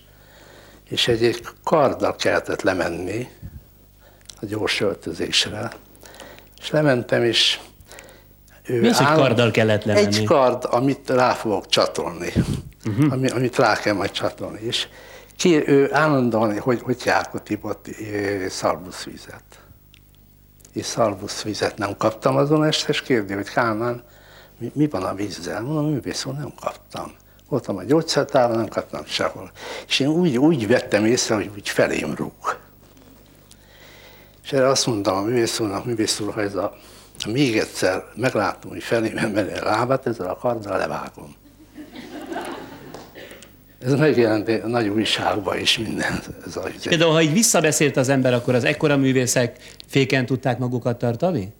És 0.89 1.07
egy, 1.07 1.23
egy 1.23 1.43
karddal 1.63 2.15
kellett 2.15 2.61
lemenni 2.61 3.29
a 4.41 4.45
gyors 4.45 4.81
öltözésre. 4.81 5.71
És 6.61 6.69
lementem, 6.69 7.23
és 7.23 7.59
ő 8.63 8.79
Mi 8.79 8.87
az, 8.87 8.97
hogy 8.97 9.05
áll- 9.05 9.17
karddal 9.17 9.51
kellett 9.51 9.83
lemenni? 9.83 10.05
Egy 10.05 10.23
kard, 10.23 10.67
amit 10.69 11.09
rá 11.09 11.33
fogok 11.33 11.67
csatolni. 11.67 12.33
Uh-huh. 12.85 13.11
Ami, 13.11 13.29
amit 13.29 13.57
rá 13.57 13.75
kell 13.75 13.93
majd 13.93 14.11
csatolni. 14.11 14.59
És 14.61 14.87
ki, 15.37 15.67
ő 15.67 15.93
állandóan, 15.93 16.59
hogy, 16.59 16.81
hogy 16.81 17.01
járt 17.05 17.49
ivott 17.49 17.87
szalbuszvizet. 18.47 19.43
És 20.73 20.85
szalbuszvizet 20.85 21.77
nem 21.77 21.97
kaptam 21.97 22.35
azon 22.35 22.63
este, 22.63 22.91
és 22.91 23.01
kérdi, 23.01 23.33
hogy 23.33 23.49
Kálmán, 23.49 24.03
mi, 24.57 24.71
mi 24.73 24.87
van 24.87 25.03
a 25.03 25.13
vízzel? 25.13 25.61
Mondom, 25.61 25.91
művész 25.91 26.25
úr, 26.25 26.33
nem 26.33 26.53
kaptam. 26.59 27.11
Voltam 27.49 27.77
a 27.77 27.83
gyógyszertárban, 27.83 28.57
nem 28.57 28.67
kaptam 28.67 29.05
sehol. 29.05 29.51
És 29.87 29.99
én 29.99 30.07
úgy, 30.07 30.37
úgy 30.37 30.67
vettem 30.67 31.05
észre, 31.05 31.35
hogy 31.35 31.51
úgy 31.55 31.69
felém 31.69 32.15
rúg. 32.15 32.59
És 34.43 34.51
erre 34.51 34.67
azt 34.67 34.85
mondtam 34.85 35.17
a 35.17 35.21
művész 35.21 35.59
úrnak, 35.59 35.85
művész 35.85 36.19
úr, 36.19 36.33
ha 36.33 36.41
ez 36.41 36.55
a, 36.55 36.77
ha 37.19 37.31
még 37.31 37.57
egyszer 37.57 38.03
meglátom, 38.15 38.71
hogy 38.71 38.83
felém 38.83 39.17
emeli 39.17 39.51
a 39.51 39.63
lábát, 39.63 40.07
ezzel 40.07 40.29
a 40.29 40.35
karddal 40.35 40.77
levágom. 40.77 41.35
Ez 43.79 43.93
megjelent 43.93 44.49
a 44.49 44.67
nagy 44.67 44.87
újságban 44.87 45.59
is 45.59 45.77
minden. 45.77 46.19
Ez 46.45 46.55
a, 46.55 46.69
Például, 46.83 47.11
ha 47.11 47.21
így 47.21 47.33
visszabeszélt 47.33 47.97
az 47.97 48.09
ember, 48.09 48.33
akkor 48.33 48.55
az 48.55 48.63
ekkora 48.63 48.97
művészek 48.97 49.57
féken 49.87 50.25
tudták 50.25 50.57
magukat 50.57 50.97
tartani? 50.97 51.53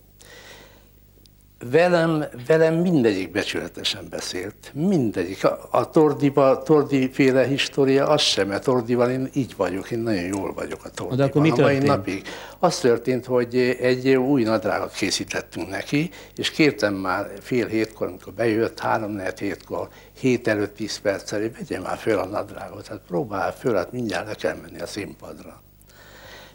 Velem, 1.64 2.26
velem 2.48 2.74
mindegyik 2.76 3.32
becsületesen 3.32 4.08
beszélt. 4.10 4.72
Mindegyik. 4.74 5.46
A, 5.46 5.68
a 5.72 5.90
Tordiba, 5.90 6.64
Tordi 6.64 7.10
féle 7.12 7.46
história 7.46 8.08
az 8.08 8.22
sem, 8.22 8.48
mert 8.48 8.64
Tordival 8.64 9.10
én 9.10 9.30
így 9.34 9.56
vagyok, 9.56 9.92
én 9.92 10.00
nagyon 10.00 10.24
jól 10.24 10.54
vagyok 10.54 10.86
a 10.86 10.90
Tordiban. 10.90 11.18
De 11.18 11.24
akkor 11.24 11.42
mi 11.42 11.50
a 11.50 11.56
mai 11.56 11.64
történt? 11.64 11.88
napig. 11.88 12.24
Az 12.60 12.80
történt, 12.80 13.26
hogy 13.26 13.56
egy 13.82 14.10
új 14.10 14.44
nadrágot 14.44 14.94
készítettünk 14.94 15.70
neki, 15.70 16.10
és 16.36 16.52
kértem 16.52 16.94
már 16.94 17.32
fél 17.42 17.68
hétkor, 17.68 18.08
amikor 18.08 18.34
bejött, 18.34 18.80
három 18.80 19.22
hétkor, 19.40 19.88
hét 20.20 20.48
előtt 20.48 20.76
tíz 20.76 20.98
perccel, 20.98 21.40
hogy 21.40 21.52
vegye 21.58 21.80
már 21.80 21.98
föl 21.98 22.20
a 22.20 22.26
nadrágot, 22.26 22.88
hát 22.88 23.02
próbál 23.08 23.54
föl, 23.54 23.76
hát 23.76 23.92
mindjárt 23.92 24.28
le 24.28 24.34
kell 24.34 24.56
menni 24.62 24.82
a 24.82 24.88
színpadra. 24.88 25.64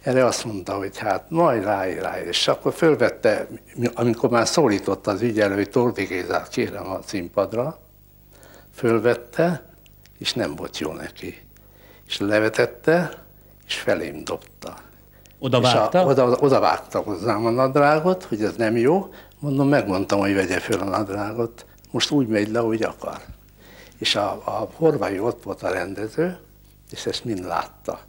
Erre 0.03 0.25
azt 0.25 0.45
mondta, 0.45 0.77
hogy 0.77 0.99
hát 0.99 1.25
majd 1.31 1.65
ráér, 1.65 2.01
ráér. 2.01 2.27
És 2.27 2.49
akkor 2.49 2.73
fölvette, 2.73 3.49
amikor 3.95 4.31
már 4.31 4.49
szólította 4.49 5.11
az 5.11 5.23
ügyelő, 5.23 5.55
hogy 5.55 5.71
Tordi 5.71 6.05
Gézát 6.05 6.49
kérem 6.49 6.91
a 6.91 6.99
színpadra, 7.07 7.79
fölvette, 8.75 9.63
és 10.19 10.33
nem 10.33 10.55
volt 10.55 10.79
jó 10.79 10.93
neki. 10.93 11.47
És 12.07 12.19
levetette, 12.19 13.25
és 13.67 13.75
felém 13.75 14.25
dobta. 14.25 14.75
Oda 15.39 15.61
vágta? 15.61 16.01
A, 16.01 16.05
oda, 16.05 16.37
oda 16.41 16.61
vágta 16.61 16.99
hozzám 17.01 17.47
a 17.47 17.51
nadrágot, 17.51 18.25
hogy 18.25 18.43
ez 18.43 18.57
nem 18.57 18.77
jó. 18.77 19.09
Mondom, 19.39 19.69
megmondtam, 19.69 20.19
hogy 20.19 20.35
vegye 20.35 20.59
föl 20.59 20.81
a 20.81 20.85
nadrágot. 20.85 21.67
most 21.91 22.11
úgy 22.11 22.27
megy 22.27 22.51
le, 22.51 22.59
hogy 22.59 22.83
akar. 22.83 23.19
És 23.99 24.17
a, 24.17 24.31
a 24.31 24.69
Horvai 24.75 25.19
ott 25.19 25.43
volt 25.43 25.63
a 25.63 25.71
rendező, 25.71 26.39
és 26.91 27.07
ezt 27.07 27.25
mind 27.25 27.45
látta. 27.45 28.01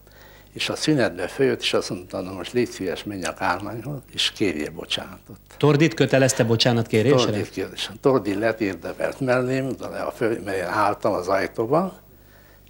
És 0.54 0.70
a 0.70 0.76
szünetbe 0.76 1.28
följött, 1.28 1.62
és 1.62 1.74
azt 1.74 1.90
mondta, 1.90 2.22
na 2.22 2.32
most 2.32 2.54
légy 2.54 2.70
szíves, 2.70 3.04
menj 3.04 3.24
a 3.24 3.34
Kálmányhoz, 3.34 4.00
és 4.14 4.32
kérje 4.32 4.70
bocsánatot. 4.70 5.38
Tordit 5.58 5.94
kötelezte 5.94 6.44
bocsánat 6.44 6.88
kérésre? 6.88 7.32
Tordi 7.32 7.50
kérdésem. 7.50 7.96
Tordi 8.02 8.36
lett 8.36 8.62
érdevelt 8.62 9.20
mellém, 9.20 9.72
de 9.72 9.86
a 9.86 10.12
föl, 10.12 10.40
mert 10.46 10.58
én 10.58 10.64
álltam 10.64 11.14
az 11.14 11.28
ajtóban, 11.28 11.94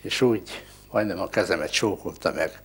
és 0.01 0.21
úgy 0.21 0.63
majdnem 0.91 1.19
a 1.19 1.29
kezemet 1.29 1.71
csókolta 1.71 2.31
meg, 2.35 2.61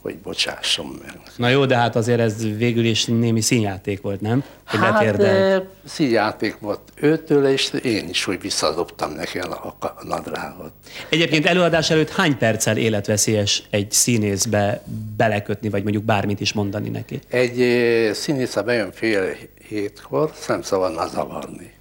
hogy 0.00 0.18
bocsásson 0.18 0.98
meg. 1.02 1.20
Na 1.36 1.48
jó, 1.48 1.66
de 1.66 1.76
hát 1.76 1.96
azért 1.96 2.20
ez 2.20 2.56
végül 2.56 2.84
is 2.84 3.04
némi 3.04 3.40
színjáték 3.40 4.00
volt, 4.00 4.20
nem? 4.20 4.44
Hogy 4.66 4.80
Hát 4.80 4.92
letérdelt. 4.92 5.66
színjáték 5.84 6.58
volt 6.60 6.80
őtől, 6.94 7.46
és 7.46 7.70
én 7.82 8.08
is 8.08 8.26
úgy 8.26 8.40
visszadobtam 8.40 9.12
neki 9.12 9.38
a, 9.38 9.76
nadrágot. 10.02 10.72
Egyébként 11.08 11.46
előadás 11.46 11.90
előtt 11.90 12.10
hány 12.10 12.38
perccel 12.38 12.76
életveszélyes 12.76 13.62
egy 13.70 13.90
színészbe 13.92 14.82
belekötni, 15.16 15.68
vagy 15.68 15.82
mondjuk 15.82 16.04
bármit 16.04 16.40
is 16.40 16.52
mondani 16.52 16.88
neki? 16.88 17.20
Egy 17.28 17.60
eh, 17.60 18.14
színésze 18.14 18.62
bejön 18.62 18.92
fél 18.92 19.36
hétkor, 19.68 20.32
nem 20.48 20.62
szabad 20.62 20.94
már 20.94 21.08
zavarni. 21.08 21.72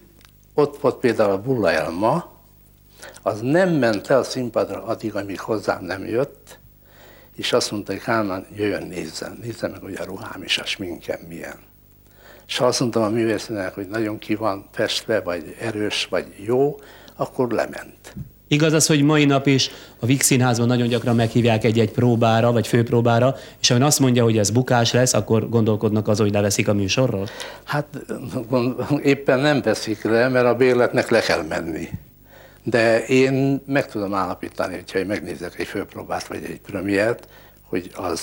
Ott 0.54 0.78
volt 0.82 0.96
például 0.96 1.32
a 1.32 1.42
Bulla 1.42 1.72
Elma, 1.72 2.36
az 3.22 3.40
nem 3.42 3.70
ment 3.70 4.10
el 4.10 4.20
a 4.20 4.24
színpadra 4.24 4.84
addig, 4.84 5.16
amíg 5.16 5.40
hozzám 5.40 5.84
nem 5.84 6.06
jött, 6.06 6.57
és 7.38 7.54
azt 7.54 7.72
mondta, 7.72 7.92
hogy 7.92 8.02
Kálmán, 8.02 8.46
jöjjön, 8.56 8.88
nézzen, 8.88 9.40
nézze 9.42 9.68
meg, 9.68 9.82
hogy 9.82 9.96
a 10.00 10.04
ruhám 10.04 10.42
és 10.44 10.58
a 10.58 10.66
sminkem 10.66 11.20
milyen. 11.28 11.58
És 12.48 12.58
ha 12.58 12.66
azt 12.66 12.80
mondtam 12.80 13.04
a 13.04 13.10
művészének, 13.10 13.74
hogy 13.74 13.88
nagyon 13.88 14.18
ki 14.18 14.36
van 14.36 14.66
festve, 14.72 15.20
vagy 15.20 15.56
erős, 15.60 16.08
vagy 16.10 16.26
jó, 16.46 16.76
akkor 17.16 17.52
lement. 17.52 18.16
Igaz 18.48 18.74
az, 18.74 18.88
hogy 18.88 19.02
mai 19.02 19.26
nap 19.26 19.48
is 19.48 19.70
a 20.00 20.06
Vix 20.06 20.26
Színházban 20.26 20.68
nagyon 20.68 20.88
gyakran 20.88 21.16
meghívják 21.16 21.64
egy-egy 21.64 21.92
próbára, 21.92 22.52
vagy 22.52 22.68
főpróbára, 22.68 23.36
és 23.62 23.68
ha 23.68 23.86
azt 23.86 24.00
mondja, 24.00 24.24
hogy 24.24 24.38
ez 24.38 24.50
bukás 24.50 24.94
lesz, 24.94 25.14
akkor 25.14 25.50
gondolkodnak 25.50 26.08
az, 26.08 26.20
hogy 26.20 26.32
leveszik 26.32 26.68
a 26.68 26.74
műsorról? 26.74 27.28
Hát 27.64 27.88
éppen 29.04 29.40
nem 29.40 29.62
veszik 29.62 30.04
le, 30.04 30.28
mert 30.28 30.46
a 30.46 30.56
bérletnek 30.56 31.10
le 31.10 31.20
kell 31.20 31.44
menni. 31.44 31.90
De 32.70 33.06
én 33.06 33.62
meg 33.66 33.88
tudom 33.88 34.14
állapítani, 34.14 34.76
hogyha 34.76 35.00
én 35.00 35.06
megnézek 35.06 35.60
egy 35.60 35.68
főpróbát 35.68 36.28
vagy 36.28 36.44
egy 36.44 36.60
premiért, 36.60 37.28
hogy 37.62 37.92
az 37.96 38.22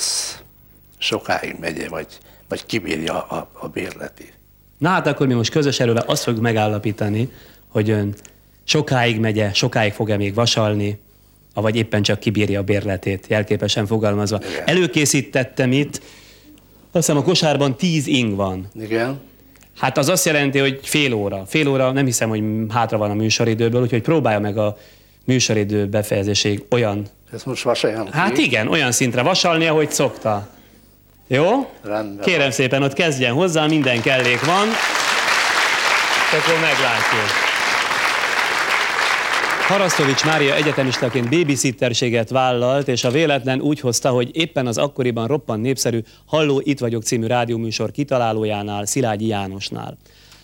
sokáig 0.99 1.57
megy, 1.61 1.89
vagy, 1.89 2.07
vagy 2.49 2.67
kibírja 2.67 3.23
a, 3.23 3.49
a 3.53 3.69
bérleti. 3.69 4.33
Na 4.79 4.89
hát 4.89 5.07
akkor 5.07 5.27
mi 5.27 5.35
most 5.35 5.51
közös 5.51 5.81
erővel 5.81 6.05
azt 6.07 6.23
fogjuk 6.23 6.43
megállapítani, 6.43 7.33
hogy 7.69 7.91
ön 7.91 8.15
sokáig 8.65 9.21
megye, 9.21 9.53
sokáig 9.53 9.93
fog-e 9.93 10.17
még 10.17 10.35
vasalni, 10.35 10.99
vagy 11.55 11.77
éppen 11.77 12.03
csak 12.03 12.21
kibírja 12.21 12.61
a 12.61 12.65
bérletét, 12.65 13.27
jelképesen 13.29 13.87
fogalmazva. 13.87 14.41
Igen. 14.51 14.67
Előkészítettem 14.67 15.73
itt, 15.73 15.93
azt 15.93 17.07
hiszem 17.07 17.17
a 17.17 17.23
kosárban 17.23 17.77
10 17.77 18.07
ing 18.07 18.35
van. 18.35 18.69
Igen? 18.81 19.21
Hát 19.79 19.99
az 19.99 20.09
azt 20.09 20.25
jelenti, 20.25 20.59
hogy 20.59 20.81
fél 20.83 21.13
óra. 21.13 21.43
Fél 21.47 21.69
óra 21.69 21.93
nem 21.93 22.05
hiszem, 22.05 22.29
hogy 22.29 22.43
hátra 22.69 22.99
van 22.99 23.11
a 23.11 23.15
műsoridőből, 23.15 23.83
úgyhogy 23.83 24.03
próbálja 24.03 24.39
meg 24.41 24.59
a 24.59 24.77
műsoridő 25.25 25.87
befejezéséig 25.87 26.65
olyan, 26.71 27.07
Ezt 27.33 27.47
most 27.47 27.63
vasaljam 27.63 28.05
ki? 28.05 28.11
hát 28.13 28.39
igen, 28.39 28.69
olyan 28.69 28.93
szintre 28.93 29.23
vasalni, 29.23 29.67
ahogy 29.67 29.91
szokta. 29.91 30.49
Jó? 31.27 31.71
Rendben 31.83 32.25
Kérem 32.25 32.41
van. 32.41 32.51
szépen, 32.51 32.83
ott 32.83 32.93
kezdjen 32.93 33.33
hozzá, 33.33 33.67
minden 33.67 34.01
kellék 34.01 34.45
van. 34.45 34.69
Akkor 36.33 36.55
meglátjuk. 36.61 37.44
Harasztovics 39.65 40.25
Mária 40.25 40.55
egyetemistaként 40.55 41.29
babysitterséget 41.29 42.31
vállalt, 42.31 42.89
és 42.89 43.05
a 43.05 43.11
véletlen 43.11 43.61
úgy 43.61 43.81
hozta, 43.81 44.11
hogy 44.11 44.31
éppen 44.33 44.67
az 44.67 44.79
akkoriban 44.79 45.27
roppant 45.27 45.63
népszerű 45.63 46.01
Halló, 46.27 46.61
itt 46.65 46.79
vagyok 46.79 47.03
című 47.03 47.27
rádióműsor 47.27 47.91
kitalálójánál, 47.91 48.87
Szilágyi 48.87 49.27
Jánosnál. 49.27 49.97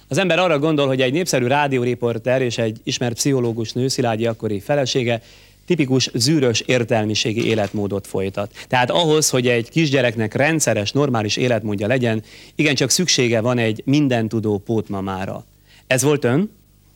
Az 0.08 0.18
ember 0.18 0.38
arra 0.38 0.58
gondol, 0.58 0.86
hogy 0.86 1.00
egy 1.00 1.12
népszerű 1.12 1.46
rádióriporter 1.46 2.42
és 2.42 2.58
egy 2.58 2.80
ismert 2.82 3.14
pszichológus 3.14 3.72
nő, 3.72 3.88
Szilágyi 3.88 4.26
akkori 4.26 4.60
felesége, 4.60 5.22
tipikus 5.66 6.10
zűrös 6.14 6.60
értelmiségi 6.60 7.46
életmódot 7.46 8.06
folytat. 8.06 8.52
Tehát 8.68 8.90
ahhoz, 8.90 9.30
hogy 9.30 9.48
egy 9.48 9.70
kisgyereknek 9.70 10.34
rendszeres, 10.34 10.92
normális 10.92 11.36
életmódja 11.36 11.86
legyen, 11.86 12.22
igencsak 12.54 12.90
szüksége 12.90 13.40
van 13.40 13.58
egy 13.58 13.82
mindentudó 13.84 14.58
pótmamára. 14.58 15.44
Ez 15.86 16.02
volt 16.02 16.24
ön? 16.24 16.50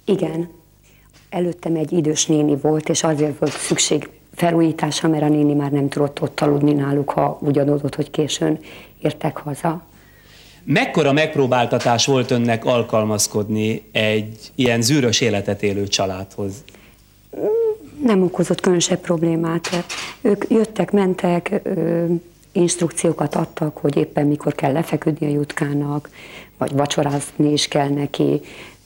Igen. 0.04 0.62
Előttem 1.34 1.76
egy 1.76 1.92
idős 1.92 2.26
néni 2.26 2.56
volt, 2.56 2.88
és 2.88 3.02
azért 3.02 3.38
volt 3.38 3.52
szükség 3.52 4.08
felújításra, 4.34 5.08
mert 5.08 5.22
a 5.22 5.28
néni 5.28 5.54
már 5.54 5.70
nem 5.70 5.88
tudott 5.88 6.22
ott 6.22 6.40
aludni 6.40 6.72
náluk, 6.72 7.10
ha 7.10 7.38
úgy 7.40 7.58
adódott, 7.58 7.94
hogy 7.94 8.10
későn 8.10 8.58
értek 9.00 9.36
haza. 9.36 9.82
Mekkora 10.64 11.12
megpróbáltatás 11.12 12.06
volt 12.06 12.30
önnek 12.30 12.64
alkalmazkodni 12.64 13.82
egy 13.92 14.52
ilyen 14.54 14.82
zűrös 14.82 15.20
életet 15.20 15.62
élő 15.62 15.86
családhoz? 15.86 16.64
Nem 18.02 18.22
okozott 18.22 18.60
különösebb 18.60 19.00
problémát. 19.00 19.68
Ők 20.20 20.44
jöttek, 20.48 20.90
mentek, 20.92 21.62
instrukciókat 22.52 23.34
adtak, 23.34 23.76
hogy 23.76 23.96
éppen 23.96 24.26
mikor 24.26 24.54
kell 24.54 24.72
lefeküdni 24.72 25.26
a 25.26 25.30
jutkának, 25.30 26.10
vagy 26.58 26.72
vacsorázni 26.72 27.52
is 27.52 27.68
kell 27.68 27.88
neki, 27.88 28.40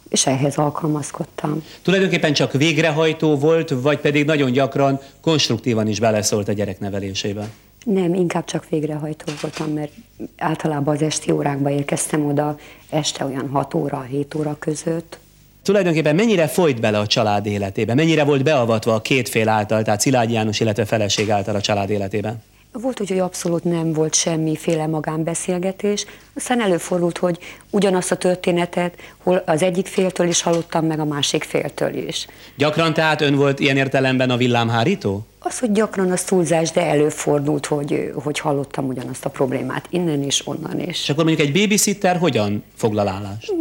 és 0.08 0.26
ehhez 0.26 0.56
alkalmazkodtam. 0.56 1.64
Tulajdonképpen 1.82 2.32
csak 2.32 2.52
végrehajtó 2.52 3.36
volt, 3.36 3.70
vagy 3.70 3.98
pedig 3.98 4.24
nagyon 4.24 4.52
gyakran 4.52 5.00
konstruktívan 5.20 5.88
is 5.88 6.00
beleszólt 6.00 6.48
a 6.48 6.52
gyerek 6.52 6.80
nevelésébe? 6.80 7.48
Nem, 7.84 8.14
inkább 8.14 8.44
csak 8.44 8.68
végrehajtó 8.68 9.32
voltam, 9.40 9.72
mert 9.72 9.92
általában 10.38 10.94
az 10.94 11.02
esti 11.02 11.30
órákba 11.30 11.70
érkeztem 11.70 12.26
oda, 12.26 12.58
este 12.90 13.24
olyan 13.24 13.48
6 13.48 13.74
óra, 13.74 14.06
7 14.10 14.34
óra 14.34 14.56
között. 14.58 15.18
Tulajdonképpen 15.62 16.14
mennyire 16.14 16.46
folyt 16.46 16.80
bele 16.80 16.98
a 16.98 17.06
család 17.06 17.46
életébe? 17.46 17.94
Mennyire 17.94 18.24
volt 18.24 18.42
beavatva 18.42 18.94
a 18.94 19.00
két 19.00 19.28
fél 19.28 19.48
által, 19.48 19.82
tehát 19.82 20.00
Szilágyi 20.00 20.32
János, 20.32 20.60
illetve 20.60 20.84
feleség 20.84 21.30
által 21.30 21.54
a 21.54 21.60
család 21.60 21.90
életében? 21.90 22.42
Volt 22.72 23.00
úgy, 23.00 23.08
hogy 23.08 23.18
abszolút 23.18 23.64
nem 23.64 23.92
volt 23.92 24.14
semmiféle 24.14 24.86
magánbeszélgetés, 24.86 26.06
aztán 26.34 26.60
előfordult, 26.60 27.18
hogy 27.18 27.38
ugyanazt 27.70 28.10
a 28.10 28.16
történetet 28.16 28.94
hol 29.22 29.42
az 29.46 29.62
egyik 29.62 29.86
féltől 29.86 30.28
is 30.28 30.42
hallottam, 30.42 30.86
meg 30.86 31.00
a 31.00 31.04
másik 31.04 31.44
féltől 31.44 31.94
is. 31.94 32.26
Gyakran 32.56 32.94
tehát 32.94 33.20
ön 33.20 33.34
volt 33.34 33.60
ilyen 33.60 33.76
értelemben 33.76 34.30
a 34.30 34.36
villámhárító? 34.36 35.26
Az, 35.38 35.58
hogy 35.58 35.72
gyakran 35.72 36.10
az 36.10 36.22
túlzás, 36.22 36.70
de 36.70 36.86
előfordult, 36.86 37.66
hogy, 37.66 38.12
hogy 38.14 38.38
hallottam 38.38 38.86
ugyanazt 38.86 39.24
a 39.24 39.30
problémát 39.30 39.86
innen 39.90 40.22
is, 40.22 40.46
onnan 40.46 40.80
is. 40.80 41.02
És 41.02 41.10
akkor 41.10 41.24
mondjuk 41.24 41.48
egy 41.48 41.60
babysitter 41.60 42.16
hogyan 42.16 42.62
foglal 42.74 43.08
állást? 43.08 43.52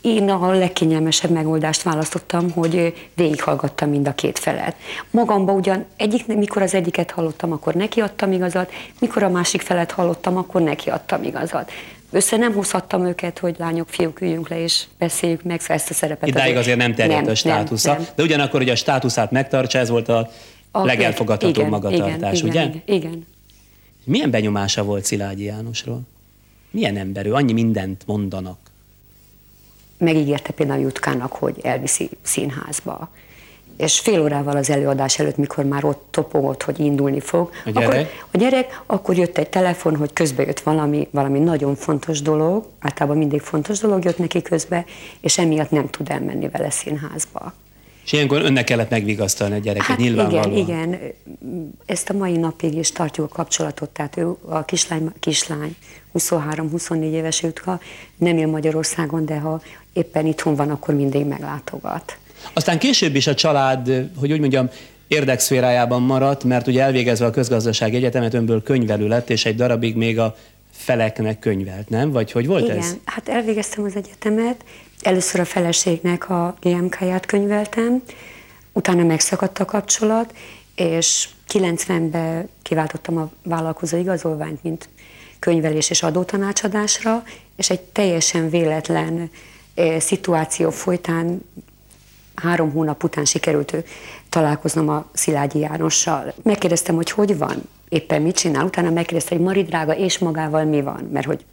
Én 0.00 0.30
a 0.30 0.52
legkényelmesebb 0.52 1.30
megoldást 1.30 1.82
választottam, 1.82 2.50
hogy 2.50 2.94
végighallgattam 3.14 3.90
mind 3.90 4.08
a 4.08 4.14
két 4.14 4.38
felet. 4.38 4.76
Magamba 5.10 5.52
ugyan, 5.52 5.84
egyik, 5.96 6.26
mikor 6.26 6.62
az 6.62 6.74
egyiket 6.74 7.10
hallottam, 7.10 7.52
akkor 7.52 7.74
nekiadtam 7.74 8.32
igazat, 8.32 8.72
mikor 8.98 9.22
a 9.22 9.28
másik 9.28 9.60
felet 9.60 9.90
hallottam, 9.90 10.36
akkor 10.36 10.60
nekiadtam 10.60 11.22
igazat. 11.22 11.70
Össze 12.10 12.36
nem 12.36 12.54
hozhattam 12.54 13.06
őket, 13.06 13.38
hogy 13.38 13.54
lányok, 13.58 13.88
fiúk 13.88 14.20
üljünk 14.20 14.48
le 14.48 14.62
és 14.62 14.84
beszéljük 14.98 15.42
meg 15.42 15.60
ezt 15.66 15.90
a 15.90 15.94
szerepet. 15.94 16.28
Idáig 16.28 16.56
azért 16.56 16.78
nem 16.78 16.94
terjedt 16.94 17.28
a 17.28 17.34
státusza, 17.34 17.92
Nem, 17.92 18.00
nem. 18.00 18.08
de 18.14 18.22
ugyanakkor, 18.22 18.60
hogy 18.60 18.70
a 18.70 18.76
státuszát 18.76 19.30
megtartsa, 19.30 19.78
ez 19.78 19.88
volt 19.88 20.08
a, 20.08 20.30
A- 20.70 20.84
legelfogadhatóbb 20.84 21.56
igen, 21.56 21.68
magatartás, 21.68 22.38
igen, 22.38 22.50
ugye? 22.50 22.62
Igen, 22.62 22.82
igen. 22.86 23.26
Milyen 24.04 24.30
benyomása 24.30 24.84
volt 24.84 25.04
Szilágyi 25.04 25.44
Jánosról? 25.44 26.00
Milyen 26.70 26.96
ember 26.96 27.26
ő? 27.26 27.32
Annyi 27.32 27.52
mindent 27.52 28.02
mondanak. 28.06 28.58
Megígérte 30.04 30.52
például 30.52 30.80
Jutkának, 30.80 31.32
hogy 31.32 31.54
elviszi 31.62 32.10
színházba. 32.22 33.08
És 33.76 33.98
fél 33.98 34.20
órával 34.22 34.56
az 34.56 34.70
előadás 34.70 35.18
előtt, 35.18 35.36
mikor 35.36 35.64
már 35.64 35.84
ott 35.84 36.06
topogott, 36.10 36.62
hogy 36.62 36.80
indulni 36.80 37.20
fog, 37.20 37.50
A 37.64 37.70
gyerek? 37.70 37.88
Akkor, 37.88 38.06
a 38.30 38.36
gyerek, 38.36 38.82
akkor 38.86 39.16
jött 39.16 39.38
egy 39.38 39.48
telefon, 39.48 39.96
hogy 39.96 40.12
közbe 40.12 40.42
jött 40.42 40.60
valami, 40.60 41.08
valami 41.10 41.38
nagyon 41.38 41.74
fontos 41.74 42.22
dolog, 42.22 42.66
általában 42.78 43.18
mindig 43.18 43.40
fontos 43.40 43.78
dolog 43.78 44.04
jött 44.04 44.18
neki 44.18 44.42
közbe, 44.42 44.84
és 45.20 45.38
emiatt 45.38 45.70
nem 45.70 45.90
tud 45.90 46.10
elmenni 46.10 46.48
vele 46.48 46.70
színházba. 46.70 47.52
És 48.04 48.12
ilyenkor 48.12 48.42
önnek 48.42 48.64
kellett 48.64 48.90
megvigasztalni 48.90 49.54
a 49.54 49.58
gyereket, 49.58 49.86
Hát 49.86 49.98
nyilvánvalóan. 49.98 50.52
igen, 50.52 50.92
igen. 50.92 51.00
Ezt 51.86 52.10
a 52.10 52.12
mai 52.12 52.36
napig 52.36 52.74
is 52.74 52.92
tartjuk 52.92 53.30
a 53.30 53.34
kapcsolatot, 53.34 53.90
tehát 53.90 54.16
ő 54.16 54.34
a 54.46 54.64
kislány, 54.64 55.12
kislány 55.20 55.76
23-24 56.18 57.02
éves 57.02 57.42
Jutka, 57.42 57.80
nem 58.16 58.36
él 58.36 58.46
Magyarországon, 58.46 59.24
de 59.24 59.38
ha 59.38 59.60
éppen 59.92 60.26
itthon 60.26 60.54
van, 60.54 60.70
akkor 60.70 60.94
mindig 60.94 61.26
meglátogat. 61.26 62.16
Aztán 62.52 62.78
később 62.78 63.14
is 63.14 63.26
a 63.26 63.34
család, 63.34 64.10
hogy 64.16 64.32
úgy 64.32 64.40
mondjam, 64.40 64.68
érdekszférájában 65.08 66.02
maradt, 66.02 66.44
mert 66.44 66.66
ugye 66.66 66.82
elvégezve 66.82 67.26
a 67.26 67.30
közgazdaság 67.30 67.94
egyetemet 67.94 68.34
önből 68.34 68.62
könyvelő 68.62 69.08
lett, 69.08 69.30
és 69.30 69.44
egy 69.44 69.56
darabig 69.56 69.96
még 69.96 70.18
a 70.18 70.36
feleknek 70.70 71.38
könyvelt, 71.38 71.88
nem? 71.88 72.10
Vagy 72.10 72.32
hogy 72.32 72.46
volt 72.46 72.64
Igen, 72.64 72.78
ez? 72.78 72.96
hát 73.04 73.28
elvégeztem 73.28 73.84
az 73.84 73.96
egyetemet, 73.96 74.64
először 75.02 75.40
a 75.40 75.44
feleségnek 75.44 76.30
a 76.30 76.54
GMK-ját 76.60 77.26
könyveltem, 77.26 78.02
utána 78.72 79.04
megszakadt 79.04 79.58
a 79.58 79.64
kapcsolat, 79.64 80.34
és 80.74 81.28
90-ben 81.52 82.48
kiváltottam 82.62 83.16
a 83.16 83.30
vállalkozó 83.42 83.96
igazolványt, 83.96 84.62
mint 84.62 84.88
könyvelés 85.44 85.90
és 85.90 86.02
adótanácsadásra, 86.02 87.22
és 87.56 87.70
egy 87.70 87.80
teljesen 87.80 88.50
véletlen 88.50 89.30
szituáció 89.98 90.70
folytán 90.70 91.44
három 92.34 92.72
hónap 92.72 93.04
után 93.04 93.24
sikerült 93.24 93.76
találkoznom 94.28 94.88
a 94.88 95.06
Szilágyi 95.12 95.58
Jánossal. 95.58 96.34
Megkérdeztem, 96.42 96.94
hogy 96.94 97.10
hogy 97.10 97.38
van, 97.38 97.62
éppen 97.88 98.22
mit 98.22 98.36
csinál, 98.36 98.64
utána 98.64 98.90
megkérdezte, 98.90 99.34
hogy 99.34 99.44
Mari 99.44 99.62
drága, 99.62 99.96
és 99.96 100.18
magával 100.18 100.64
mi 100.64 100.82
van, 100.82 101.08
mert 101.12 101.26
hogy 101.26 101.44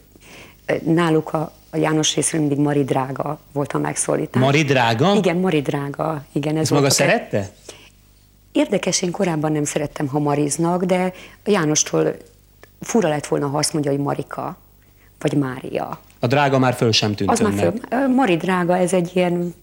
náluk 0.85 1.33
a, 1.33 1.51
a 1.69 1.77
János 1.77 2.15
részről 2.15 2.41
mindig 2.41 2.59
Mari 2.59 2.83
drága 2.83 3.39
volt 3.51 3.73
a 3.73 3.77
megszólítás. 3.77 4.41
Mari 4.41 4.63
drága? 4.63 5.15
Igen, 5.15 5.37
Mari 5.37 5.61
drága. 5.61 6.25
Igen, 6.31 6.57
ez 6.57 6.69
volt 6.69 6.81
maga 6.81 6.93
a 6.93 6.95
szerette? 6.95 7.49
Érdekes, 8.51 9.01
én 9.01 9.11
korábban 9.11 9.51
nem 9.51 9.63
szerettem, 9.63 10.07
ha 10.07 10.19
Mariznak, 10.19 10.83
de 10.83 11.13
Jánostól 11.45 12.15
fura 12.81 13.09
lett 13.09 13.25
volna, 13.27 13.47
ha 13.47 13.57
azt 13.57 13.73
mondja, 13.73 13.91
hogy 13.91 13.99
Marika, 13.99 14.57
vagy 15.19 15.33
Mária. 15.37 15.99
A 16.19 16.27
drága 16.27 16.59
már 16.59 16.73
föl 16.73 16.91
sem 16.91 17.15
tűnt 17.15 17.29
Az 17.31 17.39
már 17.39 17.51
önnek. 17.51 17.63
föl, 17.89 17.99
Ö, 17.99 18.07
Mari 18.07 18.37
drága, 18.37 18.77
ez 18.77 18.93
egy 18.93 19.11
ilyen 19.13 19.53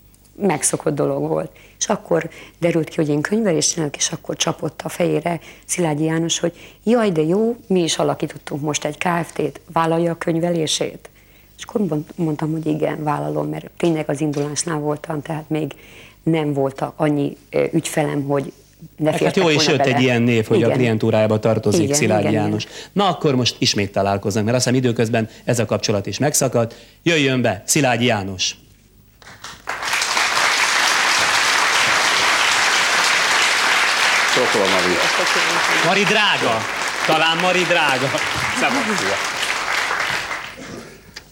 megszokott 0.40 0.94
dolog 0.94 1.28
volt. 1.28 1.50
És 1.78 1.88
akkor 1.88 2.28
derült 2.58 2.88
ki, 2.88 2.96
hogy 2.96 3.08
én 3.08 3.20
könyvelést 3.20 3.72
csinálok, 3.72 3.96
és 3.96 4.12
akkor 4.12 4.36
csapott 4.36 4.80
a 4.84 4.88
fejére 4.88 5.40
Szilágyi 5.64 6.04
János, 6.04 6.38
hogy 6.38 6.52
jaj, 6.84 7.10
de 7.10 7.22
jó, 7.22 7.56
mi 7.66 7.82
is 7.82 7.98
alakítottunk 7.98 8.62
most 8.62 8.84
egy 8.84 8.98
KFT-t, 8.98 9.60
vállalja 9.72 10.12
a 10.12 10.18
könyvelését? 10.18 11.08
És 11.58 11.64
akkor 11.64 11.80
mond- 11.86 12.12
mondtam, 12.16 12.50
hogy 12.52 12.66
igen, 12.66 13.02
vállalom, 13.02 13.48
mert 13.48 13.70
tényleg 13.76 14.08
az 14.08 14.20
indulásnál 14.20 14.78
voltam, 14.78 15.22
tehát 15.22 15.48
még 15.48 15.72
nem 16.22 16.52
voltak 16.52 16.92
annyi 16.96 17.36
ügyfelem, 17.72 18.22
hogy 18.24 18.52
ne 18.96 19.10
Hát, 19.10 19.36
jó, 19.36 19.50
és 19.50 19.66
jött 19.66 19.76
bele. 19.76 19.94
egy 19.94 20.02
ilyen 20.02 20.22
név, 20.22 20.46
hogy 20.46 20.62
a 20.62 20.66
Igen. 20.66 20.76
klientúrájába 20.78 21.38
tartozik 21.38 21.82
Igen, 21.82 21.96
Szilágyi 21.96 22.20
igen, 22.20 22.32
igen. 22.32 22.44
János. 22.44 22.66
Na 22.92 23.08
akkor 23.08 23.34
most 23.34 23.56
ismét 23.58 23.92
találkoznak, 23.92 24.44
mert 24.44 24.56
azt 24.56 24.64
hiszem 24.66 24.80
időközben 24.80 25.28
ez 25.44 25.58
a 25.58 25.64
kapcsolat 25.64 26.06
is 26.06 26.18
megszakadt. 26.18 26.74
Jöjjön 27.02 27.42
be, 27.42 27.62
Szilágyi 27.66 28.04
János. 28.04 28.54
Csókolom, 34.34 34.70
Mari. 34.70 34.92
Mari 35.86 36.02
drága. 36.02 36.56
Talán 37.06 37.36
Mari 37.36 37.62
drága. 37.62 38.08
Szevasztok. 38.60 39.36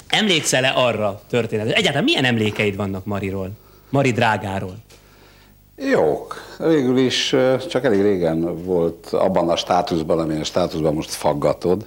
Emlékszel-e 0.08 0.72
arra 0.74 1.20
történetre? 1.30 1.74
Egyáltalán 1.74 2.04
milyen 2.04 2.24
emlékeid 2.24 2.76
vannak 2.76 3.04
Mariról? 3.04 3.50
Mari 3.90 4.12
drágáról? 4.12 4.76
Jók. 5.76 6.36
Végül 6.58 6.98
is 6.98 7.34
csak 7.68 7.84
elég 7.84 8.02
régen 8.02 8.64
volt 8.64 9.06
abban 9.06 9.48
a 9.48 9.56
státuszban, 9.56 10.18
amilyen 10.18 10.44
státuszban 10.44 10.94
most 10.94 11.10
faggatod. 11.10 11.86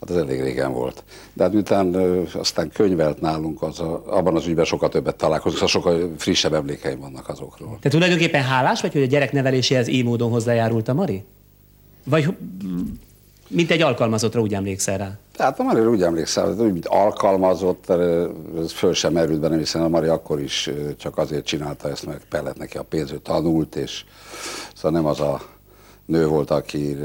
Hát 0.00 0.10
az 0.10 0.16
elég 0.16 0.40
régen 0.40 0.72
volt. 0.72 1.04
De 1.32 1.42
hát 1.42 1.52
miután 1.52 1.94
aztán 2.34 2.70
könyvelt 2.70 3.20
nálunk, 3.20 3.62
az 3.62 3.80
a, 3.80 4.02
abban 4.06 4.36
az 4.36 4.46
ügyben 4.46 4.64
sokkal 4.64 4.88
többet 4.88 5.16
találkozunk, 5.16 5.68
szóval 5.68 5.98
sokkal 5.98 6.14
frissebb 6.18 6.52
emlékeim 6.52 7.00
vannak 7.00 7.28
azokról. 7.28 7.78
Te 7.80 7.88
tulajdonképpen 7.88 8.42
hálás 8.42 8.80
vagy, 8.80 8.92
hogy 8.92 9.02
a 9.02 9.06
gyerek 9.06 9.32
neveléséhez 9.32 9.88
így 9.88 10.04
módon 10.04 10.30
hozzájárult 10.30 10.88
a 10.88 10.94
Mari? 10.94 11.24
Vagy 12.04 12.28
mint 13.48 13.70
egy 13.70 13.82
alkalmazottra 13.82 14.40
úgy 14.40 14.54
emlékszel 14.54 14.98
rá? 14.98 15.18
Tehát 15.36 15.58
a 15.58 15.62
Mari 15.62 15.80
úgy 15.80 16.02
emlékszem, 16.02 16.56
hogy 16.56 16.80
alkalmazott, 16.84 17.90
ez 18.58 18.72
föl 18.72 18.94
sem 18.94 19.12
merült 19.12 19.40
bennem, 19.40 19.58
hiszen 19.58 19.82
a 19.82 19.88
Mari 19.88 20.06
akkor 20.06 20.40
is 20.40 20.70
csak 20.96 21.18
azért 21.18 21.44
csinálta 21.44 21.90
ezt, 21.90 22.06
mert 22.06 22.28
kellett 22.30 22.58
neki 22.58 22.76
a 22.76 22.82
pénz, 22.82 23.12
ő 23.12 23.18
tanult, 23.18 23.76
és 23.76 24.04
szóval 24.74 24.90
nem 24.90 25.06
az 25.06 25.20
a 25.20 25.40
nő 26.06 26.26
volt, 26.26 26.50
aki 26.50 26.96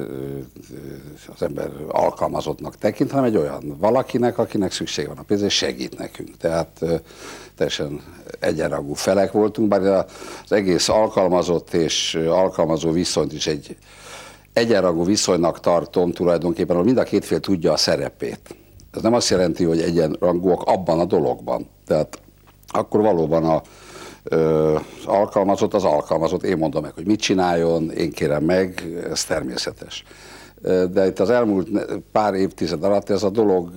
az 1.35 1.41
ember 1.41 1.69
alkalmazottnak 1.87 2.77
tekint, 2.77 3.09
hanem 3.11 3.25
egy 3.25 3.37
olyan 3.37 3.77
valakinek, 3.79 4.37
akinek 4.37 4.71
szükség 4.71 5.07
van 5.07 5.17
a 5.17 5.21
pénzre, 5.21 5.47
és 5.47 5.55
segít 5.55 5.97
nekünk. 5.97 6.37
Tehát 6.37 6.85
teljesen 7.55 8.01
egyenrangú 8.39 8.93
felek 8.93 9.31
voltunk, 9.31 9.67
bár 9.67 10.05
az 10.43 10.51
egész 10.51 10.89
alkalmazott 10.89 11.73
és 11.73 12.15
alkalmazó 12.15 12.91
viszonyt 12.91 13.33
is 13.33 13.47
egy 13.47 13.77
egyenrangú 14.53 15.05
viszonynak 15.05 15.59
tartom 15.59 16.11
tulajdonképpen, 16.11 16.75
hogy 16.75 16.85
mind 16.85 16.97
a 16.97 17.03
két 17.03 17.25
fél 17.25 17.39
tudja 17.39 17.71
a 17.71 17.77
szerepét. 17.77 18.55
Ez 18.91 19.01
nem 19.01 19.13
azt 19.13 19.29
jelenti, 19.29 19.63
hogy 19.63 19.81
egyenrangúak 19.81 20.61
abban 20.61 20.99
a 20.99 21.05
dologban. 21.05 21.67
Tehát 21.87 22.19
akkor 22.67 23.01
valóban 23.01 23.43
a, 23.43 23.61
ö, 24.23 24.73
az 24.75 25.05
alkalmazott 25.05 25.73
az 25.73 25.83
alkalmazott, 25.83 26.43
én 26.43 26.57
mondom 26.57 26.83
meg, 26.83 26.93
hogy 26.93 27.05
mit 27.05 27.19
csináljon, 27.19 27.91
én 27.91 28.11
kérem 28.11 28.43
meg, 28.43 28.83
ez 29.11 29.23
természetes. 29.23 30.03
De 30.91 31.07
itt 31.07 31.19
az 31.19 31.29
elmúlt 31.29 31.69
pár 32.11 32.33
évtized 32.33 32.83
alatt 32.83 33.09
ez 33.09 33.23
a 33.23 33.29
dolog 33.29 33.71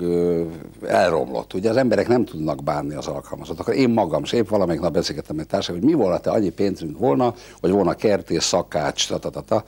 elromlott. 0.87 1.55
Ugye 1.55 1.71
az 1.71 1.77
emberek 1.77 2.09
nem 2.09 2.25
tudnak 2.25 2.63
bánni 2.63 2.95
az 2.95 3.07
alkalmazottakkal. 3.07 3.75
Én 3.75 3.89
magam, 3.89 4.23
és 4.23 4.33
épp 4.33 4.49
valamelyik 4.49 4.81
nap 4.81 4.93
beszélgettem 4.93 5.39
egy 5.39 5.47
társam, 5.47 5.75
hogy 5.75 5.85
mi 5.85 5.93
volna, 5.93 6.19
te 6.19 6.31
annyi 6.31 6.51
pénzünk 6.51 6.99
volna, 6.99 7.35
hogy 7.61 7.71
volna 7.71 7.95
kertész, 7.95 8.45
szakács, 8.45 9.09
ta, 9.09 9.19
ta, 9.19 9.31
ta, 9.31 9.41
ta. 9.41 9.65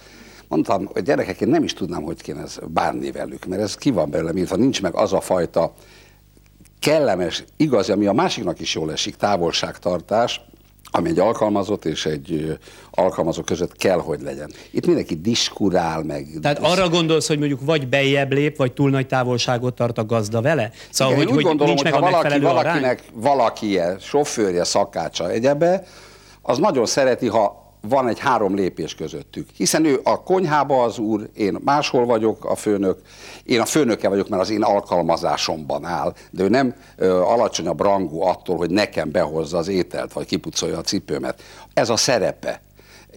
Mondtam, 0.49 0.89
hogy 0.93 1.03
gyerekek, 1.03 1.41
én 1.41 1.49
nem 1.49 1.63
is 1.63 1.73
tudnám, 1.73 2.03
hogy 2.03 2.23
kéne 2.23 2.41
ez 2.41 2.59
bánni 2.67 3.11
velük, 3.11 3.45
mert 3.45 3.63
ez 3.63 3.75
ki 3.75 3.91
van 3.91 4.11
belőlem 4.11 4.37
írva, 4.37 4.57
nincs 4.57 4.83
meg 4.83 4.95
az 4.95 5.13
a 5.13 5.21
fajta 5.21 5.73
kellemes, 6.81 7.45
igazi, 7.57 7.93
ami 7.93 8.07
a 8.07 8.13
másiknak 8.13 8.61
is 8.61 8.75
jól 8.75 8.93
esik, 8.93 9.17
távolságtartás, 9.17 10.41
ami 10.91 11.09
egy 11.09 11.19
alkalmazott 11.19 11.85
és 11.85 12.07
egy 12.07 12.59
alkalmazó 12.91 13.43
között 13.43 13.77
kell, 13.77 13.99
hogy 13.99 14.21
legyen. 14.21 14.51
Itt 14.71 14.87
mindenki 14.87 15.21
diskurál 15.21 16.03
meg. 16.03 16.27
Tehát 16.43 16.59
arra 16.59 16.89
gondolsz, 16.89 17.29
hogy 17.29 17.39
mondjuk 17.39 17.61
vagy 17.65 17.89
bejjebb 17.89 18.33
lép, 18.33 18.57
vagy 18.57 18.73
túl 18.73 18.91
nagy 18.91 19.07
távolságot 19.07 19.75
tart 19.75 19.99
a 19.99 20.07
gazda 20.07 20.41
vele? 20.41 20.71
Szóval, 20.91 21.15
Igen, 21.15 21.27
hogy, 21.27 21.37
úgy 21.37 21.43
hogy 21.43 21.49
gondolom, 21.51 21.75
nincs 21.75 21.83
meg 21.83 21.93
ha 21.93 21.99
a 21.99 22.03
valaki, 22.03 22.23
megfelelő 22.23 22.47
arány? 22.47 22.65
valakinek 22.65 23.03
valakije, 23.13 23.97
sofőrje, 24.01 24.65
szakácsa, 24.65 25.31
egyebe, 25.31 25.85
az 26.43 26.59
nagyon 26.59 26.87
szereti, 26.87 27.27
ha 27.27 27.68
van 27.81 28.09
egy 28.09 28.19
három 28.19 28.55
lépés 28.55 28.95
közöttük. 28.95 29.49
Hiszen 29.57 29.85
ő 29.85 30.01
a 30.03 30.23
konyhába 30.23 30.83
az 30.83 30.99
úr, 30.99 31.29
én 31.35 31.59
máshol 31.65 32.07
vagyok 32.07 32.45
a 32.45 32.55
főnök, 32.55 32.99
én 33.45 33.61
a 33.61 33.65
főnöke 33.65 34.09
vagyok, 34.09 34.29
mert 34.29 34.43
az 34.43 34.51
én 34.51 34.63
alkalmazásomban 34.63 35.85
áll, 35.85 36.15
de 36.31 36.43
ő 36.43 36.49
nem 36.49 36.75
ö, 36.97 37.21
alacsonyabb 37.21 37.81
rangú 37.81 38.23
attól, 38.23 38.57
hogy 38.57 38.71
nekem 38.71 39.11
behozza 39.11 39.59
az 39.59 39.69
ételt, 39.69 40.13
vagy 40.13 40.27
kipucolja 40.27 40.79
a 40.79 40.83
cipőmet. 40.83 41.43
Ez 41.75 41.89
a 41.89 41.97
szerepe. 41.97 42.61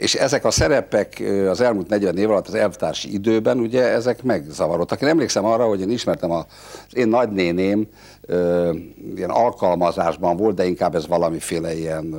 És 0.02 0.16
ezek 0.16 0.46
a 0.46 0.52
szerepek 0.52 1.24
az 1.50 1.62
elmúlt 1.62 1.88
40 1.88 2.18
év 2.18 2.30
alatt 2.30 2.48
az 2.48 2.54
elvtársi 2.54 3.14
időben, 3.14 3.60
ugye 3.60 3.84
ezek 3.84 4.24
megzavarodtak. 4.24 5.02
Én 5.02 5.08
emlékszem 5.08 5.46
arra, 5.46 5.66
hogy 5.66 5.82
én 5.82 5.90
ismertem 5.90 6.32
az 6.32 6.46
én 6.94 7.08
nagynéném, 7.08 7.88
ö, 8.22 8.72
ilyen 9.16 9.30
alkalmazásban 9.30 10.38
volt, 10.38 10.56
de 10.56 10.66
inkább 10.66 10.96
ez 10.96 11.08
valamiféle 11.08 11.78
ilyen 11.78 12.16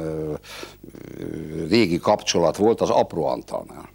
régi 1.69 1.99
kapcsolat 1.99 2.57
volt 2.57 2.81
az 2.81 2.91
apró 2.91 3.27
Antalnál. 3.27 3.89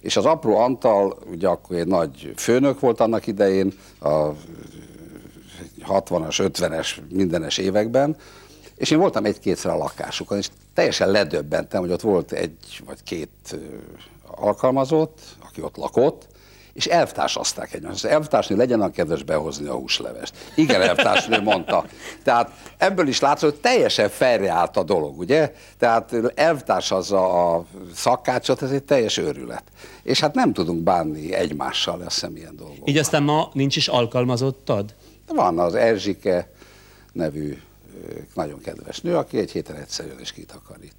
És 0.00 0.16
az 0.16 0.26
apró 0.26 0.56
Antal, 0.56 1.18
ugye 1.30 1.48
akkor 1.48 1.76
egy 1.76 1.86
nagy 1.86 2.32
főnök 2.36 2.80
volt 2.80 3.00
annak 3.00 3.26
idején, 3.26 3.72
a 4.00 4.28
60-as, 5.88 6.50
50-es, 6.52 6.96
mindenes 7.10 7.58
években, 7.58 8.16
és 8.78 8.90
én 8.90 8.98
voltam 8.98 9.24
egy-kétszer 9.24 9.70
a 9.70 9.76
lakásukon, 9.76 10.38
és 10.38 10.48
teljesen 10.74 11.10
ledöbbentem, 11.10 11.80
hogy 11.80 11.90
ott 11.90 12.00
volt 12.00 12.32
egy 12.32 12.82
vagy 12.86 13.02
két 13.02 13.58
alkalmazott, 14.26 15.20
aki 15.48 15.62
ott 15.62 15.76
lakott, 15.76 16.26
és 16.72 16.86
elvtársazták 16.86 17.74
egymást. 17.74 18.04
Az 18.04 18.10
elvtársnő 18.10 18.56
legyen 18.56 18.80
a 18.80 18.90
kedves 18.90 19.22
behozni 19.22 19.68
a 19.68 19.74
húslevest. 19.74 20.34
Igen, 20.54 20.82
elvtársnő 20.82 21.40
mondta. 21.40 21.84
Tehát 22.22 22.50
ebből 22.76 23.08
is 23.08 23.20
látszott, 23.20 23.50
hogy 23.50 23.60
teljesen 23.60 24.08
felreállt 24.08 24.76
a 24.76 24.82
dolog, 24.82 25.18
ugye? 25.18 25.54
Tehát 25.78 26.14
elvtársazza 26.34 27.52
a 27.54 27.64
szakácsot, 27.94 28.62
ez 28.62 28.70
egy 28.70 28.82
teljes 28.82 29.16
őrület. 29.16 29.62
És 30.02 30.20
hát 30.20 30.34
nem 30.34 30.52
tudunk 30.52 30.82
bánni 30.82 31.32
egymással, 31.32 32.00
azt 32.00 32.14
hiszem 32.14 32.36
ilyen 32.36 32.56
dolgok. 32.56 32.88
Így 32.88 32.98
aztán 32.98 33.22
ma 33.22 33.50
nincs 33.52 33.76
is 33.76 33.88
alkalmazottad? 33.88 34.94
Van 35.26 35.58
az 35.58 35.74
Erzsike 35.74 36.50
nevű 37.12 37.58
nagyon 38.34 38.60
kedves 38.60 39.00
nő, 39.00 39.16
aki 39.16 39.38
egy 39.38 39.50
héten 39.50 39.76
egyszer 39.76 40.06
jön 40.06 40.18
és 40.20 40.32
kitakarít. 40.32 40.94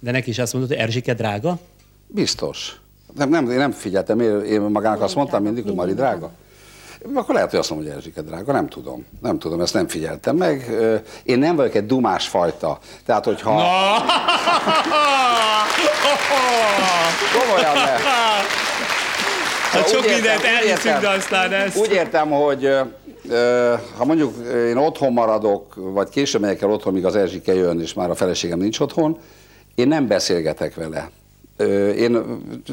De 0.00 0.10
neki 0.10 0.30
is 0.30 0.38
azt 0.38 0.52
mondod, 0.52 0.70
hogy 0.70 0.80
Erzsike 0.80 1.14
drága? 1.14 1.58
Biztos. 2.06 2.76
Nem, 3.14 3.28
nem, 3.28 3.50
én 3.50 3.56
nem 3.56 3.70
figyeltem, 3.70 4.20
én, 4.20 4.40
én 4.40 4.60
magának 4.60 5.00
azt 5.00 5.14
mondtam 5.14 5.42
mindig, 5.42 5.64
hogy 5.64 5.74
Mari 5.74 5.94
drága. 5.94 6.30
Akkor 7.14 7.34
lehet, 7.34 7.50
hogy 7.50 7.58
azt 7.58 7.70
mondom, 7.70 7.88
hogy 7.88 7.96
Erzsike 7.96 8.22
drága, 8.22 8.52
nem 8.52 8.68
tudom. 8.68 9.06
Nem 9.22 9.38
tudom, 9.38 9.60
ezt 9.60 9.74
nem 9.74 9.88
figyeltem 9.88 10.36
meg. 10.36 10.70
Én 11.22 11.38
nem 11.38 11.56
vagyok 11.56 11.74
egy 11.74 11.86
dumás 11.86 12.28
fajta. 12.28 12.78
Tehát, 13.04 13.24
hogyha... 13.24 13.50
Komolyan, 17.38 17.74
mert... 17.74 18.02
Hát 19.70 19.84
Úgy 19.84 19.92
sok 19.92 20.04
értem, 20.04 20.14
mindent 20.14 20.42
elhiszünk, 20.42 21.00
de 21.00 21.08
aztán 21.08 21.52
ez... 21.52 21.76
Úgy 21.76 21.90
értem, 21.90 22.30
hogy 22.30 22.70
Ha 23.96 24.04
mondjuk 24.04 24.34
én 24.68 24.76
otthon 24.76 25.12
maradok, 25.12 25.74
vagy 25.74 26.08
később 26.08 26.40
megyek 26.40 26.62
el 26.62 26.70
otthon, 26.70 26.92
míg 26.92 27.04
az 27.04 27.16
Erzsike 27.16 27.54
jön, 27.54 27.80
és 27.80 27.94
már 27.94 28.10
a 28.10 28.14
feleségem 28.14 28.58
nincs 28.58 28.80
otthon, 28.80 29.18
én 29.74 29.88
nem 29.88 30.06
beszélgetek 30.06 30.74
vele. 30.74 31.10
Én 31.96 32.22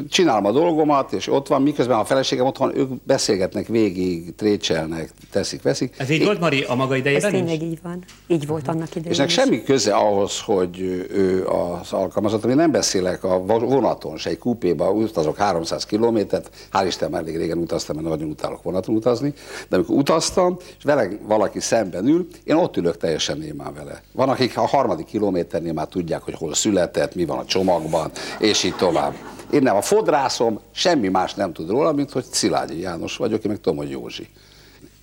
csinálom 0.09 0.45
a 0.45 0.51
dolgomat, 0.51 1.11
és 1.13 1.27
ott 1.27 1.47
van, 1.47 1.61
miközben 1.61 1.97
a 1.99 2.05
feleségem 2.05 2.45
otthon, 2.45 2.77
ők 2.77 2.89
beszélgetnek 3.03 3.67
végig, 3.67 4.35
trécselnek, 4.35 5.11
teszik, 5.31 5.61
veszik. 5.61 5.93
Ez 5.97 6.09
így 6.09 6.19
Én- 6.19 6.25
volt, 6.25 6.39
Mari, 6.39 6.63
a 6.63 6.75
maga 6.75 6.93
Ez 6.93 6.99
idejében 6.99 7.31
tényleg 7.31 7.61
is? 7.61 7.67
így 7.67 7.79
van. 7.83 8.03
Így 8.27 8.47
volt 8.47 8.67
annak 8.67 8.89
idején. 8.95 9.11
És 9.11 9.17
nek 9.17 9.27
is. 9.27 9.33
semmi 9.33 9.63
köze 9.63 9.93
ahhoz, 9.93 10.39
hogy 10.41 10.79
ő 11.09 11.45
az 11.45 11.93
alkalmazott, 11.93 12.45
én 12.45 12.55
nem 12.55 12.71
beszélek 12.71 13.23
a 13.23 13.39
vonaton, 13.45 14.17
se 14.17 14.29
egy 14.29 14.37
kupéba, 14.37 14.91
utazok 14.91 15.37
300 15.37 15.85
kilométert, 15.85 16.49
hál' 16.73 16.83
Isten 16.87 17.09
már 17.09 17.21
elég 17.21 17.37
régen 17.37 17.57
utaztam, 17.57 17.95
mert 17.95 18.07
nagyon 18.07 18.29
utálok 18.29 18.63
vonaton 18.63 18.95
utazni, 18.95 19.33
de 19.69 19.75
amikor 19.75 19.95
utaztam, 19.95 20.57
és 20.77 20.83
vele 20.83 21.07
valaki 21.27 21.59
szemben 21.59 22.07
ül, 22.07 22.27
én 22.43 22.55
ott 22.55 22.77
ülök 22.77 22.97
teljesen 22.97 23.37
némán 23.37 23.73
vele. 23.73 24.03
Van, 24.11 24.29
akik 24.29 24.57
a 24.57 24.67
harmadik 24.67 25.05
kilométernél 25.05 25.73
már 25.73 25.87
tudják, 25.87 26.21
hogy 26.21 26.35
hol 26.37 26.53
született, 26.53 27.15
mi 27.15 27.25
van 27.25 27.37
a 27.37 27.45
csomagban, 27.45 28.11
és 28.39 28.63
így 28.63 28.72
tovább. 28.77 29.13
Én 29.51 29.61
nem, 29.61 29.75
a 29.75 29.81
fodrászom 29.81 30.59
semmi 30.71 31.07
más 31.07 31.33
nem 31.33 31.53
tud 31.53 31.69
róla, 31.69 31.91
mint 31.91 32.11
hogy 32.11 32.23
Szilágyi 32.31 32.79
János 32.79 33.17
vagyok, 33.17 33.43
én 33.43 33.51
meg 33.51 33.59
tudom, 33.61 33.77
hogy 33.77 33.89
Józsi. 33.89 34.29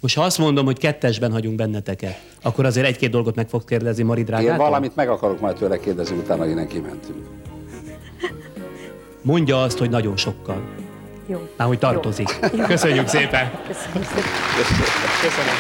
Most 0.01 0.17
ha 0.17 0.23
azt 0.23 0.39
mondom, 0.39 0.65
hogy 0.65 0.79
kettesben 0.79 1.33
hagyunk 1.33 1.57
benneteket, 1.57 2.21
akkor 2.43 2.65
azért 2.65 2.87
egy-két 2.87 3.11
dolgot 3.11 3.35
meg 3.35 3.49
fog 3.49 3.65
kérdezni 3.65 4.03
Mari 4.03 4.21
Én 4.21 4.27
drágától? 4.27 4.57
valamit 4.65 4.97
meg 4.97 5.09
akarok 5.09 5.41
majd 5.41 5.57
tőle 5.57 5.79
kérdezni, 5.79 6.17
utána 6.17 6.47
innen 6.47 6.69
kimentünk. 6.69 7.27
Mondja 9.23 9.63
azt, 9.63 9.79
hogy 9.79 9.91
nagyon 9.91 10.17
sokkal. 10.17 10.63
Jó. 11.27 11.49
Már 11.57 11.69
hogy 11.69 11.79
tartozik. 11.79 12.39
Köszönjük 12.67 13.09
szépen. 13.09 13.51
Köszönöm 13.67 14.03
szépen. 14.03 15.55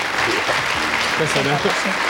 Köszönöm. 1.19 1.57
Köszönöm. 1.63 2.09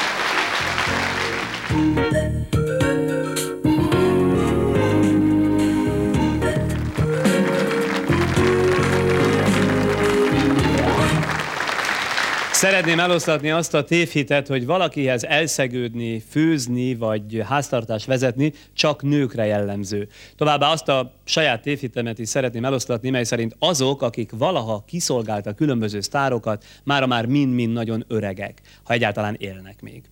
Szeretném 12.60 13.00
eloszlatni 13.00 13.50
azt 13.50 13.74
a 13.74 13.84
tévhitet, 13.84 14.46
hogy 14.46 14.66
valakihez 14.66 15.24
elszegődni, 15.24 16.22
főzni 16.30 16.94
vagy 16.94 17.42
háztartást 17.44 18.06
vezetni 18.06 18.52
csak 18.72 19.02
nőkre 19.02 19.44
jellemző. 19.44 20.08
Továbbá 20.36 20.70
azt 20.70 20.88
a 20.88 21.12
saját 21.24 21.62
tévhitemet 21.62 22.18
is 22.18 22.28
szeretném 22.28 22.64
eloszlatni, 22.64 23.10
mely 23.10 23.24
szerint 23.24 23.56
azok, 23.58 24.02
akik 24.02 24.30
valaha 24.38 24.84
kiszolgáltak 24.86 25.56
különböző 25.56 26.00
sztárokat, 26.00 26.64
mára 26.84 27.06
már 27.06 27.26
mind-mind 27.26 27.72
nagyon 27.72 28.04
öregek, 28.08 28.60
ha 28.82 28.92
egyáltalán 28.92 29.36
élnek 29.38 29.82
még. 29.82 30.02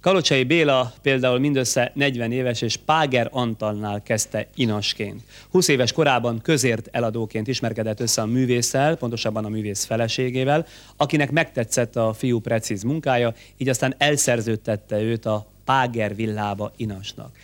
Kalocsai 0.00 0.44
Béla 0.44 0.92
például 1.02 1.38
mindössze 1.38 1.90
40 1.94 2.32
éves, 2.32 2.62
és 2.62 2.76
Páger 2.76 3.28
Antalnál 3.32 4.02
kezdte 4.02 4.46
inasként. 4.54 5.22
20 5.50 5.68
éves 5.68 5.92
korában 5.92 6.40
közért 6.42 6.88
eladóként 6.90 7.48
ismerkedett 7.48 8.00
össze 8.00 8.22
a 8.22 8.26
művésszel, 8.26 8.96
pontosabban 8.96 9.44
a 9.44 9.48
művész 9.48 9.84
feleségével, 9.84 10.66
akinek 10.96 11.30
megtetszett 11.30 11.96
a 11.96 12.12
fiú 12.12 12.40
precíz 12.40 12.82
munkája, 12.82 13.34
így 13.56 13.68
aztán 13.68 13.94
elszerződtette 13.98 15.00
őt 15.00 15.26
a 15.26 15.46
Páger 15.64 16.14
villába 16.14 16.72
inasnak. 16.76 17.36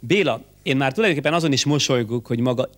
Béla, 0.00 0.42
én 0.62 0.76
már 0.76 0.92
tulajdonképpen 0.92 1.34
azon 1.34 1.52
is 1.52 1.64
mosolygok, 1.64 2.26
hogy 2.26 2.38
maga 2.38 2.68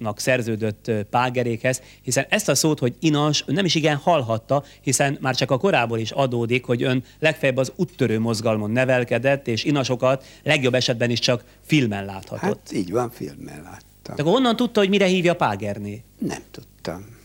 inasnak 0.00 0.18
szerződött 0.20 0.90
págerékhez, 1.10 1.82
hiszen 2.02 2.26
ezt 2.28 2.48
a 2.48 2.54
szót, 2.54 2.78
hogy 2.78 2.94
inas, 3.00 3.44
ön 3.46 3.54
nem 3.54 3.64
is 3.64 3.74
igen 3.74 3.96
hallhatta, 3.96 4.64
hiszen 4.80 5.18
már 5.20 5.34
csak 5.36 5.50
a 5.50 5.58
korából 5.58 5.98
is 5.98 6.10
adódik, 6.10 6.64
hogy 6.64 6.82
ön 6.82 7.04
legfeljebb 7.18 7.56
az 7.56 7.72
úttörő 7.76 8.18
mozgalmon 8.18 8.70
nevelkedett, 8.70 9.48
és 9.48 9.64
inasokat 9.64 10.24
legjobb 10.42 10.74
esetben 10.74 11.10
is 11.10 11.18
csak 11.18 11.44
filmen 11.66 12.04
láthatott. 12.04 12.40
Hát, 12.40 12.72
így 12.72 12.90
van, 12.90 13.10
filmmel 13.10 13.62
láttam. 13.62 14.14
akkor 14.16 14.32
honnan 14.32 14.56
tudta, 14.56 14.80
hogy 14.80 14.88
mire 14.88 15.06
hívja 15.06 15.36
págerné? 15.36 16.02
Nem 16.18 16.42
tudtam. 16.50 17.18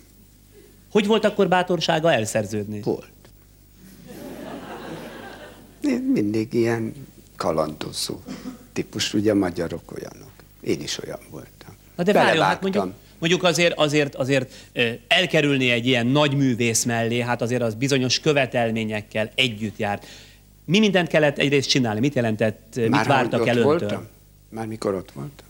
Hogy 0.91 1.07
volt 1.07 1.25
akkor 1.25 1.47
bátorsága 1.47 2.11
elszerződni? 2.11 2.81
Volt. 2.81 3.13
Én 5.81 6.01
mindig 6.13 6.53
ilyen 6.53 6.93
kalandozó 7.35 8.19
típus, 8.73 9.13
ugye 9.13 9.33
magyarok 9.33 9.91
olyanok. 9.91 10.31
Én 10.61 10.81
is 10.81 11.03
olyan 11.03 11.19
voltam. 11.29 11.54
Na 11.95 12.03
de 12.03 12.13
várjon, 12.13 12.45
hát 12.45 12.61
mondjuk, 12.61 12.93
mondjuk 13.19 13.43
azért, 13.43 13.73
azért, 13.77 14.15
azért 14.15 14.53
elkerülni 15.07 15.69
egy 15.69 15.85
ilyen 15.87 16.07
nagy 16.07 16.35
művész 16.35 16.83
mellé, 16.83 17.19
hát 17.19 17.41
azért 17.41 17.61
az 17.61 17.73
bizonyos 17.73 18.19
követelményekkel 18.19 19.31
együtt 19.35 19.77
járt. 19.77 20.05
Mi 20.65 20.79
mindent 20.79 21.07
kellett 21.07 21.37
egyrészt 21.37 21.69
csinálni? 21.69 21.99
Mit 21.99 22.13
jelentett, 22.15 22.73
ö, 22.75 22.81
mit 22.81 22.89
Már 22.89 23.07
vártak 23.07 23.41
ott 23.41 23.47
el 23.47 23.57
öntől? 23.57 23.77
voltam? 23.77 24.07
Már 24.49 24.65
mikor 24.67 24.93
ott 24.93 25.11
voltam? 25.11 25.45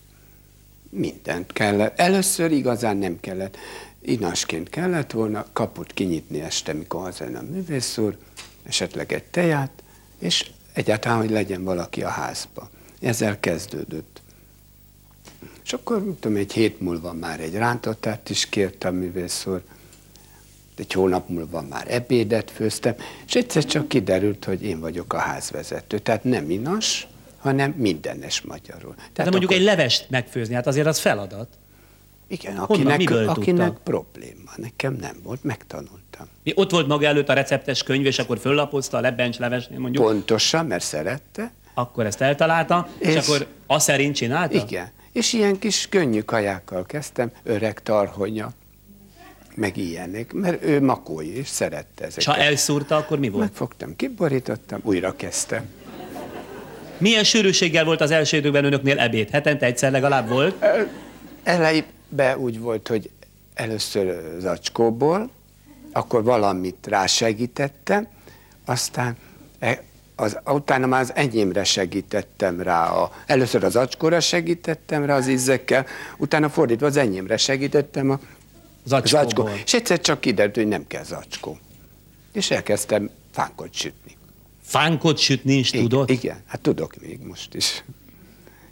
Mindent 0.89 1.53
kellett. 1.53 1.99
Először 1.99 2.51
igazán 2.51 2.97
nem 2.97 3.19
kellett. 3.19 3.57
Inasként 4.01 4.69
kellett 4.69 5.11
volna 5.11 5.45
kaput 5.53 5.93
kinyitni 5.93 6.41
este, 6.41 6.73
mikor 6.73 7.01
hazajön 7.01 7.35
a 7.35 7.41
művész 7.41 7.97
úr, 7.97 8.17
esetleg 8.63 9.13
egy 9.13 9.23
teját, 9.23 9.71
és 10.19 10.49
egyáltalán, 10.73 11.17
hogy 11.17 11.29
legyen 11.29 11.63
valaki 11.63 12.03
a 12.03 12.09
házba. 12.09 12.69
Ezzel 13.01 13.39
kezdődött. 13.39 14.14
És 15.65 15.73
akkor, 15.73 16.03
tudom, 16.19 16.37
egy 16.37 16.53
hét 16.53 16.79
múlva 16.81 17.13
már 17.13 17.39
egy 17.39 17.53
rántottát 17.53 18.29
is 18.29 18.45
kért 18.49 18.83
a 18.83 18.91
művész 18.91 19.45
úr, 19.45 19.61
egy 20.77 20.91
hónap 20.93 21.29
múlva 21.29 21.61
már 21.61 21.85
ebédet 21.93 22.51
főztem, 22.51 22.95
és 23.27 23.35
egyszer 23.35 23.65
csak 23.65 23.87
kiderült, 23.87 24.45
hogy 24.45 24.63
én 24.63 24.79
vagyok 24.79 25.13
a 25.13 25.17
házvezető. 25.17 25.99
Tehát 25.99 26.23
nem 26.23 26.49
inas, 26.49 27.07
hanem 27.37 27.71
mindenes 27.71 28.41
magyarul. 28.41 28.93
De 28.97 29.03
Tehát 29.13 29.31
mondjuk 29.31 29.51
akkor- 29.51 29.55
egy 29.63 29.67
levest 29.67 30.09
megfőzni, 30.09 30.53
hát 30.53 30.67
azért 30.67 30.87
az 30.87 30.99
feladat. 30.99 31.47
Igen, 32.27 32.55
Honnan, 32.55 32.71
akinek, 32.73 32.97
miből 32.97 33.29
akinek 33.29 33.65
tudta? 33.67 33.81
probléma. 33.83 34.51
Nekem 34.55 34.93
nem 34.93 35.15
volt, 35.23 35.43
megtanultam. 35.43 36.27
Mi 36.43 36.51
ott 36.55 36.71
volt 36.71 36.87
maga 36.87 37.05
előtt 37.05 37.29
a 37.29 37.33
receptes 37.33 37.83
könyv, 37.83 38.05
és 38.05 38.19
akkor 38.19 38.39
föllapozta 38.39 38.97
a 38.97 38.99
lebencs 39.01 39.37
levesnél 39.37 39.79
mondjuk, 39.79 40.03
Pontosan, 40.03 40.65
mert 40.65 40.83
szerette. 40.83 41.51
akkor 41.73 42.05
ezt 42.05 42.21
eltalálta, 42.21 42.87
és, 42.97 43.07
és 43.07 43.15
És- 43.15 43.27
akkor 43.27 43.47
azt 43.67 43.85
szerint 43.85 44.15
csinálta? 44.15 44.55
Igen. 44.57 44.89
És 45.15 45.33
ilyen 45.33 45.59
kis 45.59 45.87
könnyű 45.89 46.21
kajákkal 46.21 46.85
kezdtem, 46.85 47.31
öreg 47.43 47.81
tarhonya, 47.83 48.51
meg 49.55 49.77
ilyenek, 49.77 50.33
mert 50.33 50.63
ő 50.63 50.81
makói, 50.81 51.37
és 51.37 51.47
szerette 51.47 52.03
ezeket. 52.03 52.17
És 52.17 52.25
ha 52.25 52.37
elszúrta, 52.37 52.95
akkor 52.95 53.19
mi 53.19 53.29
volt? 53.29 53.43
Megfogtam, 53.43 53.95
kiborítottam, 53.95 54.79
újra 54.83 55.15
kezdtem. 55.15 55.65
Milyen 56.97 57.23
sűrűséggel 57.23 57.85
volt 57.85 58.01
az 58.01 58.11
első 58.11 58.37
időkben 58.37 58.65
önöknél 58.65 58.99
ebéd? 58.99 59.29
Hetente 59.29 59.65
egyszer 59.65 59.91
legalább 59.91 60.29
volt? 60.29 60.65
Elejében 61.43 62.37
úgy 62.37 62.59
volt, 62.59 62.87
hogy 62.87 63.09
először 63.53 64.35
zacskóból, 64.39 65.29
akkor 65.91 66.23
valamit 66.23 66.87
rásegítettem, 66.87 68.07
aztán 68.65 69.17
e- 69.59 69.83
az, 70.15 70.37
utána 70.45 70.85
már 70.85 71.01
az 71.01 71.11
enyémre 71.15 71.63
segítettem 71.63 72.61
rá. 72.61 72.87
A, 72.89 73.11
először 73.25 73.63
az 73.63 73.75
acskóra 73.75 74.19
segítettem 74.19 75.05
rá 75.05 75.15
az 75.15 75.27
ízekkel, 75.27 75.85
utána 76.17 76.49
fordítva 76.49 76.85
az 76.85 76.97
enyémre 76.97 77.37
segítettem 77.37 78.09
a 78.09 78.19
Zacskóból. 78.85 79.51
És 79.65 79.73
egyszer 79.73 79.99
csak 80.01 80.21
kiderült, 80.21 80.55
hogy 80.55 80.67
nem 80.67 80.87
kell 80.87 81.03
zacskó. 81.03 81.57
És 82.33 82.51
elkezdtem 82.51 83.09
fánkot 83.31 83.73
sütni. 83.73 84.11
Fánkot 84.61 85.17
sütni 85.17 85.53
is 85.53 85.69
tudott? 85.69 86.09
Igen, 86.09 86.21
igen, 86.23 86.43
hát 86.45 86.61
tudok 86.61 86.93
még 87.01 87.19
most 87.23 87.53
is. 87.53 87.83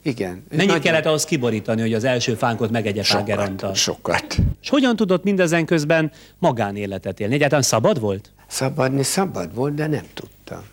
Igen. 0.02 0.44
Mennyit 0.50 0.66
Nagyon- 0.68 0.82
kellett 0.82 1.06
ahhoz 1.06 1.26
kiborítani, 1.26 1.82
hogy 1.82 1.94
az 1.94 2.04
első 2.04 2.34
fánkot 2.36 2.72
megegye? 2.72 3.04
Sokat, 3.04 3.76
sokat. 3.76 4.38
És 4.62 4.70
hogyan 4.70 4.96
tudott 4.96 5.24
mindezen 5.24 5.66
közben 5.66 6.12
magánéletet 6.40 7.20
élni? 7.20 7.34
Egyáltalán 7.34 7.64
szabad 7.64 8.00
volt? 8.00 8.32
Szabadni 8.48 9.04
szabad 9.04 9.56
volt, 9.56 9.74
de 9.74 9.88
nem 9.88 10.06
tudtam. 10.14 10.64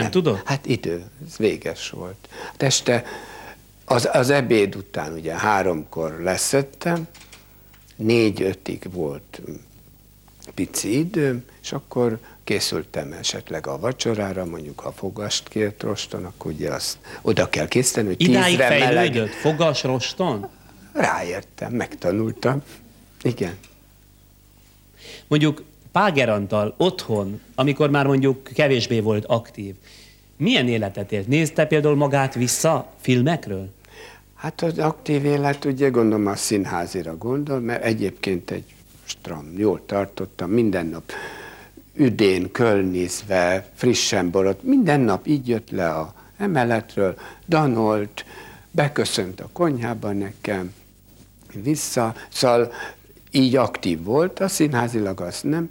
Nem, 0.00 0.10
tudott? 0.10 0.46
Hát 0.46 0.66
idő, 0.66 1.04
ez 1.26 1.36
véges 1.36 1.90
volt. 1.90 2.28
Hát 2.46 2.62
este 2.62 3.04
az, 3.84 4.08
az 4.12 4.30
ebéd 4.30 4.76
után 4.76 5.12
ugye 5.12 5.34
háromkor 5.34 6.20
leszettem, 6.20 7.06
négy-ötig 7.96 8.82
volt 8.90 9.40
pici 10.54 10.98
időm, 10.98 11.44
és 11.62 11.72
akkor 11.72 12.18
készültem 12.44 13.12
esetleg 13.12 13.66
a 13.66 13.78
vacsorára, 13.78 14.44
mondjuk 14.44 14.80
ha 14.80 14.92
fogast 14.92 15.48
kért 15.48 15.82
roston, 15.82 16.24
akkor 16.24 16.52
ugye 16.52 16.70
azt 16.70 16.98
oda 17.22 17.48
kell 17.48 17.68
készíteni, 17.68 18.06
hogy 18.06 18.20
Idáig 18.20 18.56
tízre 18.56 18.78
meleg. 18.78 19.28
Fogas 19.28 19.82
roston? 19.82 20.48
Ráértem, 20.92 21.72
megtanultam. 21.72 22.62
Igen. 23.22 23.58
Mondjuk 25.26 25.62
Páger 25.92 26.28
Antal 26.28 26.74
otthon, 26.76 27.40
amikor 27.54 27.90
már 27.90 28.06
mondjuk 28.06 28.42
kevésbé 28.42 29.00
volt 29.00 29.24
aktív, 29.24 29.74
milyen 30.36 30.68
életet 30.68 31.12
élt? 31.12 31.28
Nézte 31.28 31.66
például 31.66 31.96
magát 31.96 32.34
vissza 32.34 32.92
filmekről? 33.00 33.68
Hát 34.34 34.62
az 34.62 34.78
aktív 34.78 35.24
élet, 35.24 35.64
ugye 35.64 35.88
gondolom 35.88 36.26
a 36.26 36.36
színházira 36.36 37.16
gondol, 37.16 37.60
mert 37.60 37.84
egyébként 37.84 38.50
egy 38.50 38.64
stram, 39.04 39.52
jól 39.56 39.82
tartottam, 39.86 40.50
minden 40.50 40.86
nap 40.86 41.12
üdén, 41.94 42.50
kölnizve, 42.50 43.70
frissen 43.74 44.30
borot. 44.30 44.62
Minden 44.62 45.00
nap 45.00 45.26
így 45.26 45.48
jött 45.48 45.70
le 45.70 45.90
a 45.90 46.14
emeletről, 46.36 47.14
danolt, 47.46 48.24
beköszönt 48.70 49.40
a 49.40 49.48
konyhába 49.52 50.12
nekem, 50.12 50.74
vissza, 51.62 52.14
szóval 52.28 52.72
így 53.30 53.56
aktív 53.56 54.02
volt, 54.02 54.40
a 54.40 54.48
színházilag 54.48 55.20
azt 55.20 55.44
nem. 55.44 55.70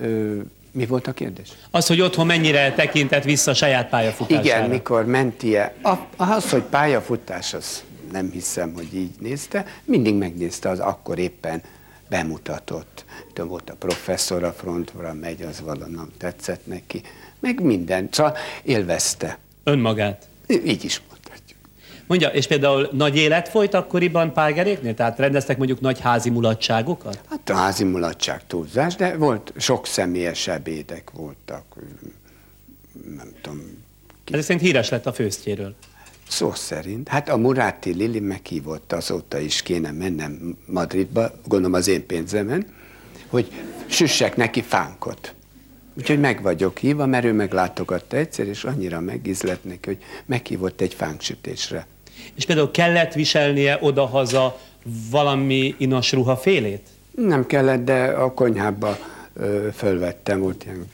Ö, 0.00 0.40
mi 0.72 0.86
volt 0.86 1.06
a 1.06 1.12
kérdés? 1.12 1.48
Az, 1.70 1.86
hogy 1.86 2.00
otthon 2.00 2.26
mennyire 2.26 2.72
tekintett 2.72 3.24
vissza 3.24 3.54
saját 3.54 3.88
pályafutására. 3.88 4.44
Igen, 4.44 4.70
mikor 4.70 5.06
mentie. 5.06 5.74
A, 5.82 5.94
az, 6.16 6.50
hogy 6.50 6.62
pályafutás, 6.62 7.54
az 7.54 7.84
nem 8.12 8.30
hiszem, 8.30 8.72
hogy 8.74 8.94
így 8.94 9.10
nézte. 9.20 9.66
Mindig 9.84 10.14
megnézte, 10.14 10.68
az 10.68 10.78
akkor 10.78 11.18
éppen 11.18 11.62
bemutatott. 12.08 13.04
Tudom, 13.32 13.48
volt 13.50 13.70
a 13.70 13.74
professzor 13.74 14.42
a 14.42 14.52
frontra, 14.52 15.14
megy, 15.20 15.42
az 15.42 15.60
valami 15.60 15.96
tetszett 16.18 16.66
neki. 16.66 17.00
Meg 17.40 17.60
minden. 17.60 18.08
Szóval 18.10 18.36
élvezte. 18.62 19.38
Önmagát. 19.64 20.28
Így 20.48 20.84
is 20.84 21.00
mondhatjuk. 21.08 21.58
Mondja, 22.06 22.28
és 22.28 22.46
például 22.46 22.88
nagy 22.92 23.16
élet 23.16 23.48
folyt 23.48 23.74
akkoriban 23.74 24.32
Págeréknél? 24.32 24.94
Tehát 24.94 25.18
rendeztek 25.18 25.56
mondjuk 25.56 25.80
nagy 25.80 26.00
házi 26.00 26.30
mulatságokat? 26.30 27.20
Házi 27.52 27.84
mulatság 27.84 28.46
túlzás, 28.46 28.94
de 28.94 29.16
volt 29.16 29.52
sok 29.56 29.86
személyes 29.86 30.48
ebédek 30.48 31.10
voltak. 31.10 31.64
Nem 33.16 33.32
tudom, 33.40 33.84
Ez 34.32 34.44
szerint 34.44 34.64
híres 34.64 34.88
lett 34.88 35.06
a 35.06 35.12
főztjéről. 35.12 35.74
Szó 36.28 36.52
szerint. 36.54 37.08
Hát 37.08 37.28
a 37.28 37.36
Muráti 37.36 37.92
Lili 37.92 38.20
meghívott, 38.20 38.92
azóta 38.92 39.38
is 39.38 39.62
kéne 39.62 39.90
mennem 39.90 40.58
Madridba, 40.66 41.30
gondolom 41.44 41.74
az 41.74 41.88
én 41.88 42.06
pénzemen, 42.06 42.66
hogy 43.28 43.52
süssek 43.86 44.36
neki 44.36 44.62
fánkot. 44.62 45.34
Úgyhogy 45.98 46.20
meg 46.20 46.42
vagyok 46.42 46.78
hívva, 46.78 47.06
mert 47.06 47.24
ő 47.24 47.32
meglátogatta 47.32 48.16
egyszer, 48.16 48.46
és 48.46 48.64
annyira 48.64 49.00
megizlett 49.00 49.64
neki, 49.64 49.88
hogy 49.88 49.98
meghívott 50.26 50.80
egy 50.80 50.94
fánksütésre. 50.94 51.86
És 52.34 52.44
például 52.44 52.70
kellett 52.70 53.12
viselnie 53.12 53.78
odahaza 53.80 54.60
valami 55.10 55.74
inas 55.78 56.12
ruha 56.12 56.36
félét? 56.36 56.88
Nem 57.16 57.46
kellett, 57.46 57.84
de 57.84 58.04
a 58.04 58.32
konyhába 58.32 58.98
ö, 59.34 59.68
fölvettem, 59.72 60.40
volt 60.40 60.64
ilyen, 60.64 60.86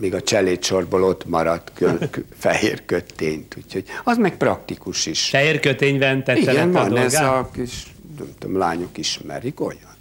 még 0.00 0.14
a 0.14 0.22
cselédsorból 0.22 1.02
ott 1.02 1.26
maradt 1.26 1.70
kö, 1.74 1.98
kö, 2.10 2.20
fehér 2.38 2.84
kötényt, 2.84 3.56
úgyhogy 3.56 3.84
az 4.04 4.16
meg 4.16 4.36
praktikus 4.36 5.06
is. 5.06 5.28
Fehér 5.28 5.60
kötényben 5.60 6.24
tette 6.24 6.40
Igen, 6.40 6.54
le 6.72 6.80
a 6.80 6.88
van 6.88 6.96
ez 6.96 7.14
a 7.14 7.50
kis, 7.52 7.86
nem 8.18 8.28
tudom, 8.38 8.58
lányok 8.58 8.98
ismerik, 8.98 9.60
olyan. 9.60 9.94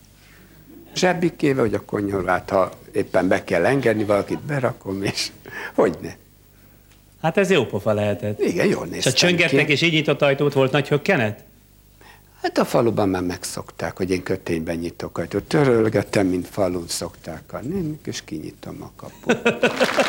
Zsebbikéve, 0.95 1.61
hogy 1.61 1.73
a 1.73 1.81
konyolát, 1.85 2.49
ha 2.49 2.71
éppen 2.91 3.27
be 3.27 3.43
kell 3.43 3.65
engedni, 3.65 4.03
valakit 4.03 4.39
berakom, 4.39 5.03
és 5.03 5.27
hogy 5.75 5.97
ne. 6.01 6.13
Hát 7.21 7.37
ez 7.37 7.49
jó 7.49 7.65
pofa 7.65 7.93
lehetett. 7.93 8.39
Igen, 8.41 8.67
jól 8.67 8.85
És 8.85 8.91
néztem 8.91 9.13
a 9.13 9.15
csöngettek 9.15 9.65
ki. 9.65 9.71
és 9.71 9.81
így 9.81 9.91
nyitott 9.93 10.21
ajtót 10.21 10.53
volt 10.53 10.71
nagy 10.71 10.87
hökkenet? 10.87 11.43
Hát 12.45 12.57
a 12.57 12.65
faluban 12.65 13.09
már 13.09 13.21
megszokták, 13.21 13.97
hogy 13.97 14.11
én 14.11 14.23
kötényben 14.23 14.75
nyitok 14.75 15.17
ajtót. 15.17 15.43
Törölgetem, 15.43 16.27
mint 16.27 16.47
falun 16.47 16.87
szokták 16.87 17.53
a 17.53 17.57
nénik, 17.57 18.05
és 18.05 18.23
kinyitom 18.25 18.77
a 18.81 18.91
kaput. 18.95 19.43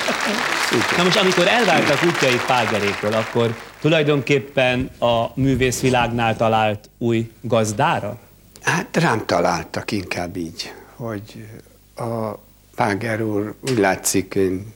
Na 0.96 1.02
most, 1.02 1.16
amikor 1.16 1.46
elváltak 1.46 2.02
útjait 2.06 2.46
Págeréktől, 2.46 3.12
akkor 3.12 3.54
tulajdonképpen 3.80 4.90
a 4.98 5.30
művészvilágnál 5.34 6.36
talált 6.36 6.90
új 6.98 7.30
gazdára? 7.40 8.18
Hát 8.62 8.96
rám 8.96 9.26
találtak 9.26 9.90
inkább 9.90 10.36
így, 10.36 10.72
hogy 10.96 11.48
a 11.94 12.38
Páger 12.74 13.22
úr 13.22 13.54
úgy 13.70 13.78
látszik, 13.78 14.34
én 14.34 14.72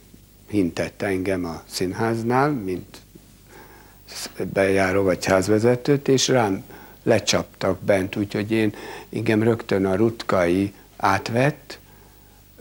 hintette 0.48 1.06
engem 1.06 1.44
a 1.44 1.62
színháznál, 1.70 2.50
mint 2.50 2.96
bejáró 4.52 5.02
vagy 5.02 5.24
házvezetőt, 5.24 6.08
és 6.08 6.28
rám 6.28 6.64
lecsaptak 7.02 7.80
bent, 7.80 8.16
úgyhogy 8.16 8.50
én 8.50 8.74
engem 9.12 9.42
rögtön 9.42 9.86
a 9.86 9.94
Rutkai 9.94 10.72
átvett, 10.96 11.78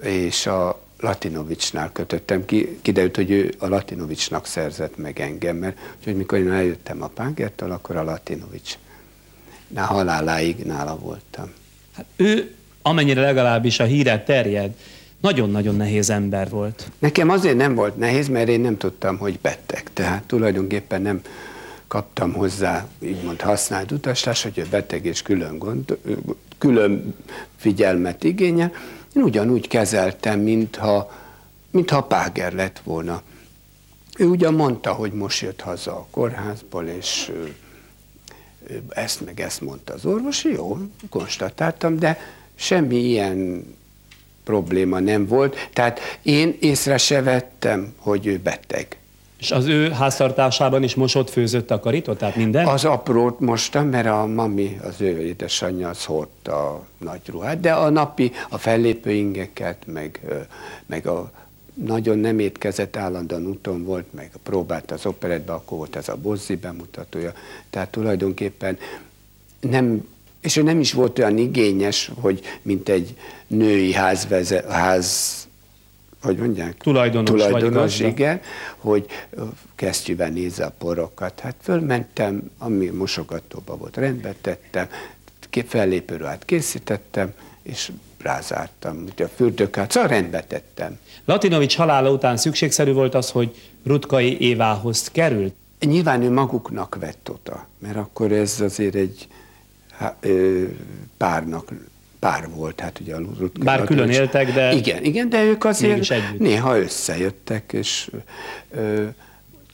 és 0.02 0.46
a 0.46 0.82
Latinovicsnál 1.00 1.92
kötöttem 1.92 2.46
ki. 2.46 2.80
Kiderült, 2.82 3.16
hogy 3.16 3.32
ő 3.32 3.54
a 3.58 3.68
Latinovicsnak 3.68 4.46
szerzett 4.46 4.98
meg 4.98 5.20
engem, 5.20 5.56
mert 5.56 5.78
úgyhogy 5.98 6.16
mikor 6.16 6.38
én 6.38 6.52
eljöttem 6.52 7.02
a 7.02 7.08
Págertől, 7.08 7.72
akkor 7.72 7.96
a 7.96 8.04
Latinovics 8.04 8.78
Na, 9.68 9.82
haláláig 9.82 10.58
nála 10.58 10.98
voltam. 10.98 11.52
Hát 11.96 12.06
ő, 12.16 12.56
amennyire 12.82 13.22
legalábbis 13.22 13.80
a 13.80 13.84
híre 13.84 14.24
terjed, 14.24 14.72
nagyon-nagyon 15.20 15.76
nehéz 15.76 16.10
ember 16.10 16.50
volt. 16.50 16.92
Nekem 17.00 17.30
azért 17.30 17.58
nem 17.58 17.76
volt 17.76 17.98
nehéz, 17.98 18.28
mert 18.28 18.50
én 18.50 18.60
nem 18.60 18.78
tudtam, 18.78 19.18
hogy 19.18 19.40
beteg. 19.42 19.84
Tehát 19.94 20.24
tulajdonképpen 20.24 21.02
nem 21.02 21.22
kaptam 21.90 22.34
hozzá, 22.34 22.88
úgymond 23.00 23.42
használt 23.42 23.92
utastást, 23.92 24.44
hogy 24.44 24.58
ő 24.58 24.66
beteg 24.70 25.06
és 25.06 25.22
külön, 25.22 25.58
gond, 25.58 25.98
külön 26.58 27.16
figyelmet 27.58 28.24
igényel. 28.24 28.72
Én 29.16 29.24
ugyanúgy 29.24 29.68
kezeltem, 29.68 30.40
mintha, 30.40 31.12
mintha 31.72 32.04
Páger 32.04 32.54
lett 32.54 32.82
volna. 32.84 33.22
Ő 34.18 34.26
ugyan 34.26 34.54
mondta, 34.54 34.94
hogy 34.94 35.12
most 35.12 35.42
jött 35.42 35.62
haza 35.62 35.92
a 35.92 36.08
kórházból, 36.12 36.86
és 36.86 37.32
ezt 38.90 39.26
meg 39.26 39.40
ezt 39.40 39.62
mondta 39.62 39.94
az 39.94 40.06
orvos, 40.06 40.44
jó, 40.44 40.78
konstatáltam, 41.10 42.00
de 42.00 42.20
semmi 42.56 42.96
ilyen 42.96 43.66
probléma 44.44 45.00
nem 45.00 45.28
volt. 45.28 45.70
Tehát 45.74 46.00
én 46.22 46.58
észre 46.60 46.98
se 46.98 47.22
vettem, 47.22 47.94
hogy 47.98 48.26
ő 48.26 48.38
beteg. 48.38 48.98
És 49.40 49.52
az 49.52 49.66
ő 49.66 49.90
háztartásában 49.90 50.84
is 50.84 50.96
mosott, 50.96 51.30
főzött, 51.30 51.68
takarított, 51.68 52.18
tehát 52.18 52.36
minden? 52.36 52.68
Az 52.68 52.86
aprót 52.86 53.40
mostam, 53.40 53.88
mert 53.88 54.08
a 54.08 54.26
mami, 54.26 54.80
az 54.84 55.02
ő 55.02 55.22
édesanyja, 55.22 55.90
az 55.90 56.06
hordta 56.06 56.70
a 56.70 56.86
nagy 56.98 57.22
ruhát, 57.26 57.60
de 57.60 57.74
a 57.74 57.90
napi, 57.90 58.32
a 58.50 58.58
fellépő 58.58 59.12
ingeket, 59.12 59.78
meg, 59.86 60.20
meg 60.86 61.08
a 61.08 61.32
nagyon 61.74 62.18
nem 62.18 62.40
étkezett, 62.40 62.96
állandóan 62.96 63.46
úton 63.48 63.84
volt, 63.84 64.14
meg 64.14 64.32
próbált 64.44 64.92
az 64.92 65.06
operetbe, 65.06 65.54
akkor 65.54 65.78
volt 65.78 65.96
ez 65.96 66.10
a 66.10 66.16
Bozzi 66.16 66.56
bemutatója. 66.56 67.34
Tehát 67.70 67.90
tulajdonképpen 67.90 68.78
nem, 69.60 70.08
és 70.42 70.56
ő 70.56 70.62
nem 70.62 70.80
is 70.80 70.94
volt 70.94 71.20
olyan 71.20 71.38
igényes, 71.38 72.12
hogy 72.22 72.42
mint 72.62 72.90
egy 72.90 73.16
női 73.48 73.94
házveze, 73.94 74.64
ház, 74.68 75.48
hogy 76.22 76.38
mondják? 76.38 76.78
Tulajdonos 76.78 77.30
vagy 77.30 77.40
Tulajdonos, 77.40 77.82
gazda. 77.82 78.08
igen, 78.08 78.42
hogy 78.78 79.06
ö, 79.30 79.44
kesztyűvel 79.76 80.30
nézze 80.30 80.66
a 80.66 80.74
porokat. 80.78 81.40
Hát 81.40 81.56
fölmentem, 81.62 82.52
ami 82.58 82.86
mosogatóba 82.86 83.78
volt, 83.78 83.98
rendbe 83.98 84.36
tettem, 84.42 84.88
fellépőruhát 85.68 86.46
készítettem, 86.46 87.34
és 87.62 87.92
rázártam, 88.22 89.04
a 89.18 89.24
fürdőkát, 89.36 89.92
szóval 89.92 90.10
rendbe 90.10 90.44
tettem. 90.44 90.98
Latinovics 91.26 91.76
halála 91.76 92.12
után 92.12 92.38
szükségszerű 92.38 92.92
volt 92.92 93.16
az, 93.16 93.30
hogy 93.32 93.56
Rutkai 93.84 94.40
Évához 94.42 95.12
került. 95.12 95.54
Nyilván 95.80 96.22
ő 96.22 96.32
maguknak 96.32 96.98
vett 97.00 97.30
oda, 97.30 97.68
mert 97.80 97.96
akkor 97.96 98.32
ez 98.32 98.62
azért 98.62 98.96
egy 98.96 99.28
há, 99.92 100.16
ö, 100.20 100.64
párnak, 101.18 101.72
pár 102.20 102.50
volt, 102.50 102.80
hát 102.80 103.00
ugye 103.00 103.16
a 103.16 103.18
Rutka- 103.40 103.64
Bár 103.64 103.84
külön 103.84 104.10
éltek, 104.10 104.54
de 104.54 104.74
Igen, 104.74 105.04
igen, 105.04 105.30
de 105.30 105.44
ők 105.44 105.64
azért 105.64 106.14
néha 106.40 106.80
összejöttek, 106.80 107.74
és 107.74 108.12
ö, 108.72 109.06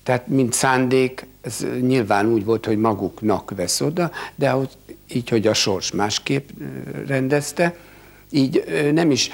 tehát 0.03 0.27
mint 0.27 0.53
szándék, 0.53 1.25
ez 1.41 1.65
nyilván 1.81 2.25
úgy 2.27 2.45
volt, 2.45 2.65
hogy 2.65 2.77
maguknak 2.77 3.51
vesz 3.55 3.81
oda, 3.81 4.11
de 4.35 4.49
ahhoz, 4.49 4.67
így, 5.13 5.29
hogy 5.29 5.47
a 5.47 5.53
sors 5.53 5.91
másképp 5.91 6.49
rendezte, 7.07 7.75
így 8.29 8.63
nem 8.93 9.11
is, 9.11 9.29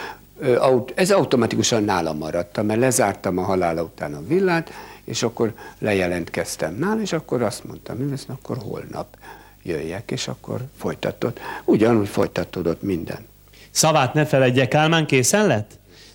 ez 0.95 1.11
automatikusan 1.11 1.83
nálam 1.83 2.17
maradta, 2.17 2.63
mert 2.63 2.79
lezártam 2.79 3.37
a 3.37 3.41
halála 3.41 3.83
után 3.83 4.13
a 4.13 4.23
villát, 4.27 4.71
és 5.03 5.23
akkor 5.23 5.53
lejelentkeztem 5.79 6.75
nála, 6.75 7.01
és 7.01 7.13
akkor 7.13 7.41
azt 7.41 7.63
mondtam, 7.63 7.97
hogy 7.97 8.21
akkor 8.27 8.57
holnap 8.57 9.17
jöjjek, 9.63 10.11
és 10.11 10.27
akkor 10.27 10.59
folytatott. 10.77 11.39
Ugyanúgy 11.65 12.07
folytatódott 12.07 12.81
minden. 12.81 13.25
Szavát 13.71 14.13
ne 14.13 14.25
feledje, 14.25 14.67
Kálmán 14.67 15.05
készen 15.05 15.47
lett? 15.47 15.71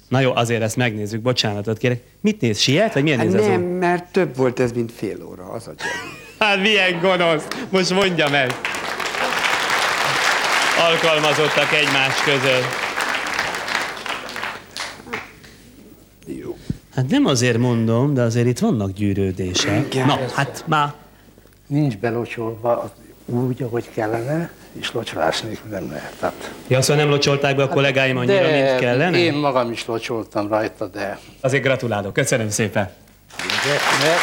Na 0.08 0.20
jó, 0.20 0.34
azért 0.34 0.62
ezt 0.62 0.76
megnézzük, 0.76 1.20
bocsánatot 1.20 1.78
kérek. 1.78 2.02
Mit 2.20 2.40
néz, 2.40 2.58
siet, 2.58 2.94
vagy 2.94 3.02
milyen 3.02 3.18
Hát 3.18 3.26
néz 3.26 3.34
ez? 3.34 3.46
nem, 3.46 3.62
ó? 3.62 3.78
mert 3.78 4.12
több 4.12 4.36
volt 4.36 4.60
ez, 4.60 4.72
mint 4.72 4.92
fél 4.92 5.24
óra, 5.24 5.44
az 5.44 5.66
a. 5.68 5.72
Hát 6.38 6.60
milyen 6.60 7.00
gonosz, 7.00 7.46
most 7.70 7.90
mondja 7.90 8.28
meg. 8.28 8.50
Alkalmazottak 10.90 11.72
egymás 11.72 12.22
között. 12.24 12.64
Jó. 16.26 16.56
Hát 16.94 17.08
nem 17.08 17.26
azért 17.26 17.58
mondom, 17.58 18.14
de 18.14 18.22
azért 18.22 18.46
itt 18.46 18.58
vannak 18.58 18.90
gyűrődések. 18.92 19.94
Igen. 19.94 20.06
Na, 20.06 20.18
hát 20.34 20.64
már 20.66 20.94
Nincs 21.66 21.96
belocsolva 21.96 22.80
az 22.82 22.90
úgy, 23.26 23.62
ahogy 23.62 23.90
kellene, 23.94 24.50
és 24.72 24.92
locsolás 24.92 25.40
nélkül 25.40 25.70
nem 25.70 25.90
lehet. 25.90 26.12
Tehát, 26.20 26.54
Ja, 26.66 26.82
szóval 26.82 27.02
nem 27.02 27.12
locsolták 27.12 27.56
be 27.56 27.62
a 27.62 27.68
kollégáim 27.68 28.16
annyira, 28.16 28.42
de 28.42 28.66
mint 28.68 28.78
kellene? 28.80 29.18
én 29.18 29.34
magam 29.34 29.70
is 29.70 29.86
locsoltam 29.86 30.48
rajta, 30.48 30.86
de... 30.86 31.18
Azért 31.40 31.62
gratulálok. 31.62 32.12
Köszönöm 32.12 32.48
szépen. 32.50 32.90
de, 33.36 33.72
de 34.06 34.14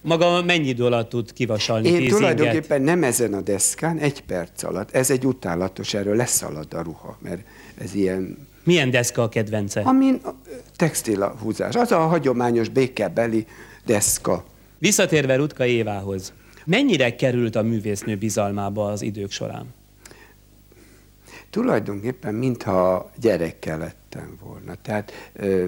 Maga 0.00 0.42
mennyi 0.42 0.68
idő 0.68 0.84
alatt 0.84 1.08
tud 1.08 1.32
kivasalni 1.32 1.88
Én 1.88 1.92
tíz 1.94 2.02
inget? 2.02 2.16
tulajdonképpen 2.16 2.82
nem 2.82 3.02
ezen 3.02 3.34
a 3.34 3.40
deszkán, 3.40 3.98
egy 3.98 4.20
perc 4.22 4.62
alatt. 4.62 4.90
Ez 4.90 5.10
egy 5.10 5.24
utálatos, 5.26 5.94
erről 5.94 6.16
leszalad 6.16 6.74
a 6.74 6.82
ruha, 6.82 7.18
mert 7.22 7.40
ez 7.80 7.94
ilyen, 7.94 8.47
Milyen 8.68 8.90
deszka 8.90 9.22
a 9.22 9.28
kedvence? 9.28 9.80
amin 9.80 10.20
a 10.24 10.34
textil 10.76 11.36
húzás. 11.42 11.74
Az 11.74 11.92
a 11.92 11.98
hagyományos 11.98 12.68
békebeli 12.68 13.46
deszka. 13.86 14.44
Visszatérve 14.78 15.36
Rutka 15.36 15.66
Évához, 15.66 16.32
mennyire 16.64 17.16
került 17.16 17.56
a 17.56 17.62
művésznő 17.62 18.16
bizalmába 18.16 18.86
az 18.86 19.02
idők 19.02 19.30
során? 19.30 19.74
Tulajdonképpen 21.50 22.34
mintha 22.34 23.10
gyerekkel 23.20 23.78
lettem 23.78 24.38
volna. 24.42 24.74
Tehát 24.82 25.12
ö, 25.32 25.66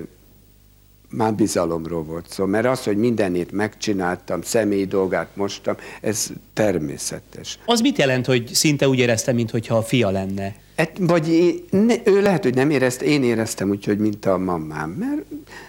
már 1.11 1.35
bizalomról 1.35 2.03
volt 2.03 2.27
szó, 2.29 2.45
mert 2.45 2.67
az, 2.67 2.85
hogy 2.85 2.97
mindenét 2.97 3.53
megcsináltam, 3.53 4.43
személyi 4.43 4.85
dolgát 4.85 5.37
mostam, 5.37 5.77
ez 6.01 6.27
természetes. 6.53 7.59
Az 7.67 7.81
mit 7.81 7.99
jelent, 7.99 8.27
hogy 8.27 8.49
szinte 8.55 8.89
úgy 8.89 8.99
érezte, 8.99 9.33
mintha 9.33 9.77
a 9.77 9.83
fia 9.83 10.11
lenne? 10.11 10.55
Et, 10.75 10.99
vagy 11.01 11.29
én, 11.29 11.65
ne, 11.71 11.95
ő 12.05 12.21
lehet, 12.21 12.43
hogy 12.43 12.55
nem 12.55 12.71
érezte, 12.71 13.05
én 13.05 13.23
éreztem 13.23 13.69
úgy, 13.69 13.85
hogy 13.85 13.99
mint 13.99 14.27
a 14.27 14.39
mamám, 14.39 14.91
mert 14.91 15.23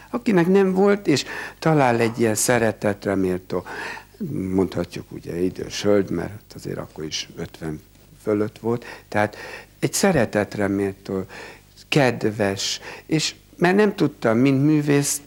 akinek 0.09 0.47
nem 0.47 0.73
volt, 0.73 1.07
és 1.07 1.23
talál 1.59 1.99
egy 1.99 2.19
ilyen 2.19 2.35
szeretetre 2.35 3.15
méltó, 3.15 3.63
mondhatjuk 4.53 5.11
ugye 5.11 5.41
idős 5.41 5.83
hölgy, 5.83 6.09
mert 6.09 6.53
azért 6.55 6.77
akkor 6.77 7.03
is 7.03 7.29
50 7.35 7.81
fölött 8.23 8.59
volt, 8.59 8.85
tehát 9.07 9.35
egy 9.79 9.93
szeretetre 9.93 10.67
méltó, 10.67 11.25
kedves, 11.89 12.79
és 13.05 13.35
mert 13.57 13.75
nem 13.75 13.95
tudtam, 13.95 14.37
mint 14.37 14.63
művészt, 14.63 15.21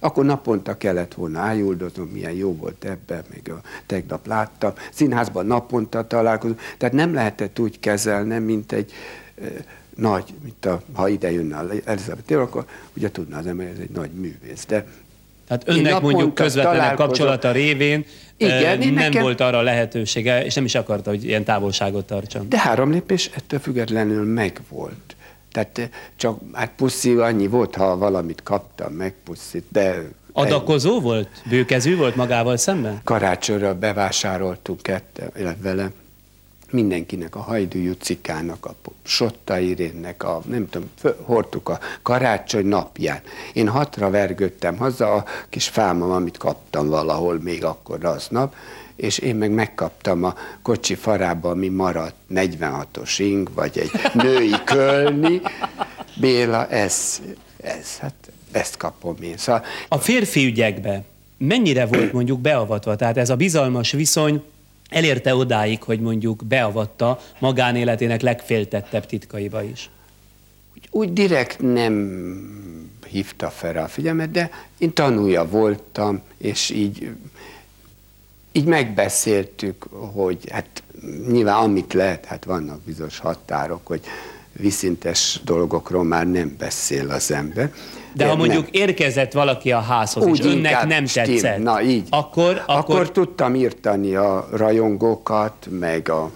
akkor 0.00 0.24
naponta 0.24 0.76
kellett 0.76 1.14
volna 1.14 1.38
ájuldoznom, 1.38 2.08
milyen 2.08 2.32
jó 2.32 2.56
volt 2.56 2.84
ebben, 2.84 3.22
még 3.32 3.50
a 3.50 3.60
tegnap 3.86 4.26
láttam. 4.26 4.72
Színházban 4.92 5.46
naponta 5.46 6.06
találkozom, 6.06 6.56
tehát 6.78 6.94
nem 6.94 7.14
lehetett 7.14 7.58
úgy 7.58 7.80
kezelni, 7.80 8.38
mint 8.38 8.72
egy 8.72 8.92
e, 9.42 9.46
nagy, 9.96 10.24
mint 10.42 10.66
a, 10.66 10.82
ha 10.92 11.08
ide 11.08 11.32
jönne 11.32 11.56
a 11.56 11.66
Elizabeth 11.84 12.26
Taylor, 12.26 12.44
akkor 12.44 12.64
ugye 12.96 13.10
tudná 13.10 13.38
az 13.38 13.46
ember, 13.46 13.66
ez 13.66 13.78
egy 13.80 13.90
nagy 13.90 14.10
művész. 14.10 14.64
De 14.66 14.86
Tehát 15.46 15.62
önnek 15.68 16.00
mondjuk 16.00 16.34
találkozom. 16.34 16.96
kapcsolata 16.96 17.52
révén 17.52 18.04
Igen, 18.36 18.78
nem 18.78 18.92
nekem- 18.94 19.22
volt 19.22 19.40
arra 19.40 19.60
lehetősége, 19.60 20.44
és 20.44 20.54
nem 20.54 20.64
is 20.64 20.74
akarta, 20.74 21.10
hogy 21.10 21.24
ilyen 21.24 21.44
távolságot 21.44 22.06
tartson. 22.06 22.48
De 22.48 22.58
három 22.58 22.90
lépés 22.90 23.30
ettől 23.34 23.58
függetlenül 23.58 24.24
megvolt. 24.24 25.16
Tehát 25.52 25.78
eh, 25.78 25.88
csak, 26.16 26.40
hát 26.52 26.72
puszi 26.76 27.14
annyi 27.14 27.46
volt, 27.46 27.74
ha 27.74 27.96
valamit 27.96 28.42
kaptam, 28.42 28.92
meg 28.92 29.14
puszit, 29.24 29.64
de 29.68 30.08
Adakozó 30.32 31.00
volt? 31.00 31.28
Bőkezű 31.48 31.96
volt 31.96 32.16
magával 32.16 32.56
szemben? 32.56 33.00
karácsonyra 33.04 33.74
bevásároltunk 33.74 34.82
ketten, 34.82 35.56
vele 35.62 35.90
mindenkinek, 36.70 37.34
a 37.36 37.40
Hajdú 37.40 37.78
Jucikának, 37.78 38.66
a 38.66 38.74
Sotta 39.02 39.58
Irénnek, 39.58 40.24
a, 40.24 40.40
nem 40.46 40.68
tudom, 40.68 40.90
hordtuk 41.22 41.68
a 41.68 41.78
karácsony 42.02 42.66
napján. 42.66 43.20
Én 43.52 43.68
hatra 43.68 44.10
vergődtem 44.10 44.76
haza 44.76 45.14
a 45.14 45.24
kis 45.48 45.68
fámam, 45.68 46.10
amit 46.10 46.36
kaptam 46.36 46.88
valahol 46.88 47.40
még 47.40 47.64
akkor 47.64 48.04
aznap, 48.04 48.54
és 49.00 49.18
én 49.18 49.36
meg 49.36 49.50
megkaptam 49.50 50.24
a 50.24 50.34
kocsi 50.62 50.94
farába, 50.94 51.50
ami 51.50 51.68
maradt, 51.68 52.14
46-os 52.34 53.14
ing, 53.18 53.50
vagy 53.54 53.78
egy 53.78 53.90
női 54.12 54.54
kölni. 54.64 55.40
Béla, 56.16 56.66
ez, 56.66 57.22
ez, 57.62 57.98
hát 57.98 58.14
ezt 58.52 58.76
kapom 58.76 59.16
én. 59.20 59.36
Szóval 59.36 59.62
A 59.88 59.98
férfi 59.98 60.44
ügyekbe 60.44 61.02
mennyire 61.38 61.86
volt 61.86 62.12
mondjuk 62.12 62.40
beavatva? 62.40 62.96
Tehát 62.96 63.16
ez 63.16 63.30
a 63.30 63.36
bizalmas 63.36 63.90
viszony 63.90 64.42
elérte 64.88 65.34
odáig, 65.34 65.82
hogy 65.82 66.00
mondjuk 66.00 66.44
beavatta 66.44 67.20
magánéletének 67.38 68.20
legféltettebb 68.20 69.06
titkaiba 69.06 69.62
is. 69.62 69.90
úgy, 70.74 70.88
úgy 70.90 71.12
direkt 71.12 71.58
nem 71.60 72.18
hívta 73.06 73.50
fel 73.50 73.76
a 73.76 73.88
figyelmet, 73.88 74.30
de 74.30 74.50
én 74.78 74.92
tanulja 74.92 75.48
voltam, 75.48 76.20
és 76.38 76.70
így, 76.70 77.10
így 78.52 78.64
megbeszéltük, 78.64 79.86
hogy 80.14 80.38
hát 80.50 80.82
nyilván 81.28 81.62
amit 81.62 81.92
lehet, 81.92 82.24
hát 82.24 82.44
vannak 82.44 82.80
bizonyos 82.80 83.18
határok, 83.18 83.86
hogy 83.86 84.00
viszintes 84.52 85.40
dolgokról 85.44 86.04
már 86.04 86.26
nem 86.26 86.54
beszél 86.58 87.10
az 87.10 87.30
ember. 87.30 87.72
De 88.14 88.24
ha 88.24 88.30
nem. 88.30 88.38
mondjuk 88.38 88.70
érkezett 88.70 89.32
valaki 89.32 89.72
a 89.72 89.80
házhoz, 89.80 90.38
és 90.38 90.44
önnek 90.44 90.86
nem 90.86 91.06
stim- 91.06 91.26
tetszett, 91.26 91.62
Na 91.62 91.82
így. 91.82 92.06
akkor, 92.10 92.62
akkor, 92.66 92.96
akkor 92.96 93.10
tudtam 93.10 93.54
írtani 93.54 94.14
a 94.14 94.48
rajongókat, 94.52 95.66
meg 95.70 96.08
a, 96.08 96.30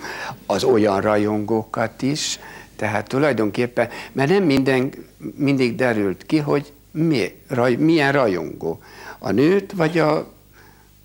az 0.46 0.64
olyan 0.64 1.00
rajongókat 1.00 2.02
is. 2.02 2.38
Tehát 2.76 3.08
tulajdonképpen, 3.08 3.88
mert 4.12 4.30
nem 4.30 4.42
minden, 4.42 4.92
mindig 5.36 5.74
derült 5.74 6.26
ki, 6.26 6.38
hogy 6.38 6.72
mi, 6.90 7.32
raj, 7.48 7.74
milyen 7.74 8.12
rajongó. 8.12 8.78
A 9.18 9.30
nőt 9.30 9.72
vagy 9.72 9.98
a, 9.98 10.32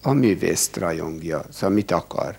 a 0.01 0.13
művészt 0.13 0.77
rajongja, 0.77 1.43
szóval 1.49 1.75
mit 1.75 1.91
akar. 1.91 2.35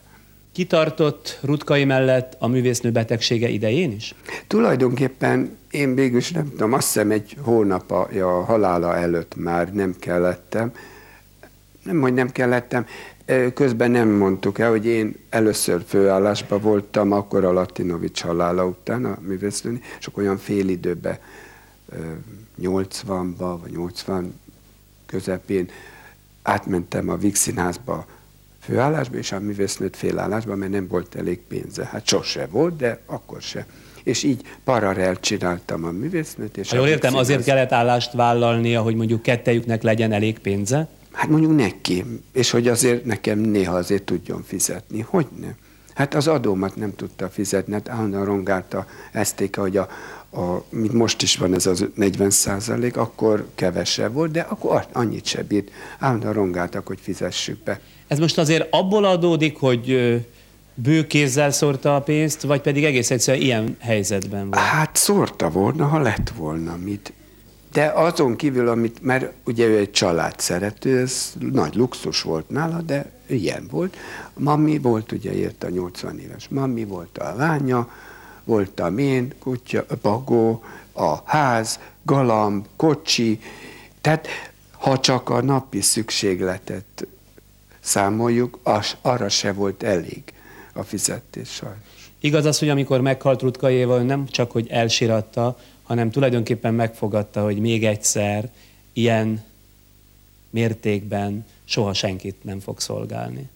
kitartott 0.53 1.39
Rutkai 1.43 1.85
mellett 1.85 2.37
a 2.39 2.47
művésznő 2.47 2.91
betegsége 2.91 3.49
idején 3.49 3.93
is? 3.93 4.15
Tulajdonképpen 4.47 5.57
én 5.71 5.95
végül 5.95 6.21
nem 6.33 6.51
tudom, 6.51 6.73
azt 6.73 6.87
hiszem 6.87 7.11
egy 7.11 7.37
hónap 7.43 7.91
a, 7.91 8.09
a 8.21 8.45
halála 8.45 8.97
előtt 8.97 9.35
már 9.37 9.73
nem 9.73 9.95
kellettem. 9.99 10.73
Nem, 11.83 12.01
hogy 12.01 12.15
nem 12.15 12.31
kellettem, 12.31 12.87
közben 13.55 13.91
nem 13.91 14.09
mondtuk 14.09 14.59
el, 14.59 14.71
hogy 14.71 14.87
én 14.87 15.17
először 15.29 15.83
főállásban 15.87 16.61
voltam, 16.61 17.13
akkor 17.13 17.45
a 17.45 17.53
Latinovics 17.53 18.23
halála 18.23 18.67
után 18.67 19.05
a 19.05 19.19
művésznőni, 19.21 19.81
és 19.99 20.07
akkor 20.07 20.23
olyan 20.23 20.39
fél 20.39 20.69
időben, 20.69 21.19
80-ba 22.63 23.59
vagy 23.61 23.71
80 23.71 24.41
közepén 25.07 25.71
átmentem 26.43 27.09
a 27.09 27.17
Víg 27.17 27.35
Színházba 27.35 28.07
főállásba, 28.61 29.17
és 29.17 29.33
a 29.33 29.41
művésznőt 29.41 29.97
félállásba, 29.97 30.55
mert 30.55 30.71
nem 30.73 30.87
volt 30.89 31.15
elég 31.15 31.41
pénze. 31.49 31.85
Hát 31.93 32.07
sose 32.07 32.47
volt, 32.47 32.77
de 32.77 33.01
akkor 33.07 33.41
se. 33.43 33.67
És 34.05 34.23
így 34.23 34.43
paralel 34.65 35.21
csináltam 35.21 35.85
a 35.85 35.91
művésznőt. 35.91 36.57
És 36.57 36.71
Ha 36.71 36.77
jól 36.77 36.89
értem, 36.89 37.15
azért 37.15 37.43
Színház- 37.43 37.47
kellett 37.69 37.81
állást 37.81 38.13
vállalnia, 38.13 38.83
hogy 38.83 38.95
mondjuk 38.95 39.23
kettejüknek 39.23 39.83
legyen 39.83 40.13
elég 40.13 40.39
pénze? 40.39 40.89
Hát 41.13 41.29
mondjuk 41.29 41.57
neki, 41.57 42.05
és 42.33 42.51
hogy 42.51 42.69
azért 42.69 43.05
nekem 43.05 43.39
néha 43.39 43.75
azért 43.75 44.03
tudjon 44.03 44.43
fizetni. 44.43 45.01
Hogy 45.01 45.27
nem? 45.41 45.55
Hát 45.95 46.15
az 46.15 46.27
adómat 46.27 46.77
nem 46.77 46.95
tudta 46.95 47.29
fizetni, 47.29 47.73
hát 47.73 47.89
állandóan 47.89 48.25
rongálta 48.25 48.87
esztéke, 49.13 49.61
hogy 49.61 49.77
a, 49.77 49.89
a, 50.33 50.63
mint 50.69 50.93
most 50.93 51.23
is 51.23 51.37
van 51.37 51.55
ez 51.55 51.67
az 51.67 51.87
40 51.95 52.31
százalék, 52.31 52.97
akkor 52.97 53.47
kevesebb 53.55 54.13
volt, 54.13 54.31
de 54.31 54.41
akkor 54.41 54.87
annyit 54.93 55.25
se 55.25 55.43
bírt. 55.43 55.71
Állandóan 55.99 56.33
rongáltak, 56.33 56.87
hogy 56.87 56.99
fizessük 57.01 57.63
be. 57.63 57.81
Ez 58.07 58.19
most 58.19 58.39
azért 58.39 58.67
abból 58.71 59.05
adódik, 59.05 59.57
hogy 59.57 60.21
bőkézzel 60.75 61.51
szórta 61.51 61.97
a 61.97 62.01
pénzt, 62.01 62.43
vagy 62.43 62.61
pedig 62.61 62.85
egész 62.85 63.11
egyszerűen 63.11 63.45
ilyen 63.45 63.77
helyzetben 63.81 64.51
volt? 64.51 64.63
Hát 64.63 64.97
szórta 64.97 65.51
volna, 65.51 65.87
ha 65.87 65.99
lett 65.99 66.33
volna 66.37 66.77
mit. 66.77 67.13
De 67.73 67.93
azon 67.95 68.37
kívül, 68.37 68.69
amit, 68.69 69.03
mert 69.03 69.33
ugye 69.45 69.67
ő 69.67 69.79
egy 69.79 69.91
család 69.91 70.41
szerető, 70.41 70.99
ez 70.99 71.33
nagy 71.53 71.75
luxus 71.75 72.23
volt 72.23 72.49
nála, 72.49 72.81
de 72.81 73.11
ilyen 73.27 73.67
volt. 73.71 73.97
Mami 74.35 74.79
volt, 74.79 75.13
ugye 75.13 75.33
ért 75.33 75.65
a 75.65 75.69
80 75.69 76.19
éves 76.19 76.49
mami, 76.49 76.85
volt 76.85 77.19
a 77.19 77.35
lánya, 77.37 77.89
voltam 78.51 78.99
én, 78.99 79.33
kutya, 79.39 79.87
bagó, 80.03 80.63
a 80.93 81.17
ház, 81.25 81.79
galamb, 82.03 82.67
kocsi. 82.77 83.41
Tehát 84.01 84.29
ha 84.73 85.01
csak 85.01 85.29
a 85.29 85.43
napi 85.43 85.81
szükségletet 85.81 87.07
számoljuk, 87.81 88.59
az, 88.63 88.97
arra 89.01 89.29
se 89.29 89.53
volt 89.53 89.83
elég 89.83 90.23
a 90.73 90.83
fizetés 90.83 91.49
sajnos. 91.49 92.13
Igaz 92.21 92.45
az, 92.45 92.59
hogy 92.59 92.69
amikor 92.69 93.01
meghalt 93.01 93.43
Rutka 93.43 93.71
Éva, 93.71 94.03
nem 94.03 94.27
csak, 94.27 94.51
hogy 94.51 94.69
elsiratta, 94.69 95.59
hanem 95.83 96.11
tulajdonképpen 96.11 96.75
megfogadta, 96.75 97.43
hogy 97.43 97.59
még 97.59 97.85
egyszer 97.85 98.51
ilyen 98.93 99.45
mértékben 100.51 101.47
soha 101.65 101.93
senkit 101.93 102.45
nem 102.45 102.61
fog 102.61 102.81
szolgálni. 102.81 103.49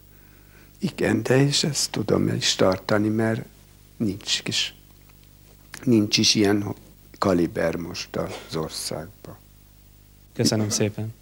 Igen, 0.78 1.22
de 1.22 1.47
és 1.47 1.64
ezt 1.64 1.90
tudom 1.90 2.28
is 2.28 2.55
tartani, 2.55 3.09
mert 3.09 3.45
nincs 3.97 4.40
is, 4.45 4.74
nincs 5.82 6.18
is 6.18 6.34
ilyen 6.34 6.74
kaliber 7.18 7.76
most 7.76 8.16
az 8.16 8.56
országban. 8.56 9.36
Köszönöm 10.32 10.68
szépen. 10.68 11.14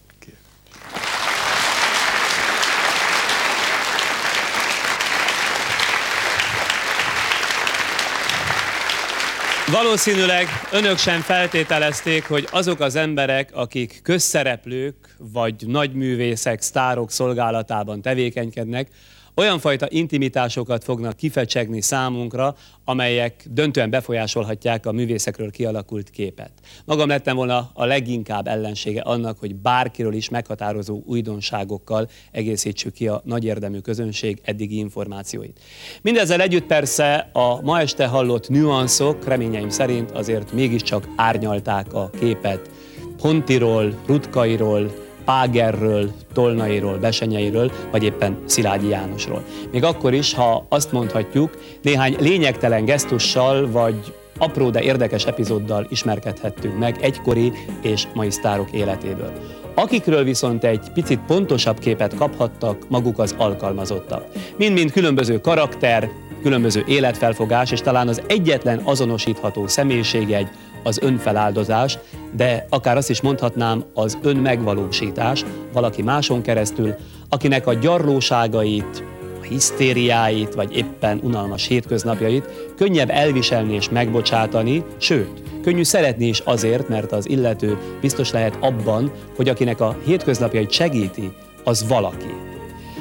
Valószínűleg 9.72 10.46
önök 10.72 10.98
sem 10.98 11.20
feltételezték, 11.20 12.24
hogy 12.24 12.48
azok 12.50 12.80
az 12.80 12.96
emberek, 12.96 13.50
akik 13.53 14.00
közszereplők 14.03 14.94
vagy 15.18 15.55
nagyművészek, 15.66 16.62
sztárok 16.62 17.11
szolgálatában 17.11 18.03
tevékenykednek, 18.03 18.88
olyan 19.35 19.59
fajta 19.59 19.87
intimitásokat 19.91 20.85
fognak 20.85 21.16
kifecsegni 21.16 21.80
számunkra, 21.80 22.57
amelyek 22.85 23.45
döntően 23.51 23.91
befolyásolhatják 23.91 24.87
a 24.87 24.93
művészekről 24.93 25.51
kialakult 25.51 26.11
képet. 26.11 26.51
Magam 26.85 27.09
lettem 27.09 27.37
volna 27.37 27.70
a 27.74 27.85
leginkább 27.85 28.47
ellensége 28.47 29.01
annak, 29.01 29.39
hogy 29.39 29.55
bárkiről 29.55 30.14
is 30.14 30.28
meghatározó 30.28 31.03
újdonságokkal 31.07 32.09
egészítsük 32.30 32.93
ki 32.93 33.09
a 33.09 33.22
nagy 33.24 33.45
érdemű 33.45 33.78
közönség 33.78 34.41
eddigi 34.43 34.78
információit. 34.78 35.61
Mindezzel 36.03 36.41
együtt 36.41 36.66
persze 36.66 37.30
a 37.33 37.61
ma 37.61 37.80
este 37.80 38.07
hallott 38.07 38.49
nüanszok 38.49 39.24
reményeim 39.24 39.70
szerint 39.70 40.11
azért 40.11 40.53
mégiscsak 40.53 41.09
árnyalták 41.16 41.93
a 41.93 42.11
képet 42.11 42.70
Pontiról, 43.16 43.95
Rutkairól, 44.07 45.12
Págerről, 45.25 46.11
Tolnairól, 46.33 46.97
Besenyeiről, 46.99 47.73
vagy 47.91 48.05
éppen 48.05 48.39
Szilágyi 48.45 48.89
Jánosról. 48.89 49.45
Még 49.70 49.85
akkor 49.85 50.14
is, 50.14 50.35
ha 50.35 50.66
azt 50.68 50.93
mondhatjuk, 50.93 51.59
néhány 51.83 52.16
lényegtelen 52.18 52.85
gesztussal, 52.85 53.70
vagy 53.70 54.14
apró, 54.39 54.70
de 54.70 54.83
érdekes 54.83 55.25
epizóddal 55.25 55.87
ismerkedhettünk 55.91 56.79
meg 56.79 56.99
egykori 57.01 57.53
és 57.83 58.07
mai 58.14 58.31
sztárok 58.31 58.73
életéből. 58.73 59.33
Akikről 59.75 60.25
viszont 60.25 60.64
egy 60.64 60.91
picit 60.95 61.20
pontosabb 61.27 61.79
képet 61.79 62.14
kaphattak 62.14 62.89
maguk 62.89 63.18
az 63.18 63.35
alkalmazottak. 63.39 64.25
Mind-mind 64.57 64.93
különböző 64.93 65.41
karakter, 65.41 66.11
különböző 66.43 66.85
életfelfogás, 66.87 67.70
és 67.70 67.81
talán 67.81 68.09
az 68.09 68.23
egyetlen 68.27 68.81
azonosítható 68.85 69.66
személyiségegy 69.66 70.49
az 70.83 70.99
önfeláldozás, 71.03 71.99
de 72.37 72.66
akár 72.68 72.97
azt 72.97 73.11
is 73.11 73.20
mondhatnám 73.20 73.85
az 73.95 74.18
önmegvalósítás 74.22 75.45
valaki 75.72 76.03
máson 76.03 76.43
keresztül, 76.43 76.95
akinek 77.28 77.66
a 77.66 77.74
gyarlóságait, 77.74 79.05
a 79.41 79.45
hisztériáit, 79.45 80.55
vagy 80.55 80.76
éppen 80.76 81.20
unalmas 81.22 81.66
hétköznapjait 81.66 82.72
könnyebb 82.76 83.11
elviselni 83.11 83.74
és 83.74 83.89
megbocsátani, 83.89 84.85
sőt, 84.99 85.43
könnyű 85.62 85.83
szeretni 85.83 86.26
is 86.26 86.39
azért, 86.39 86.89
mert 86.89 87.12
az 87.12 87.28
illető 87.28 87.78
biztos 88.01 88.30
lehet 88.30 88.59
abban, 88.61 89.12
hogy 89.37 89.49
akinek 89.49 89.80
a 89.80 89.97
hétköznapjait 90.05 90.70
segíti, 90.70 91.33
az 91.64 91.89
valaki. 91.89 92.35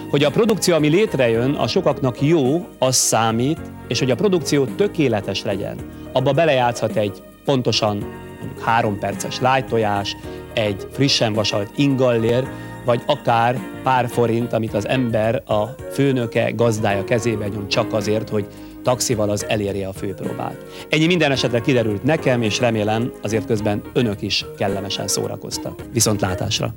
Hogy 0.10 0.24
a 0.24 0.30
produkció, 0.30 0.76
ami 0.76 0.88
létrejön, 0.88 1.52
a 1.54 1.68
sokaknak 1.68 2.22
jó, 2.22 2.68
az 2.80 2.96
számít, 2.96 3.60
és 3.88 4.00
hogy 4.00 4.12
a 4.12 4.16
produkció 4.16 4.66
tökéletes 4.66 5.44
legyen. 5.44 5.78
Abba 6.12 6.32
belejátszhat 6.32 6.96
egy 6.96 7.24
pontosan 7.46 8.06
mondjuk 8.42 8.64
három 8.64 9.00
perces 9.00 9.40
lájtojás, 9.40 10.16
egy 10.54 10.88
frissen 10.92 11.34
vasalt 11.34 11.70
ingallér, 11.76 12.48
vagy 12.86 13.02
akár 13.06 13.60
pár 13.84 14.08
forint, 14.10 14.54
amit 14.54 14.74
az 14.74 14.88
ember 14.88 15.44
a 15.46 15.64
főnöke, 15.92 16.52
gazdája 16.52 17.04
kezébe 17.04 17.48
nyom 17.48 17.68
csak 17.68 17.94
azért, 17.94 18.30
hogy 18.30 18.48
taxival 18.84 19.30
az 19.30 19.46
elérje 19.46 19.88
a 19.88 19.94
főpróbát. 19.94 20.66
Ennyi 20.90 21.06
minden 21.06 21.32
esetre 21.32 21.60
kiderült 21.60 22.04
nekem, 22.04 22.42
és 22.42 22.60
remélem 22.60 23.12
azért 23.22 23.46
közben 23.46 23.82
önök 23.94 24.22
is 24.22 24.46
kellemesen 24.58 25.08
szórakoztak. 25.08 25.82
Viszontlátásra! 25.94 26.74